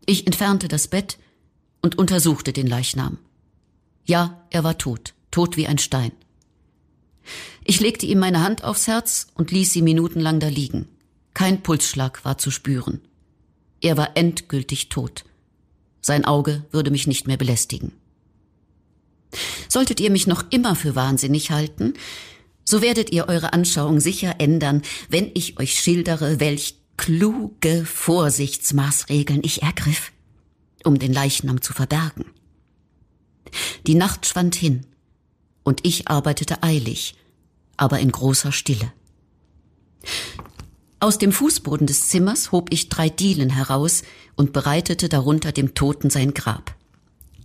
Ich 0.05 0.25
entfernte 0.27 0.67
das 0.67 0.87
Bett 0.87 1.17
und 1.81 1.97
untersuchte 1.97 2.53
den 2.53 2.67
Leichnam. 2.67 3.19
Ja, 4.05 4.45
er 4.49 4.63
war 4.63 4.77
tot, 4.77 5.13
tot 5.31 5.57
wie 5.57 5.67
ein 5.67 5.77
Stein. 5.77 6.11
Ich 7.63 7.79
legte 7.79 8.05
ihm 8.05 8.19
meine 8.19 8.41
Hand 8.41 8.63
aufs 8.63 8.87
Herz 8.87 9.27
und 9.35 9.51
ließ 9.51 9.71
sie 9.71 9.81
minutenlang 9.81 10.39
da 10.39 10.47
liegen. 10.47 10.87
Kein 11.33 11.63
Pulsschlag 11.63 12.25
war 12.25 12.37
zu 12.37 12.51
spüren. 12.51 13.01
Er 13.83 13.97
war 13.97 14.15
endgültig 14.15 14.89
tot. 14.89 15.25
Sein 16.01 16.25
Auge 16.25 16.65
würde 16.71 16.89
mich 16.89 17.05
nicht 17.05 17.27
mehr 17.27 17.37
belästigen. 17.37 17.91
Solltet 19.67 19.99
ihr 19.99 20.09
mich 20.09 20.25
noch 20.25 20.45
immer 20.51 20.75
für 20.75 20.95
wahnsinnig 20.95 21.51
halten, 21.51 21.93
so 22.63 22.81
werdet 22.81 23.11
ihr 23.11 23.27
eure 23.27 23.51
Anschauung 23.51 23.99
sicher 23.99 24.35
ändern, 24.39 24.83
wenn 25.09 25.31
ich 25.33 25.59
euch 25.59 25.77
schildere, 25.77 26.39
welch 26.39 26.75
kluge 26.95 27.85
Vorsichtsmaßregeln 27.85 29.41
ich 29.43 29.63
ergriff, 29.63 30.13
um 30.85 30.97
den 30.97 31.11
Leichnam 31.11 31.61
zu 31.61 31.73
verbergen. 31.73 32.25
Die 33.85 33.95
Nacht 33.95 34.25
schwand 34.25 34.55
hin, 34.55 34.85
und 35.63 35.85
ich 35.85 36.07
arbeitete 36.07 36.63
eilig, 36.63 37.15
aber 37.75 37.99
in 37.99 38.11
großer 38.11 38.51
Stille. 38.53 38.93
Aus 41.03 41.17
dem 41.17 41.33
Fußboden 41.33 41.85
des 41.85 42.07
Zimmers 42.07 42.53
hob 42.53 42.71
ich 42.71 42.87
drei 42.87 43.09
Dielen 43.09 43.49
heraus 43.49 44.03
und 44.37 44.53
bereitete 44.53 45.09
darunter 45.09 45.51
dem 45.51 45.75
Toten 45.75 46.09
sein 46.09 46.33
Grab. 46.33 46.77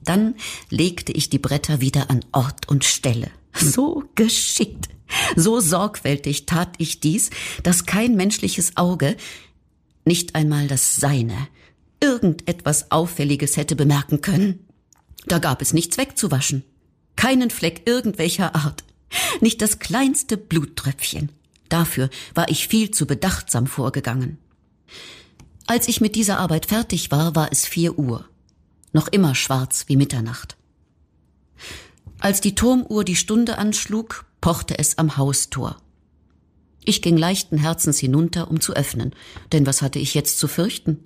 Dann 0.04 0.36
legte 0.70 1.10
ich 1.10 1.28
die 1.28 1.40
Bretter 1.40 1.80
wieder 1.80 2.08
an 2.08 2.24
Ort 2.30 2.68
und 2.68 2.84
Stelle. 2.84 3.32
So 3.58 4.04
geschickt, 4.14 4.88
so 5.34 5.58
sorgfältig 5.58 6.46
tat 6.46 6.76
ich 6.78 7.00
dies, 7.00 7.30
dass 7.64 7.84
kein 7.84 8.14
menschliches 8.14 8.76
Auge, 8.76 9.16
nicht 10.04 10.36
einmal 10.36 10.68
das 10.68 10.94
seine, 10.94 11.48
irgendetwas 12.00 12.92
Auffälliges 12.92 13.56
hätte 13.56 13.74
bemerken 13.74 14.20
können. 14.20 14.68
Da 15.26 15.40
gab 15.40 15.62
es 15.62 15.72
nichts 15.72 15.98
wegzuwaschen, 15.98 16.62
keinen 17.16 17.50
Fleck 17.50 17.82
irgendwelcher 17.86 18.54
Art, 18.54 18.84
nicht 19.40 19.60
das 19.62 19.80
kleinste 19.80 20.36
Bluttröpfchen. 20.36 21.32
Dafür 21.68 22.10
war 22.34 22.48
ich 22.48 22.68
viel 22.68 22.90
zu 22.90 23.06
bedachtsam 23.06 23.66
vorgegangen. 23.66 24.38
Als 25.66 25.88
ich 25.88 26.00
mit 26.00 26.16
dieser 26.16 26.38
Arbeit 26.38 26.66
fertig 26.66 27.10
war, 27.10 27.34
war 27.34 27.52
es 27.52 27.66
vier 27.66 27.98
Uhr. 27.98 28.24
Noch 28.92 29.08
immer 29.08 29.34
schwarz 29.34 29.84
wie 29.86 29.96
Mitternacht. 29.96 30.56
Als 32.20 32.40
die 32.40 32.54
Turmuhr 32.54 33.04
die 33.04 33.16
Stunde 33.16 33.58
anschlug, 33.58 34.24
pochte 34.40 34.78
es 34.78 34.98
am 34.98 35.16
Haustor. 35.16 35.76
Ich 36.84 37.02
ging 37.02 37.18
leichten 37.18 37.58
Herzens 37.58 37.98
hinunter, 37.98 38.50
um 38.50 38.60
zu 38.60 38.72
öffnen, 38.72 39.14
denn 39.52 39.66
was 39.66 39.82
hatte 39.82 39.98
ich 39.98 40.14
jetzt 40.14 40.38
zu 40.38 40.48
fürchten? 40.48 41.04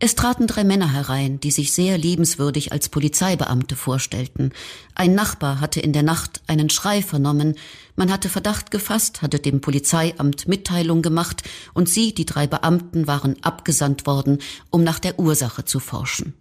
Es 0.00 0.14
traten 0.14 0.46
drei 0.46 0.62
Männer 0.62 0.92
herein, 0.92 1.40
die 1.40 1.50
sich 1.50 1.72
sehr 1.72 1.98
liebenswürdig 1.98 2.70
als 2.70 2.88
Polizeibeamte 2.88 3.74
vorstellten. 3.74 4.52
Ein 4.94 5.16
Nachbar 5.16 5.60
hatte 5.60 5.80
in 5.80 5.92
der 5.92 6.04
Nacht 6.04 6.40
einen 6.46 6.70
Schrei 6.70 7.02
vernommen, 7.02 7.56
man 7.96 8.12
hatte 8.12 8.28
Verdacht 8.28 8.70
gefasst, 8.70 9.22
hatte 9.22 9.40
dem 9.40 9.60
Polizeiamt 9.60 10.46
Mitteilung 10.46 11.02
gemacht, 11.02 11.42
und 11.74 11.88
sie, 11.88 12.14
die 12.14 12.26
drei 12.26 12.46
Beamten, 12.46 13.08
waren 13.08 13.42
abgesandt 13.42 14.06
worden, 14.06 14.38
um 14.70 14.84
nach 14.84 15.00
der 15.00 15.18
Ursache 15.18 15.64
zu 15.64 15.80
forschen. 15.80 16.34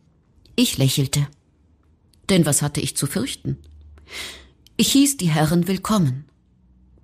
Ich 0.55 0.77
lächelte. 0.77 1.27
Denn 2.29 2.45
was 2.45 2.61
hatte 2.61 2.79
ich 2.79 2.95
zu 2.95 3.07
fürchten? 3.07 3.57
Ich 4.75 4.91
hieß 4.91 5.17
die 5.17 5.31
Herren 5.31 5.67
willkommen. 5.67 6.25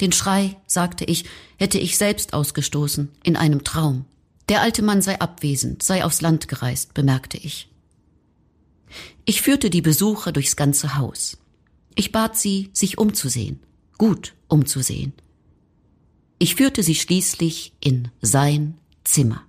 Den 0.01 0.11
Schrei, 0.11 0.57
sagte 0.67 1.05
ich, 1.05 1.25
hätte 1.57 1.79
ich 1.79 1.97
selbst 1.97 2.33
ausgestoßen, 2.33 3.09
in 3.23 3.37
einem 3.37 3.63
Traum. 3.63 4.05
Der 4.49 4.61
alte 4.61 4.81
Mann 4.81 5.01
sei 5.01 5.19
abwesend, 5.19 5.83
sei 5.83 6.03
aufs 6.03 6.21
Land 6.21 6.47
gereist, 6.47 6.93
bemerkte 6.93 7.37
ich. 7.37 7.69
Ich 9.25 9.41
führte 9.41 9.69
die 9.69 9.81
Besucher 9.81 10.31
durchs 10.31 10.55
ganze 10.55 10.97
Haus. 10.97 11.37
Ich 11.95 12.11
bat 12.11 12.37
sie, 12.37 12.69
sich 12.73 12.97
umzusehen, 12.97 13.59
gut 13.97 14.33
umzusehen. 14.47 15.13
Ich 16.39 16.55
führte 16.55 16.83
sie 16.83 16.95
schließlich 16.95 17.73
in 17.79 18.09
sein 18.21 18.77
Zimmer. 19.03 19.43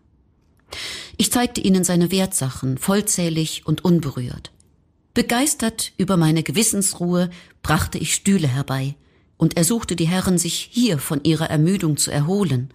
Ich 1.17 1.33
zeigte 1.33 1.61
ihnen 1.61 1.85
seine 1.85 2.11
Wertsachen, 2.11 2.79
vollzählig 2.79 3.67
und 3.67 3.85
unberührt. 3.85 4.53
Begeistert 5.13 5.93
über 5.97 6.17
meine 6.17 6.43
Gewissensruhe 6.43 7.31
brachte 7.63 7.99
ich 7.99 8.15
Stühle 8.15 8.49
herbei 8.49 8.97
und 9.37 9.57
ersuchte 9.57 9.97
die 9.97 10.09
Herren, 10.09 10.39
sich 10.39 10.69
hier 10.73 10.99
von 10.99 11.23
ihrer 11.23 11.51
Ermüdung 11.51 11.97
zu 11.97 12.11
erholen, 12.11 12.73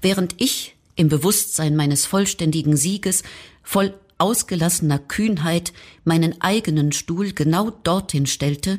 während 0.00 0.40
ich 0.40 0.73
im 0.96 1.08
Bewusstsein 1.08 1.76
meines 1.76 2.06
vollständigen 2.06 2.76
Sieges, 2.76 3.22
voll 3.62 3.94
ausgelassener 4.18 4.98
Kühnheit 4.98 5.72
meinen 6.04 6.40
eigenen 6.40 6.92
Stuhl 6.92 7.32
genau 7.32 7.70
dorthin 7.70 8.26
stellte, 8.26 8.78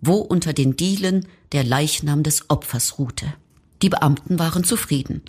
wo 0.00 0.16
unter 0.16 0.52
den 0.52 0.76
Dielen 0.76 1.26
der 1.52 1.64
Leichnam 1.64 2.22
des 2.22 2.50
Opfers 2.50 2.98
ruhte. 2.98 3.34
Die 3.82 3.88
Beamten 3.88 4.38
waren 4.38 4.64
zufrieden. 4.64 5.22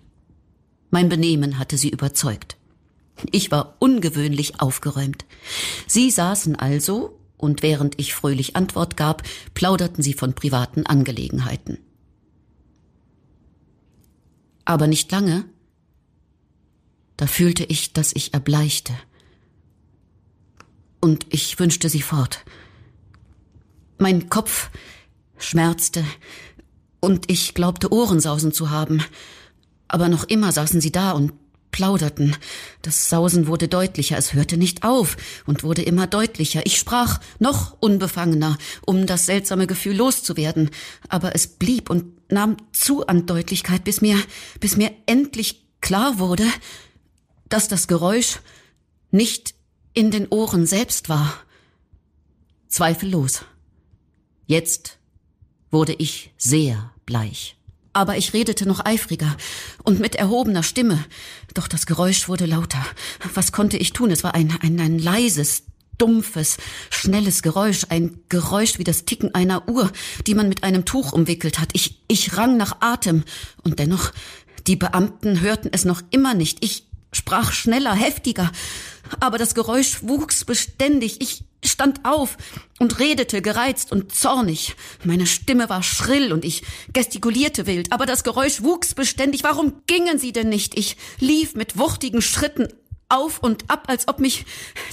Mein 0.90 1.10
Benehmen 1.10 1.58
hatte 1.58 1.78
sie 1.78 1.90
überzeugt. 1.90 2.58
Ich 3.32 3.52
war 3.52 3.76
ungewöhnlich 3.80 4.60
aufgeräumt. 4.60 5.26
Sie 5.88 6.12
saßen 6.12 6.56
also, 6.56 7.18
und 7.38 7.64
während 7.64 8.00
ich 8.00 8.14
fröhlich 8.14 8.56
Antwort 8.56 8.98
gab, 8.98 9.24
plauderten 9.54 10.04
sie 10.04 10.14
von 10.14 10.34
privaten 10.34 10.86
Angelegenheiten. 10.86 11.80
Aber 14.66 14.88
nicht 14.88 15.12
lange, 15.12 15.46
da 17.18 17.28
fühlte 17.28 17.64
ich, 17.64 17.94
dass 17.94 18.14
ich 18.14 18.34
erbleichte. 18.34 18.94
Und 21.00 21.26
ich 21.30 21.60
wünschte 21.60 21.90
sie 21.90 22.02
fort. 22.02 22.46
Mein 23.98 24.30
Kopf 24.30 24.70
schmerzte, 25.38 26.04
und 27.06 27.30
ich 27.32 27.54
glaubte 27.54 27.94
Ohrensausen 27.94 28.52
zu 28.52 28.72
haben. 28.72 29.04
Aber 29.88 30.10
noch 30.10 30.24
immer 30.24 30.52
saßen 30.52 30.82
sie 30.82 30.92
da 30.92 31.12
und 31.12 31.34
plauderten. 31.70 32.36
Das 32.82 33.10
Sausen 33.10 33.46
wurde 33.46 33.68
deutlicher, 33.68 34.18
es 34.18 34.34
hörte 34.34 34.58
nicht 34.58 34.84
auf 34.84 35.16
und 35.46 35.62
wurde 35.64 35.84
immer 35.84 36.08
deutlicher. 36.08 36.66
Ich 36.66 36.78
sprach 36.78 37.20
noch 37.38 37.78
unbefangener, 37.80 38.58
um 38.88 39.06
das 39.06 39.28
seltsame 39.28 39.68
Gefühl 39.68 39.98
loszuwerden, 39.98 40.72
aber 41.08 41.36
es 41.36 41.46
blieb 41.46 41.92
und 41.92 42.06
nahm 42.32 42.58
zu 42.72 43.06
an 43.06 43.28
Deutlichkeit, 43.28 43.84
bis 43.84 44.02
mir, 44.02 44.18
bis 44.60 44.76
mir 44.76 44.92
endlich 45.06 45.64
klar 45.82 46.18
wurde, 46.18 46.46
dass 47.50 47.68
das 47.68 47.88
Geräusch 47.88 48.40
nicht 49.12 49.56
in 49.94 50.12
den 50.12 50.28
Ohren 50.28 50.66
selbst 50.66 51.10
war. 51.10 51.34
Zweifellos. 52.68 53.46
Jetzt 54.46 54.98
wurde 55.72 55.94
ich 55.94 56.34
sehr 56.38 56.92
bleich. 57.06 57.58
Aber 57.94 58.18
ich 58.18 58.34
redete 58.34 58.68
noch 58.68 58.86
eifriger 58.86 59.38
und 59.84 60.02
mit 60.02 60.16
erhobener 60.16 60.64
Stimme. 60.64 61.04
Doch 61.54 61.70
das 61.70 61.86
Geräusch 61.86 62.28
wurde 62.28 62.46
lauter. 62.46 62.86
Was 63.34 63.54
konnte 63.54 63.78
ich 63.78 63.94
tun? 63.94 64.12
Es 64.12 64.24
war 64.24 64.36
ein, 64.36 64.54
ein, 64.62 64.80
ein 64.82 65.00
leises, 65.00 65.64
dumpfes, 65.98 66.58
schnelles 66.90 67.42
Geräusch, 67.42 67.86
ein 67.90 68.20
Geräusch 68.28 68.80
wie 68.80 68.84
das 68.84 69.06
Ticken 69.06 69.34
einer 69.34 69.70
Uhr, 69.70 69.92
die 70.28 70.36
man 70.36 70.50
mit 70.50 70.64
einem 70.64 70.84
Tuch 70.84 71.14
umwickelt 71.14 71.58
hat. 71.60 71.70
Ich, 71.72 72.02
ich 72.10 72.36
rang 72.36 72.58
nach 72.58 72.82
Atem 72.82 73.24
und 73.64 73.80
dennoch, 73.80 74.12
die 74.68 74.76
Beamten 74.76 75.40
hörten 75.40 75.70
es 75.72 75.86
noch 75.86 76.02
immer 76.10 76.34
nicht. 76.34 76.66
Ich 76.66 76.88
sprach 77.16 77.52
schneller, 77.52 77.94
heftiger, 77.94 78.52
aber 79.20 79.38
das 79.38 79.56
Geräusch 79.56 80.04
wuchs 80.04 80.46
beständig. 80.46 81.22
Ich 81.22 81.46
stand 81.64 82.06
auf 82.06 82.38
und 82.80 83.00
redete 83.00 83.42
gereizt 83.42 83.92
und 83.92 84.14
zornig. 84.14 84.76
Meine 85.04 85.26
Stimme 85.26 85.70
war 85.70 85.84
schrill 85.84 86.32
und 86.32 86.46
ich 86.46 86.64
gestikulierte 86.94 87.66
wild, 87.66 87.92
aber 87.92 88.06
das 88.06 88.24
Geräusch 88.24 88.62
wuchs 88.62 88.94
beständig. 88.94 89.44
Warum 89.44 89.82
gingen 89.88 90.20
sie 90.20 90.32
denn 90.32 90.50
nicht? 90.50 90.78
Ich 90.78 90.98
lief 91.20 91.56
mit 91.56 91.78
wuchtigen 91.78 92.22
Schritten 92.22 92.68
auf 93.10 93.40
und 93.40 93.70
ab, 93.70 93.86
als 93.88 94.08
ob 94.08 94.20
mich 94.20 94.46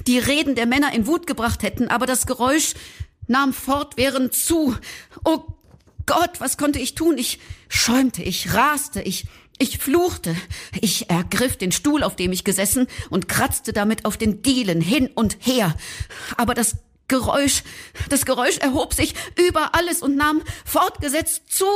die 0.07 0.18
Reden 0.18 0.55
der 0.55 0.66
Männer 0.66 0.93
in 0.93 1.07
Wut 1.07 1.27
gebracht 1.27 1.62
hätten, 1.62 1.89
aber 1.89 2.07
das 2.07 2.27
Geräusch 2.27 2.75
nahm 3.27 3.53
fortwährend 3.53 4.35
zu. 4.35 4.77
Oh 5.25 5.45
Gott, 6.07 6.41
was 6.41 6.59
konnte 6.59 6.79
ich 6.79 6.95
tun? 6.95 7.16
Ich 7.16 7.39
schäumte, 7.68 8.23
ich 8.23 8.53
raste, 8.53 9.01
ich 9.01 9.27
ich 9.59 9.79
fluchte. 9.79 10.35
Ich 10.81 11.09
ergriff 11.11 11.57
den 11.57 11.73
Stuhl, 11.73 12.03
auf 12.03 12.17
dem 12.17 12.33
ich 12.33 12.45
gesessen, 12.45 12.87
und 13.11 13.29
kratzte 13.29 13.73
damit 13.73 14.05
auf 14.05 14.17
den 14.17 14.43
Dielen 14.43 14.81
hin 14.81 15.09
und 15.15 15.37
her. 15.41 15.77
Aber 16.37 16.55
das 16.55 16.77
Geräusch, 17.09 17.63
das 18.09 18.25
Geräusch 18.25 18.59
erhob 18.59 18.95
sich 18.95 19.15
über 19.49 19.75
alles 19.75 20.03
und 20.03 20.17
nahm 20.17 20.43
fortgesetzt 20.65 21.43
zu. 21.53 21.67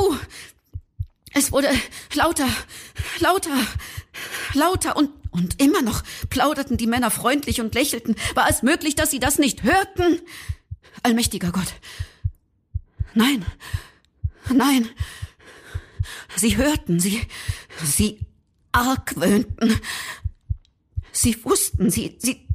Es 1.33 1.51
wurde 1.51 1.69
lauter, 2.15 2.47
lauter, 3.19 3.55
lauter 4.53 4.95
und, 4.97 5.11
und 5.29 5.61
immer 5.61 5.81
noch 5.81 6.01
plauderten 6.29 6.77
die 6.77 6.87
Männer 6.87 7.11
freundlich 7.11 7.61
und 7.61 7.75
lächelten. 7.75 8.15
War 8.33 8.49
es 8.49 8.63
möglich, 8.63 8.95
dass 8.95 9.11
sie 9.11 9.19
das 9.19 9.37
nicht 9.37 9.63
hörten? 9.63 10.19
Allmächtiger 11.03 11.51
Gott. 11.51 11.73
Nein, 13.13 13.45
nein. 14.49 14.89
Sie 16.35 16.57
hörten, 16.57 16.99
sie, 16.99 17.21
sie 17.83 18.19
argwöhnten. 18.71 19.79
Sie 21.11 21.43
wussten, 21.43 21.89
sie, 21.89 22.17
sie 22.19 22.47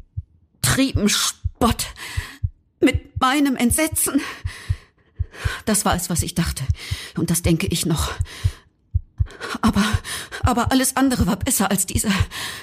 trieben 0.61 1.09
Spott 1.09 1.87
mit 2.81 3.21
meinem 3.21 3.57
Entsetzen. 3.57 4.21
Das 5.65 5.85
war 5.85 5.95
es, 5.95 6.11
was 6.11 6.23
ich 6.23 6.35
dachte. 6.35 6.65
Und 7.17 7.31
das 7.31 7.43
denke 7.43 7.67
ich 7.67 7.87
noch. 7.87 8.13
Aber, 9.61 9.85
aber 10.43 10.71
alles 10.71 10.97
andere 10.97 11.27
war 11.27 11.37
besser 11.37 11.71
als 11.71 11.87
diese, 11.87 12.09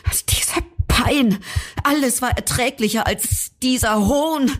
als 0.05 0.26
diese 0.26 0.62
Pein. 0.88 1.39
Alles 1.84 2.22
war 2.22 2.32
erträglicher 2.32 3.07
als 3.07 3.51
dieser 3.62 4.07
Hohn. 4.07 4.51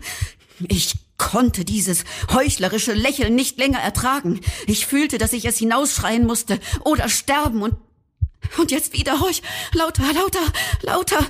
Ich 0.68 0.94
konnte 1.16 1.64
dieses 1.64 2.04
heuchlerische 2.32 2.94
Lächeln 2.94 3.34
nicht 3.34 3.58
länger 3.58 3.80
ertragen. 3.80 4.40
Ich 4.66 4.86
fühlte, 4.86 5.18
dass 5.18 5.32
ich 5.32 5.44
es 5.44 5.58
hinausschreien 5.58 6.26
musste 6.26 6.58
oder 6.84 7.08
sterben 7.08 7.62
und 7.62 7.76
und 8.58 8.70
jetzt 8.70 8.92
wieder 8.92 9.20
heuch, 9.20 9.42
lauter, 9.72 10.12
lauter, 10.12 10.52
lauter, 10.82 11.26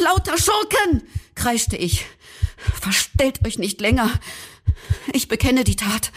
lauter 0.00 0.38
Schurken, 0.38 1.02
kreischte 1.34 1.76
ich. 1.76 2.06
Verstellt 2.56 3.46
euch 3.46 3.58
nicht 3.58 3.80
länger. 3.80 4.10
Ich 5.12 5.28
bekenne 5.28 5.64
die 5.64 5.76
Tat. 5.76 6.12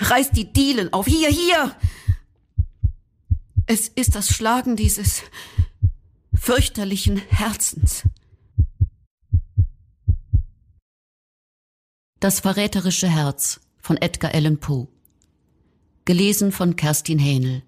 Reißt 0.00 0.36
die 0.36 0.52
Dielen 0.52 0.92
auf. 0.92 1.06
Hier, 1.06 1.28
hier. 1.28 1.74
Es 3.66 3.88
ist 3.88 4.14
das 4.14 4.28
Schlagen 4.28 4.76
dieses 4.76 5.22
fürchterlichen 6.34 7.16
Herzens. 7.16 8.04
Das 12.20 12.40
verräterische 12.40 13.08
Herz 13.08 13.60
von 13.78 13.96
Edgar 13.96 14.32
Allan 14.32 14.58
Poe. 14.58 14.88
Gelesen 16.04 16.52
von 16.52 16.76
Kerstin 16.76 17.18
Hähnel. 17.18 17.62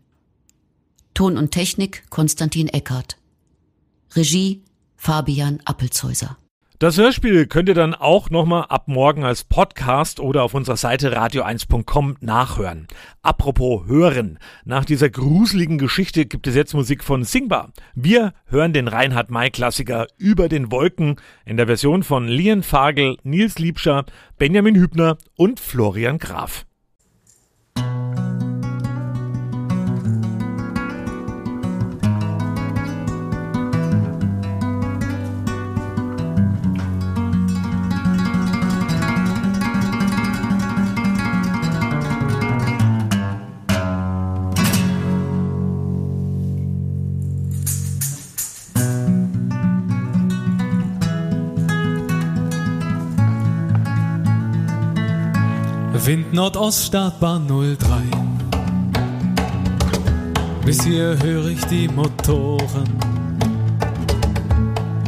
Ton 1.19 1.37
und 1.37 1.51
Technik 1.51 2.05
Konstantin 2.11 2.69
Eckert. 2.69 3.17
Regie 4.15 4.63
Fabian 4.95 5.59
Appelzhäuser. 5.65 6.37
Das 6.79 6.97
Hörspiel 6.97 7.49
könnt 7.49 7.69
ihr 7.69 7.75
dann 7.75 7.97
auch 7.97 8.31
nochmal 8.31 8.67
ab 8.69 8.87
morgen 8.87 9.25
als 9.25 9.43
Podcast 9.43 10.21
oder 10.21 10.45
auf 10.45 10.55
unserer 10.55 10.77
Seite 10.77 11.19
radio1.com 11.21 12.19
nachhören. 12.21 12.87
Apropos 13.21 13.89
hören. 13.89 14.39
Nach 14.65 14.85
dieser 14.85 15.11
gruseligen 15.11 15.79
Geschichte 15.79 16.25
gibt 16.25 16.47
es 16.47 16.55
jetzt 16.55 16.75
Musik 16.75 17.03
von 17.03 17.25
Singbar. 17.25 17.73
Wir 17.97 18.33
hören 18.47 18.73
den 18.73 18.87
Reinhard 18.87 19.29
May 19.29 19.51
Klassiker 19.51 20.07
Über 20.19 20.49
den 20.49 20.71
Wolken 20.71 21.17
in 21.45 21.57
der 21.57 21.67
Version 21.67 22.05
von 22.05 22.29
Lian 22.29 22.63
Fagel, 22.63 23.17
Nils 23.25 23.59
Liebscher, 23.59 24.07
Benjamin 24.39 24.77
Hübner 24.77 25.19
und 25.35 25.59
Florian 25.59 26.19
Graf. 26.19 26.65
Wind 56.09 56.33
Nordost 56.33 56.87
Startbahn 56.87 57.47
03. 57.47 57.77
Bis 60.65 60.83
hier 60.83 61.19
höre 61.23 61.49
ich 61.49 61.63
die 61.67 61.87
Motoren. 61.87 62.89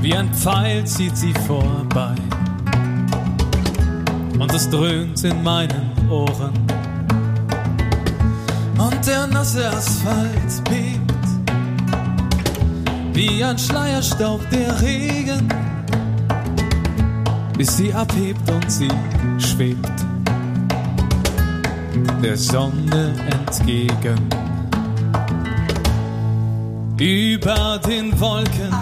Wie 0.02 0.14
ein 0.14 0.30
Pfeil 0.34 0.86
zieht 0.86 1.16
sie 1.16 1.32
vorbei. 1.46 2.14
Und 4.38 4.52
es 4.52 4.68
dröhnt 4.68 5.24
in 5.24 5.42
meinen 5.42 5.90
Ohren. 6.10 6.52
Und 8.76 9.06
der 9.06 9.26
nasse 9.26 9.70
Asphalt 9.70 10.62
bebt. 10.68 11.28
Wie 13.14 13.42
ein 13.42 13.56
Schleierstaub 13.56 14.42
der 14.50 14.78
Regen. 14.82 15.48
Bis 17.56 17.78
sie 17.78 17.90
abhebt 17.94 18.50
und 18.50 18.70
sie 18.70 18.90
schwebt 19.38 20.09
der 22.22 22.36
Sonne 22.36 23.14
entgegen. 23.30 24.28
Über 26.98 27.80
den 27.86 28.18
Wolken 28.20 28.74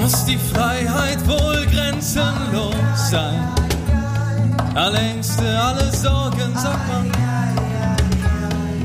muss 0.00 0.24
die 0.24 0.36
Freiheit 0.36 1.18
wohl 1.28 1.64
grenzenlos 1.66 2.74
sein. 3.10 3.38
Alle 4.74 4.98
Ängste, 4.98 5.44
alle 5.60 5.92
Sorgen, 5.92 6.56
sagt 6.56 6.88
man, 6.88 7.12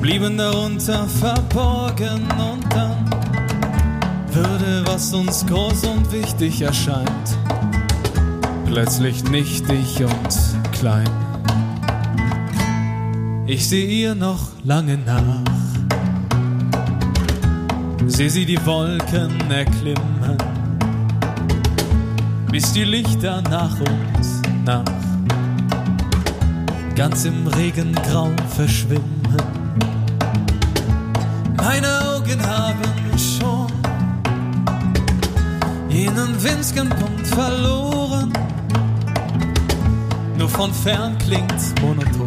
blieben 0.02 0.38
darunter 0.38 1.08
verborgen 1.08 2.22
und 2.38 2.74
dann 2.74 3.10
würde, 4.32 4.84
was 4.86 5.14
uns 5.14 5.46
groß 5.48 5.86
und 5.86 6.12
wichtig 6.12 6.62
erscheint, 6.62 7.38
plötzlich 8.66 9.24
nichtig 9.24 10.04
und 10.04 10.72
klein. 10.72 11.27
Ich 13.50 13.70
seh 13.70 13.86
ihr 13.86 14.14
noch 14.14 14.50
lange 14.66 14.98
nach. 14.98 15.42
Seh 18.06 18.28
sie 18.28 18.46
die 18.46 18.64
Wolken 18.66 19.50
erklimmen, 19.50 20.38
bis 22.52 22.74
die 22.74 22.84
Lichter 22.84 23.42
nach 23.44 23.80
und 23.80 24.66
nach 24.66 24.84
ganz 26.94 27.24
im 27.24 27.48
Regengrau 27.48 28.32
verschwimmen. 28.50 29.22
Meine 31.56 31.88
Augen 32.10 32.42
haben 32.46 33.18
schon 33.18 33.68
jenen 35.90 36.44
winzigen 36.44 36.90
Punkt 36.90 37.28
verloren. 37.28 38.34
Nur 40.38 40.50
von 40.50 40.74
fern 40.74 41.18
klingt 41.20 41.82
monoton 41.82 42.27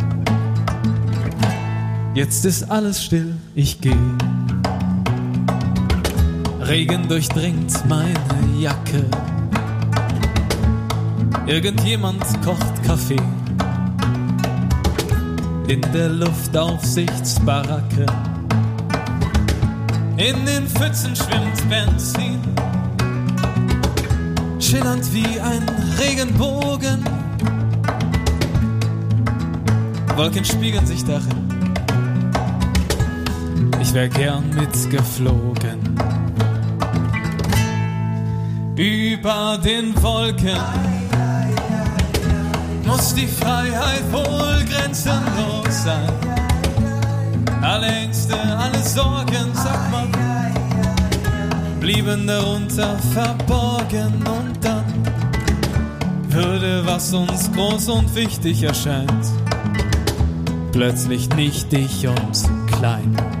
Jetzt 2.13 2.43
ist 2.43 2.69
alles 2.69 3.01
still, 3.01 3.37
ich 3.55 3.79
geh. 3.79 3.95
Regen 6.59 7.07
durchdringt 7.07 7.71
meine 7.87 8.19
Jacke. 8.59 9.05
Irgendjemand 11.47 12.21
kocht 12.43 12.83
Kaffee. 12.83 13.15
In 15.69 15.81
der 15.93 16.09
Luftaufsichtsbaracke. 16.09 18.05
In 20.17 20.45
den 20.45 20.67
Pfützen 20.67 21.15
schwimmt 21.15 21.69
Benzin. 21.69 22.41
Schillernd 24.59 25.13
wie 25.13 25.39
ein 25.39 25.63
Regenbogen. 25.97 27.05
Wolken 30.17 30.43
spiegeln 30.43 30.85
sich 30.85 31.05
darin. 31.05 31.50
Ich 33.91 33.95
wär 33.95 34.07
gern 34.07 34.49
mitgeflogen. 34.55 35.79
Über 38.77 39.59
den 39.61 40.01
Wolken 40.01 40.57
muss 42.85 43.13
die 43.13 43.27
Freiheit 43.27 44.01
wohl 44.13 44.63
grenzenlos 44.63 45.83
sein. 45.83 46.09
Alle 47.61 47.87
Ängste, 47.87 48.35
alle 48.39 48.81
Sorgen, 48.81 49.51
sag 49.55 49.91
mal, 49.91 50.07
blieben 51.81 52.27
darunter 52.27 52.97
verborgen 53.13 54.13
und 54.25 54.53
dann 54.61 54.85
würde, 56.29 56.81
was 56.85 57.13
uns 57.13 57.51
groß 57.51 57.89
und 57.89 58.15
wichtig 58.15 58.63
erscheint, 58.63 59.25
plötzlich 60.71 61.27
nichtig 61.35 62.07
und 62.07 62.71
klein. 62.71 63.40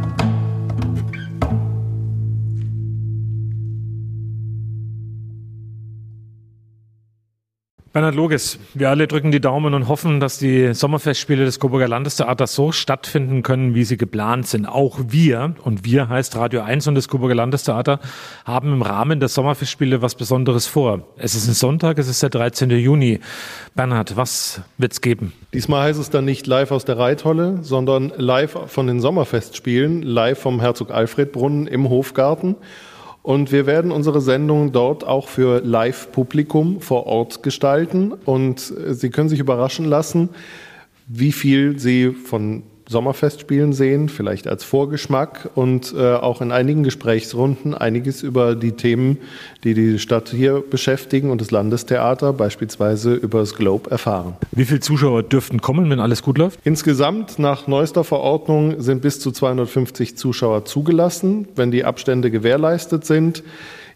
Bernhard 7.93 8.15
Loges, 8.15 8.57
wir 8.73 8.89
alle 8.89 9.05
drücken 9.05 9.31
die 9.31 9.41
Daumen 9.41 9.73
und 9.73 9.89
hoffen, 9.89 10.21
dass 10.21 10.37
die 10.37 10.73
Sommerfestspiele 10.73 11.43
des 11.43 11.59
Coburger 11.59 11.89
Landestheaters 11.89 12.55
so 12.55 12.71
stattfinden 12.71 13.43
können, 13.43 13.75
wie 13.75 13.83
sie 13.83 13.97
geplant 13.97 14.47
sind. 14.47 14.65
Auch 14.65 14.97
wir, 15.09 15.55
und 15.65 15.83
wir 15.83 16.07
heißt 16.07 16.37
Radio 16.37 16.61
1 16.61 16.87
und 16.87 16.95
das 16.95 17.09
Coburger 17.09 17.35
Landestheater, 17.35 17.99
haben 18.45 18.71
im 18.71 18.81
Rahmen 18.81 19.19
der 19.19 19.27
Sommerfestspiele 19.27 20.01
was 20.01 20.15
Besonderes 20.15 20.67
vor. 20.67 21.01
Es 21.17 21.35
ist 21.35 21.49
ein 21.49 21.53
Sonntag, 21.53 21.99
es 21.99 22.07
ist 22.07 22.23
der 22.23 22.29
13. 22.29 22.69
Juni. 22.69 23.19
Bernhard, 23.75 24.15
was 24.15 24.61
wird's 24.77 25.01
geben? 25.01 25.33
Diesmal 25.53 25.89
heißt 25.89 25.99
es 25.99 26.09
dann 26.09 26.23
nicht 26.23 26.47
live 26.47 26.71
aus 26.71 26.85
der 26.85 26.97
Reitholle, 26.97 27.59
sondern 27.61 28.13
live 28.15 28.57
von 28.67 28.87
den 28.87 29.01
Sommerfestspielen, 29.01 30.01
live 30.01 30.39
vom 30.39 30.61
Herzog 30.61 30.91
Alfred 30.91 31.33
Brunnen 31.33 31.67
im 31.67 31.89
Hofgarten. 31.89 32.55
Und 33.23 33.51
wir 33.51 33.67
werden 33.67 33.91
unsere 33.91 34.19
Sendung 34.19 34.71
dort 34.71 35.03
auch 35.03 35.27
für 35.27 35.61
Live-Publikum 35.61 36.81
vor 36.81 37.05
Ort 37.05 37.43
gestalten. 37.43 38.13
Und 38.25 38.73
äh, 38.77 38.93
Sie 38.93 39.09
können 39.09 39.29
sich 39.29 39.39
überraschen 39.39 39.85
lassen, 39.85 40.29
wie 41.07 41.31
viel 41.31 41.77
Sie 41.77 42.11
von 42.11 42.63
Sommerfestspielen 42.91 43.73
sehen, 43.73 44.09
vielleicht 44.09 44.47
als 44.47 44.63
Vorgeschmack 44.63 45.49
und 45.55 45.93
äh, 45.97 46.13
auch 46.13 46.41
in 46.41 46.51
einigen 46.51 46.83
Gesprächsrunden 46.83 47.73
einiges 47.73 48.21
über 48.21 48.55
die 48.55 48.73
Themen, 48.73 49.17
die 49.63 49.73
die 49.73 49.97
Stadt 49.97 50.29
hier 50.29 50.61
beschäftigen 50.61 51.31
und 51.31 51.41
das 51.41 51.49
Landestheater, 51.51 52.33
beispielsweise 52.33 53.13
über 53.13 53.39
das 53.39 53.55
Globe, 53.55 53.89
erfahren. 53.89 54.35
Wie 54.51 54.65
viele 54.65 54.81
Zuschauer 54.81 55.23
dürften 55.23 55.61
kommen, 55.61 55.89
wenn 55.89 55.99
alles 55.99 56.21
gut 56.21 56.37
läuft? 56.37 56.59
Insgesamt 56.63 57.39
nach 57.39 57.65
neuester 57.65 58.03
Verordnung 58.03 58.81
sind 58.81 59.01
bis 59.01 59.19
zu 59.19 59.31
250 59.31 60.17
Zuschauer 60.17 60.65
zugelassen, 60.65 61.47
wenn 61.55 61.71
die 61.71 61.85
Abstände 61.85 62.29
gewährleistet 62.29 63.05
sind. 63.05 63.43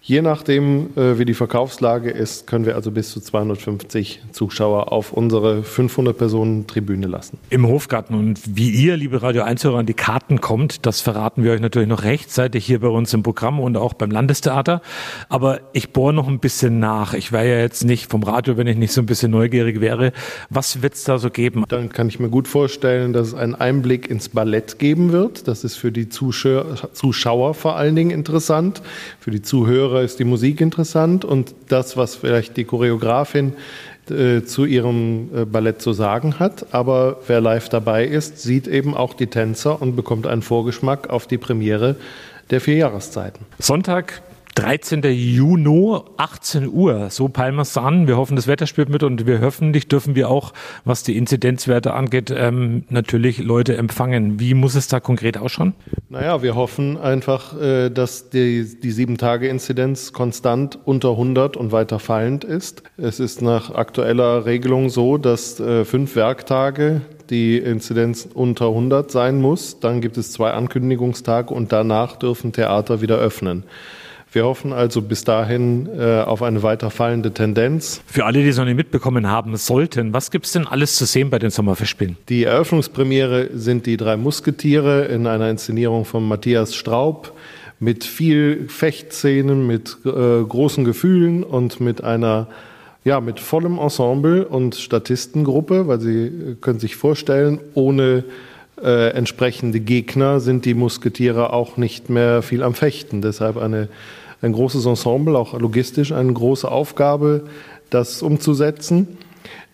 Je 0.07 0.21
nachdem, 0.21 0.95
äh, 0.95 1.17
wie 1.17 1.25
die 1.25 1.33
Verkaufslage 1.33 2.11
ist, 2.11 2.45
können 2.45 2.67
wir 2.67 2.75
also 2.75 2.91
bis 2.91 3.09
zu 3.09 3.19
250 3.19 4.21
Zuschauer 4.33 4.91
auf 4.91 5.11
unsere 5.11 5.63
500 5.63 6.15
Personen 6.15 6.67
Tribüne 6.67 7.07
lassen. 7.07 7.39
Im 7.49 7.67
Hofgarten. 7.67 8.13
Und 8.13 8.39
wie 8.45 8.69
ihr, 8.69 8.97
liebe 8.97 9.23
Radio 9.23 9.41
1-Hörer, 9.41 9.79
an 9.79 9.87
die 9.87 9.95
Karten 9.95 10.41
kommt, 10.41 10.85
das 10.85 11.01
verraten 11.01 11.43
wir 11.43 11.53
euch 11.53 11.59
natürlich 11.59 11.89
noch 11.89 12.03
rechtzeitig 12.03 12.67
hier 12.67 12.81
bei 12.81 12.87
uns 12.87 13.15
im 13.15 13.23
Programm 13.23 13.59
und 13.59 13.77
auch 13.77 13.95
beim 13.95 14.11
Landestheater. 14.11 14.83
Aber 15.27 15.61
ich 15.73 15.91
bohre 15.91 16.13
noch 16.13 16.27
ein 16.27 16.37
bisschen 16.37 16.77
nach. 16.77 17.15
Ich 17.15 17.31
wäre 17.31 17.49
ja 17.49 17.59
jetzt 17.61 17.83
nicht 17.83 18.11
vom 18.11 18.21
Radio, 18.21 18.57
wenn 18.57 18.67
ich 18.67 18.77
nicht 18.77 18.93
so 18.93 19.01
ein 19.01 19.07
bisschen 19.07 19.31
neugierig 19.31 19.81
wäre. 19.81 20.11
Was 20.51 20.83
wird 20.83 20.93
es 20.93 21.03
da 21.05 21.17
so 21.17 21.31
geben? 21.31 21.63
Dann 21.67 21.89
kann 21.89 22.09
ich 22.09 22.19
mir 22.19 22.29
gut 22.29 22.47
vorstellen, 22.47 23.11
dass 23.11 23.29
es 23.29 23.33
einen 23.33 23.55
Einblick 23.55 24.07
ins 24.07 24.29
Ballett 24.29 24.77
geben 24.77 25.11
wird. 25.11 25.47
Das 25.47 25.63
ist 25.63 25.77
für 25.77 25.91
die 25.91 26.09
Zuschauer 26.09 27.55
vor 27.55 27.75
allen 27.75 27.95
Dingen 27.95 28.11
interessant. 28.11 28.83
Für 29.19 29.31
die 29.31 29.41
Zuhörer 29.41 29.94
ist 30.01 30.19
die 30.19 30.23
Musik 30.23 30.61
interessant 30.61 31.25
und 31.25 31.55
das, 31.69 31.97
was 31.97 32.15
vielleicht 32.15 32.57
die 32.57 32.65
Choreografin 32.65 33.53
äh, 34.09 34.43
zu 34.43 34.65
ihrem 34.65 35.29
äh, 35.35 35.45
Ballett 35.45 35.81
zu 35.81 35.93
sagen 35.93 36.39
hat. 36.39 36.73
Aber 36.73 37.17
wer 37.27 37.41
live 37.41 37.69
dabei 37.69 38.05
ist, 38.05 38.39
sieht 38.39 38.67
eben 38.67 38.95
auch 38.95 39.13
die 39.13 39.27
Tänzer 39.27 39.81
und 39.81 39.95
bekommt 39.95 40.27
einen 40.27 40.41
Vorgeschmack 40.41 41.09
auf 41.09 41.27
die 41.27 41.37
Premiere 41.37 41.95
der 42.51 42.61
vier 42.61 42.75
Jahreszeiten. 42.75 43.45
Sonntag, 43.57 44.21
13. 44.55 45.03
Juni, 45.03 45.99
18 46.15 46.69
Uhr. 46.69 47.09
So 47.09 47.29
es 47.59 47.77
an. 47.77 48.07
Wir 48.07 48.15
hoffen, 48.15 48.37
das 48.37 48.47
Wetter 48.47 48.67
spielt 48.67 48.87
mit 48.87 49.03
und 49.03 49.27
wir 49.27 49.41
hoffentlich 49.41 49.89
dürfen 49.89 50.15
wir 50.15 50.29
auch, 50.29 50.53
was 50.85 51.03
die 51.03 51.17
Inzidenzwerte 51.17 51.93
angeht, 51.93 52.33
ähm, 52.35 52.85
natürlich 52.89 53.39
Leute 53.39 53.75
empfangen. 53.75 54.39
Wie 54.39 54.53
muss 54.53 54.75
es 54.75 54.87
da 54.87 55.01
konkret 55.01 55.37
ausschauen? 55.37 55.73
Naja, 56.09 56.41
wir 56.41 56.55
hoffen 56.55 56.97
einfach, 56.97 57.59
äh, 57.59 57.89
dass 57.89 58.29
die, 58.29 58.79
die 58.81 58.91
Sieben-Tage-Inzidenz 58.91 60.13
konstant 60.13 60.79
unter 60.85 61.11
100 61.11 61.57
und 61.57 61.73
weiter 61.73 61.99
fallend 61.99 62.45
ist. 62.45 62.83
Es 62.95 63.19
ist 63.19 63.41
nach 63.41 63.75
aktueller 63.75 64.45
Regelung 64.45 64.89
so, 64.89 65.17
dass 65.17 65.59
äh, 65.59 65.83
fünf 65.83 66.15
Werktage 66.15 67.01
die 67.29 67.57
Inzidenz 67.57 68.27
unter 68.33 68.67
100 68.67 69.11
sein 69.11 69.41
muss. 69.41 69.81
Dann 69.81 69.99
gibt 69.99 70.17
es 70.17 70.31
zwei 70.31 70.51
Ankündigungstage 70.51 71.53
und 71.53 71.73
danach 71.73 72.15
dürfen 72.15 72.53
Theater 72.53 73.01
wieder 73.01 73.17
öffnen. 73.17 73.63
Wir 74.35 74.43
hoffen 74.43 74.73
also 74.73 75.01
bis 75.01 75.23
dahin 75.23 75.87
äh, 75.97 76.19
auf 76.19 76.43
eine 76.43 76.61
weiter 76.61 76.91
fallende 76.91 77.31
Tendenz. 77.31 78.01
Für 78.05 78.25
alle, 78.25 78.43
die 78.43 78.49
es 78.49 78.57
noch 78.57 78.65
nicht 78.65 78.75
mitbekommen 78.75 79.31
haben 79.31 79.55
sollten, 79.55 80.11
was 80.11 80.29
gibt 80.29 80.45
es 80.45 80.51
denn 80.51 80.67
alles 80.67 80.97
zu 80.97 81.05
sehen 81.05 81.29
bei 81.29 81.39
den 81.39 81.51
Sommerfestspielen? 81.51 82.17
Die 82.27 82.43
Eröffnungspremiere 82.43 83.51
sind 83.53 83.85
die 83.85 83.95
drei 83.95 84.17
Musketiere 84.17 85.05
in 85.05 85.25
einer 85.25 85.49
Inszenierung 85.49 86.03
von 86.03 86.27
Matthias 86.27 86.75
Straub 86.75 87.31
mit 87.79 88.03
viel 88.03 88.67
Fechtszenen, 88.67 89.65
mit 89.67 89.95
äh, 90.03 90.09
großen 90.09 90.83
Gefühlen 90.83 91.45
und 91.45 91.79
mit 91.79 92.03
einer 92.03 92.47
ja, 93.05 93.21
mit 93.21 93.39
vollem 93.39 93.77
Ensemble 93.77 94.45
und 94.45 94.75
Statistengruppe, 94.75 95.87
weil 95.87 96.01
Sie 96.01 96.57
können 96.59 96.79
sich 96.79 96.97
vorstellen, 96.97 97.61
ohne 97.73 98.25
äh, 98.83 99.11
entsprechende 99.11 99.79
Gegner 99.79 100.41
sind 100.41 100.65
die 100.65 100.73
Musketiere 100.73 101.53
auch 101.53 101.77
nicht 101.77 102.09
mehr 102.09 102.41
viel 102.41 102.63
am 102.63 102.73
Fechten. 102.73 103.21
Deshalb 103.21 103.55
eine, 103.55 103.87
ein 104.41 104.53
großes 104.53 104.85
Ensemble, 104.85 105.37
auch 105.37 105.57
logistisch 105.59 106.11
eine 106.11 106.31
große 106.31 106.69
Aufgabe, 106.69 107.45
das 107.89 108.21
umzusetzen. 108.21 109.17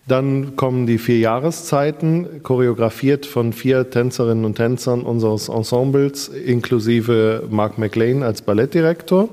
Dann 0.08 0.56
kommen 0.56 0.86
die 0.86 0.98
vier 0.98 1.18
Jahreszeiten, 1.18 2.42
choreografiert 2.42 3.24
von 3.24 3.52
vier 3.52 3.88
Tänzerinnen 3.90 4.44
und 4.44 4.56
Tänzern 4.56 5.02
unseres 5.02 5.48
Ensembles, 5.48 6.28
inklusive 6.28 7.44
Mark 7.50 7.78
McLean 7.78 8.22
als 8.22 8.42
Ballettdirektor. 8.42 9.28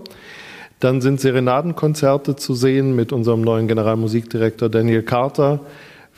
Dann 0.79 1.01
sind 1.01 1.19
Serenadenkonzerte 1.19 2.35
zu 2.35 2.53
sehen 2.53 2.95
mit 2.95 3.11
unserem 3.11 3.41
neuen 3.41 3.67
Generalmusikdirektor 3.67 4.69
Daniel 4.69 5.01
Carter 5.01 5.59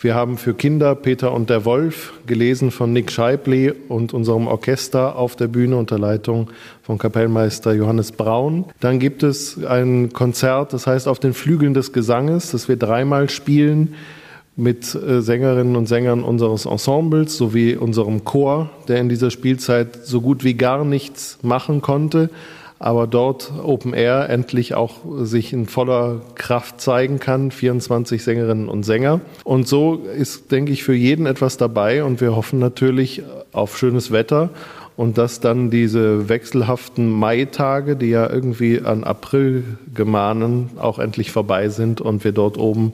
Wir 0.04 0.16
haben 0.16 0.40
für 0.40 0.56
Kinder 0.56 0.96
Peter 0.96 1.32
und 1.32 1.52
der 1.52 1.64
Wolf, 1.64 2.14
gelesen 2.26 2.72
von 2.72 2.92
Nick 2.92 3.12
Scheibli 3.12 3.72
und 3.88 4.16
unserem 4.16 4.48
Orchester 4.48 5.16
auf 5.16 5.36
der 5.36 5.48
Bühne 5.48 5.78
unter 5.78 6.00
Leitung 6.00 6.50
von 6.82 6.98
Kapellmeister 6.98 7.72
Johannes 7.74 8.12
Braun. 8.12 8.66
Dann 8.80 8.98
gibt 8.98 9.22
es 9.22 9.64
ein 9.64 10.12
Konzert, 10.12 10.74
das 10.74 10.88
heißt 10.88 11.08
auf 11.08 11.20
den 11.20 11.34
Flügeln 11.34 11.76
des 11.76 11.94
Gesanges, 11.94 12.50
das 12.50 12.68
wir 12.68 12.78
dreimal 12.78 13.30
spielen 13.30 13.94
mit 14.56 14.96
äh, 14.96 15.22
Sängerinnen 15.22 15.76
und 15.76 15.86
Sängern 15.86 16.24
unseres 16.24 16.66
Ensembles 16.66 17.38
sowie 17.38 17.76
unserem 17.76 18.24
Chor, 18.24 18.72
der 18.88 18.98
in 18.98 19.08
dieser 19.08 19.30
Spielzeit 19.30 20.04
so 20.04 20.20
gut 20.20 20.44
wie 20.44 20.56
gar 20.56 20.84
nichts 20.84 21.38
machen 21.44 21.84
konnte, 21.84 22.32
aber 22.82 23.06
dort 23.06 23.52
Open 23.64 23.94
Air 23.94 24.28
endlich 24.30 24.74
auch 24.74 25.02
sich 25.20 25.54
in 25.54 25.68
voller 25.68 26.22
Kraft 26.34 26.82
zeigen 26.82 27.20
kann. 27.20 27.52
24 27.52 28.24
Sängerinnen 28.24 28.68
und 28.68 28.84
Sänger. 28.84 29.22
Und 29.44 29.68
so 29.68 29.98
ist, 30.18 30.52
denke 30.52 30.72
ich, 30.72 30.84
für 30.84 30.96
jeden 30.96 31.28
etwas 31.28 31.58
dabei 31.58 32.04
und 32.04 32.22
wir 32.22 32.36
hoffen 32.36 32.58
natürlich 32.58 33.22
auf 33.54 33.78
schönes 33.78 34.12
Wetter 34.12 34.50
und 34.98 35.20
dass 35.20 35.40
dann 35.40 35.70
diese 35.70 36.28
wechselhaften 36.28 37.08
Maitage, 37.08 37.96
die 37.96 38.10
ja 38.10 38.28
irgendwie 38.28 38.82
an 38.82 39.04
April 39.04 39.64
gemahnen, 39.94 40.72
auch 40.80 40.98
endlich 40.98 41.32
vorbei 41.32 41.70
sind 41.70 42.02
und 42.02 42.24
wir 42.24 42.32
dort 42.32 42.58
oben 42.58 42.94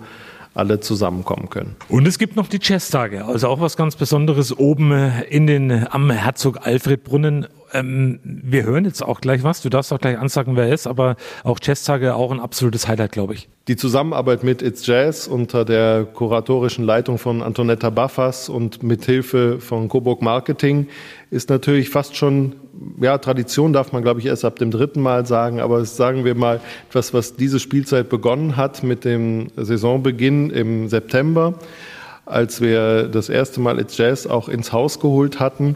alle 0.53 0.79
zusammenkommen 0.81 1.49
können. 1.49 1.75
Und 1.87 2.07
es 2.07 2.17
gibt 2.17 2.35
noch 2.35 2.47
die 2.47 2.59
Jazztage, 2.61 3.23
also 3.23 3.47
auch 3.47 3.61
was 3.61 3.77
ganz 3.77 3.95
Besonderes 3.95 4.57
oben 4.57 4.91
in 5.29 5.47
den 5.47 5.87
am 5.89 6.09
Herzog 6.09 6.65
Alfred 6.65 7.03
Brunnen. 7.03 7.47
Ähm, 7.73 8.19
wir 8.23 8.63
hören 8.63 8.85
jetzt 8.85 9.01
auch 9.03 9.19
gleich 9.21 9.43
was. 9.43 9.61
Du 9.61 9.69
darfst 9.69 9.91
auch 9.91 9.99
gleich 9.99 10.17
ansagen, 10.17 10.55
wer 10.55 10.71
ist, 10.71 10.87
aber 10.87 11.15
auch 11.43 11.59
Jazztage 11.61 12.15
auch 12.15 12.31
ein 12.31 12.39
absolutes 12.39 12.87
Highlight, 12.87 13.11
glaube 13.11 13.33
ich. 13.33 13.49
Die 13.67 13.75
Zusammenarbeit 13.75 14.43
mit 14.43 14.61
It's 14.61 14.85
Jazz 14.85 15.27
unter 15.27 15.65
der 15.65 16.05
kuratorischen 16.05 16.85
Leitung 16.85 17.17
von 17.17 17.41
Antonetta 17.41 17.89
Baffas 17.89 18.47
und 18.47 18.83
mit 18.83 19.03
Hilfe 19.05 19.59
von 19.59 19.89
Coburg 19.89 20.21
Marketing 20.21 20.87
ist 21.31 21.49
natürlich 21.49 21.89
fast 21.89 22.15
schon, 22.15 22.55
ja, 23.01 23.17
Tradition 23.17 23.73
darf 23.73 23.91
man, 23.91 24.03
glaube 24.03 24.21
ich, 24.21 24.27
erst 24.27 24.45
ab 24.45 24.57
dem 24.57 24.71
dritten 24.71 25.01
Mal 25.01 25.25
sagen, 25.25 25.59
aber 25.59 25.83
sagen 25.83 26.23
wir 26.23 26.35
mal 26.35 26.61
etwas, 26.87 27.13
was 27.13 27.35
diese 27.35 27.59
Spielzeit 27.59 28.07
begonnen 28.07 28.55
hat 28.55 28.83
mit 28.83 29.03
dem 29.03 29.47
Saisonbeginn 29.57 30.49
im 30.51 30.87
September, 30.87 31.55
als 32.25 32.61
wir 32.61 33.09
das 33.09 33.27
erste 33.27 33.59
Mal 33.59 33.79
It's 33.79 33.97
Jazz 33.97 34.27
auch 34.27 34.47
ins 34.47 34.71
Haus 34.71 35.01
geholt 35.01 35.41
hatten. 35.41 35.75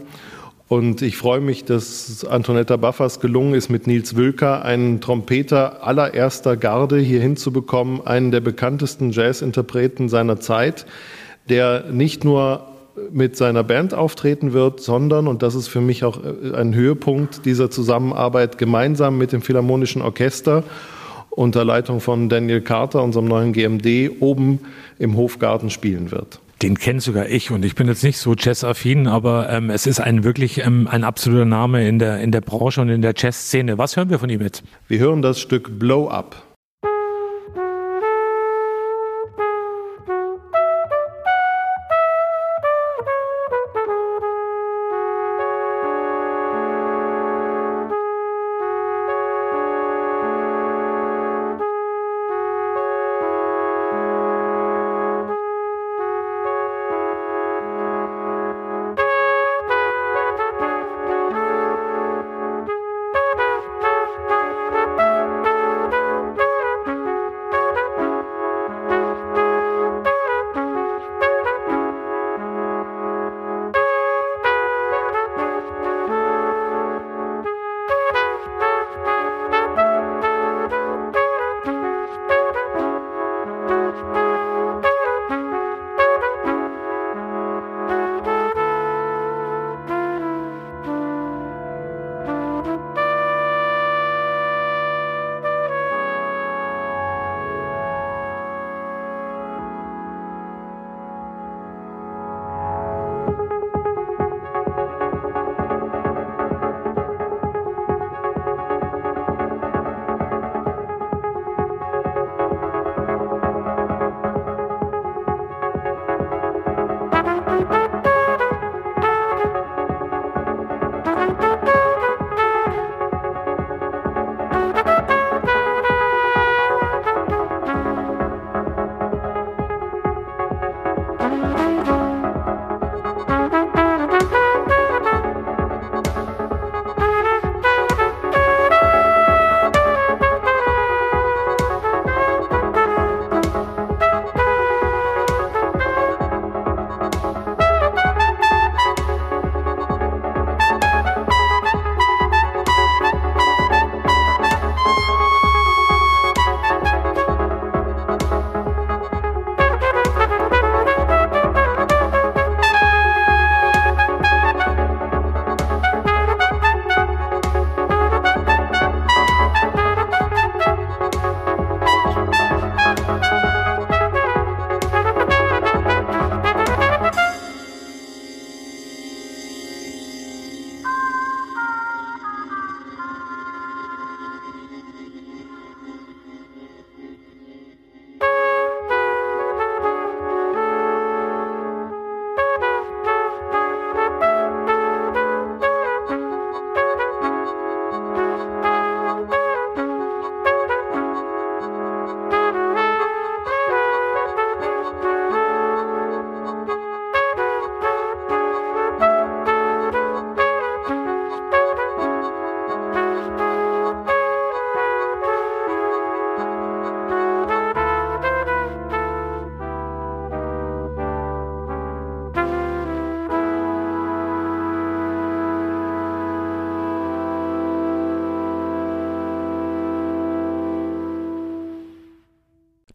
Und 0.72 1.02
ich 1.02 1.18
freue 1.18 1.42
mich, 1.42 1.66
dass 1.66 2.24
Antonetta 2.24 2.78
Baffers 2.78 3.20
gelungen 3.20 3.52
ist, 3.52 3.68
mit 3.68 3.86
Nils 3.86 4.16
Wülker 4.16 4.64
einen 4.64 5.02
Trompeter 5.02 5.86
allererster 5.86 6.56
Garde 6.56 6.98
hier 6.98 7.20
hinzubekommen, 7.20 8.06
einen 8.06 8.30
der 8.30 8.40
bekanntesten 8.40 9.10
Jazzinterpreten 9.10 10.08
seiner 10.08 10.40
Zeit, 10.40 10.86
der 11.50 11.90
nicht 11.92 12.24
nur 12.24 12.68
mit 13.10 13.36
seiner 13.36 13.62
Band 13.64 13.92
auftreten 13.92 14.54
wird, 14.54 14.80
sondern, 14.80 15.28
und 15.28 15.42
das 15.42 15.54
ist 15.54 15.68
für 15.68 15.82
mich 15.82 16.04
auch 16.04 16.18
ein 16.54 16.74
Höhepunkt 16.74 17.44
dieser 17.44 17.70
Zusammenarbeit, 17.70 18.56
gemeinsam 18.56 19.18
mit 19.18 19.32
dem 19.32 19.42
Philharmonischen 19.42 20.00
Orchester 20.00 20.64
unter 21.28 21.66
Leitung 21.66 22.00
von 22.00 22.30
Daniel 22.30 22.62
Carter, 22.62 23.02
unserem 23.02 23.26
neuen 23.26 23.52
GMD, 23.52 24.10
oben 24.20 24.60
im 24.98 25.18
Hofgarten 25.18 25.68
spielen 25.68 26.10
wird. 26.12 26.40
Den 26.62 26.78
kennt 26.78 27.02
sogar 27.02 27.28
ich 27.28 27.50
und 27.50 27.64
ich 27.64 27.74
bin 27.74 27.88
jetzt 27.88 28.04
nicht 28.04 28.18
so 28.18 28.34
jazzaffin, 28.38 29.08
aber 29.08 29.50
ähm, 29.50 29.68
es 29.68 29.86
ist 29.86 30.00
ein 30.00 30.22
wirklich 30.22 30.64
ähm, 30.64 30.86
ein 30.86 31.02
absoluter 31.02 31.44
Name 31.44 31.88
in 31.88 31.98
der, 31.98 32.20
in 32.20 32.30
der 32.30 32.40
Branche 32.40 32.80
und 32.80 32.88
in 32.88 33.02
der 33.02 33.14
Jazzszene. 33.16 33.78
Was 33.78 33.96
hören 33.96 34.10
wir 34.10 34.20
von 34.20 34.30
ihm 34.30 34.40
jetzt? 34.40 34.62
Wir 34.86 35.00
hören 35.00 35.22
das 35.22 35.40
Stück 35.40 35.78
Blow 35.80 36.08
Up. 36.08 36.51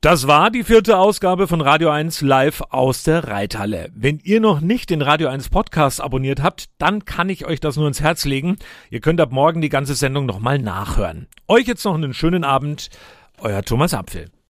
Das 0.07 0.25
war 0.25 0.51
die 0.51 0.63
vierte 0.63 0.97
Ausgabe 0.97 1.49
von 1.49 1.59
Radio 1.59 1.89
1 1.89 2.21
live 2.21 2.61
aus 2.69 3.03
der 3.03 3.27
Reithalle. 3.27 3.89
Wenn 3.93 4.21
ihr 4.23 4.39
noch 4.39 4.61
nicht 4.61 4.89
den 4.89 5.01
Radio 5.01 5.27
1 5.27 5.49
Podcast 5.49 5.99
abonniert 5.99 6.41
habt, 6.41 6.69
dann 6.77 7.03
kann 7.03 7.27
ich 7.27 7.45
euch 7.45 7.59
das 7.59 7.75
nur 7.75 7.89
ins 7.89 7.99
Herz 7.99 8.23
legen. 8.23 8.55
Ihr 8.89 9.01
könnt 9.01 9.19
ab 9.19 9.33
morgen 9.33 9.59
die 9.59 9.67
ganze 9.67 9.95
Sendung 9.95 10.25
nochmal 10.25 10.59
nachhören. 10.59 11.27
Euch 11.49 11.67
jetzt 11.67 11.83
noch 11.83 11.95
einen 11.95 12.13
schönen 12.13 12.45
Abend. 12.45 12.89
Euer 13.39 13.63
Thomas 13.63 13.93
Apfel. 13.93 14.31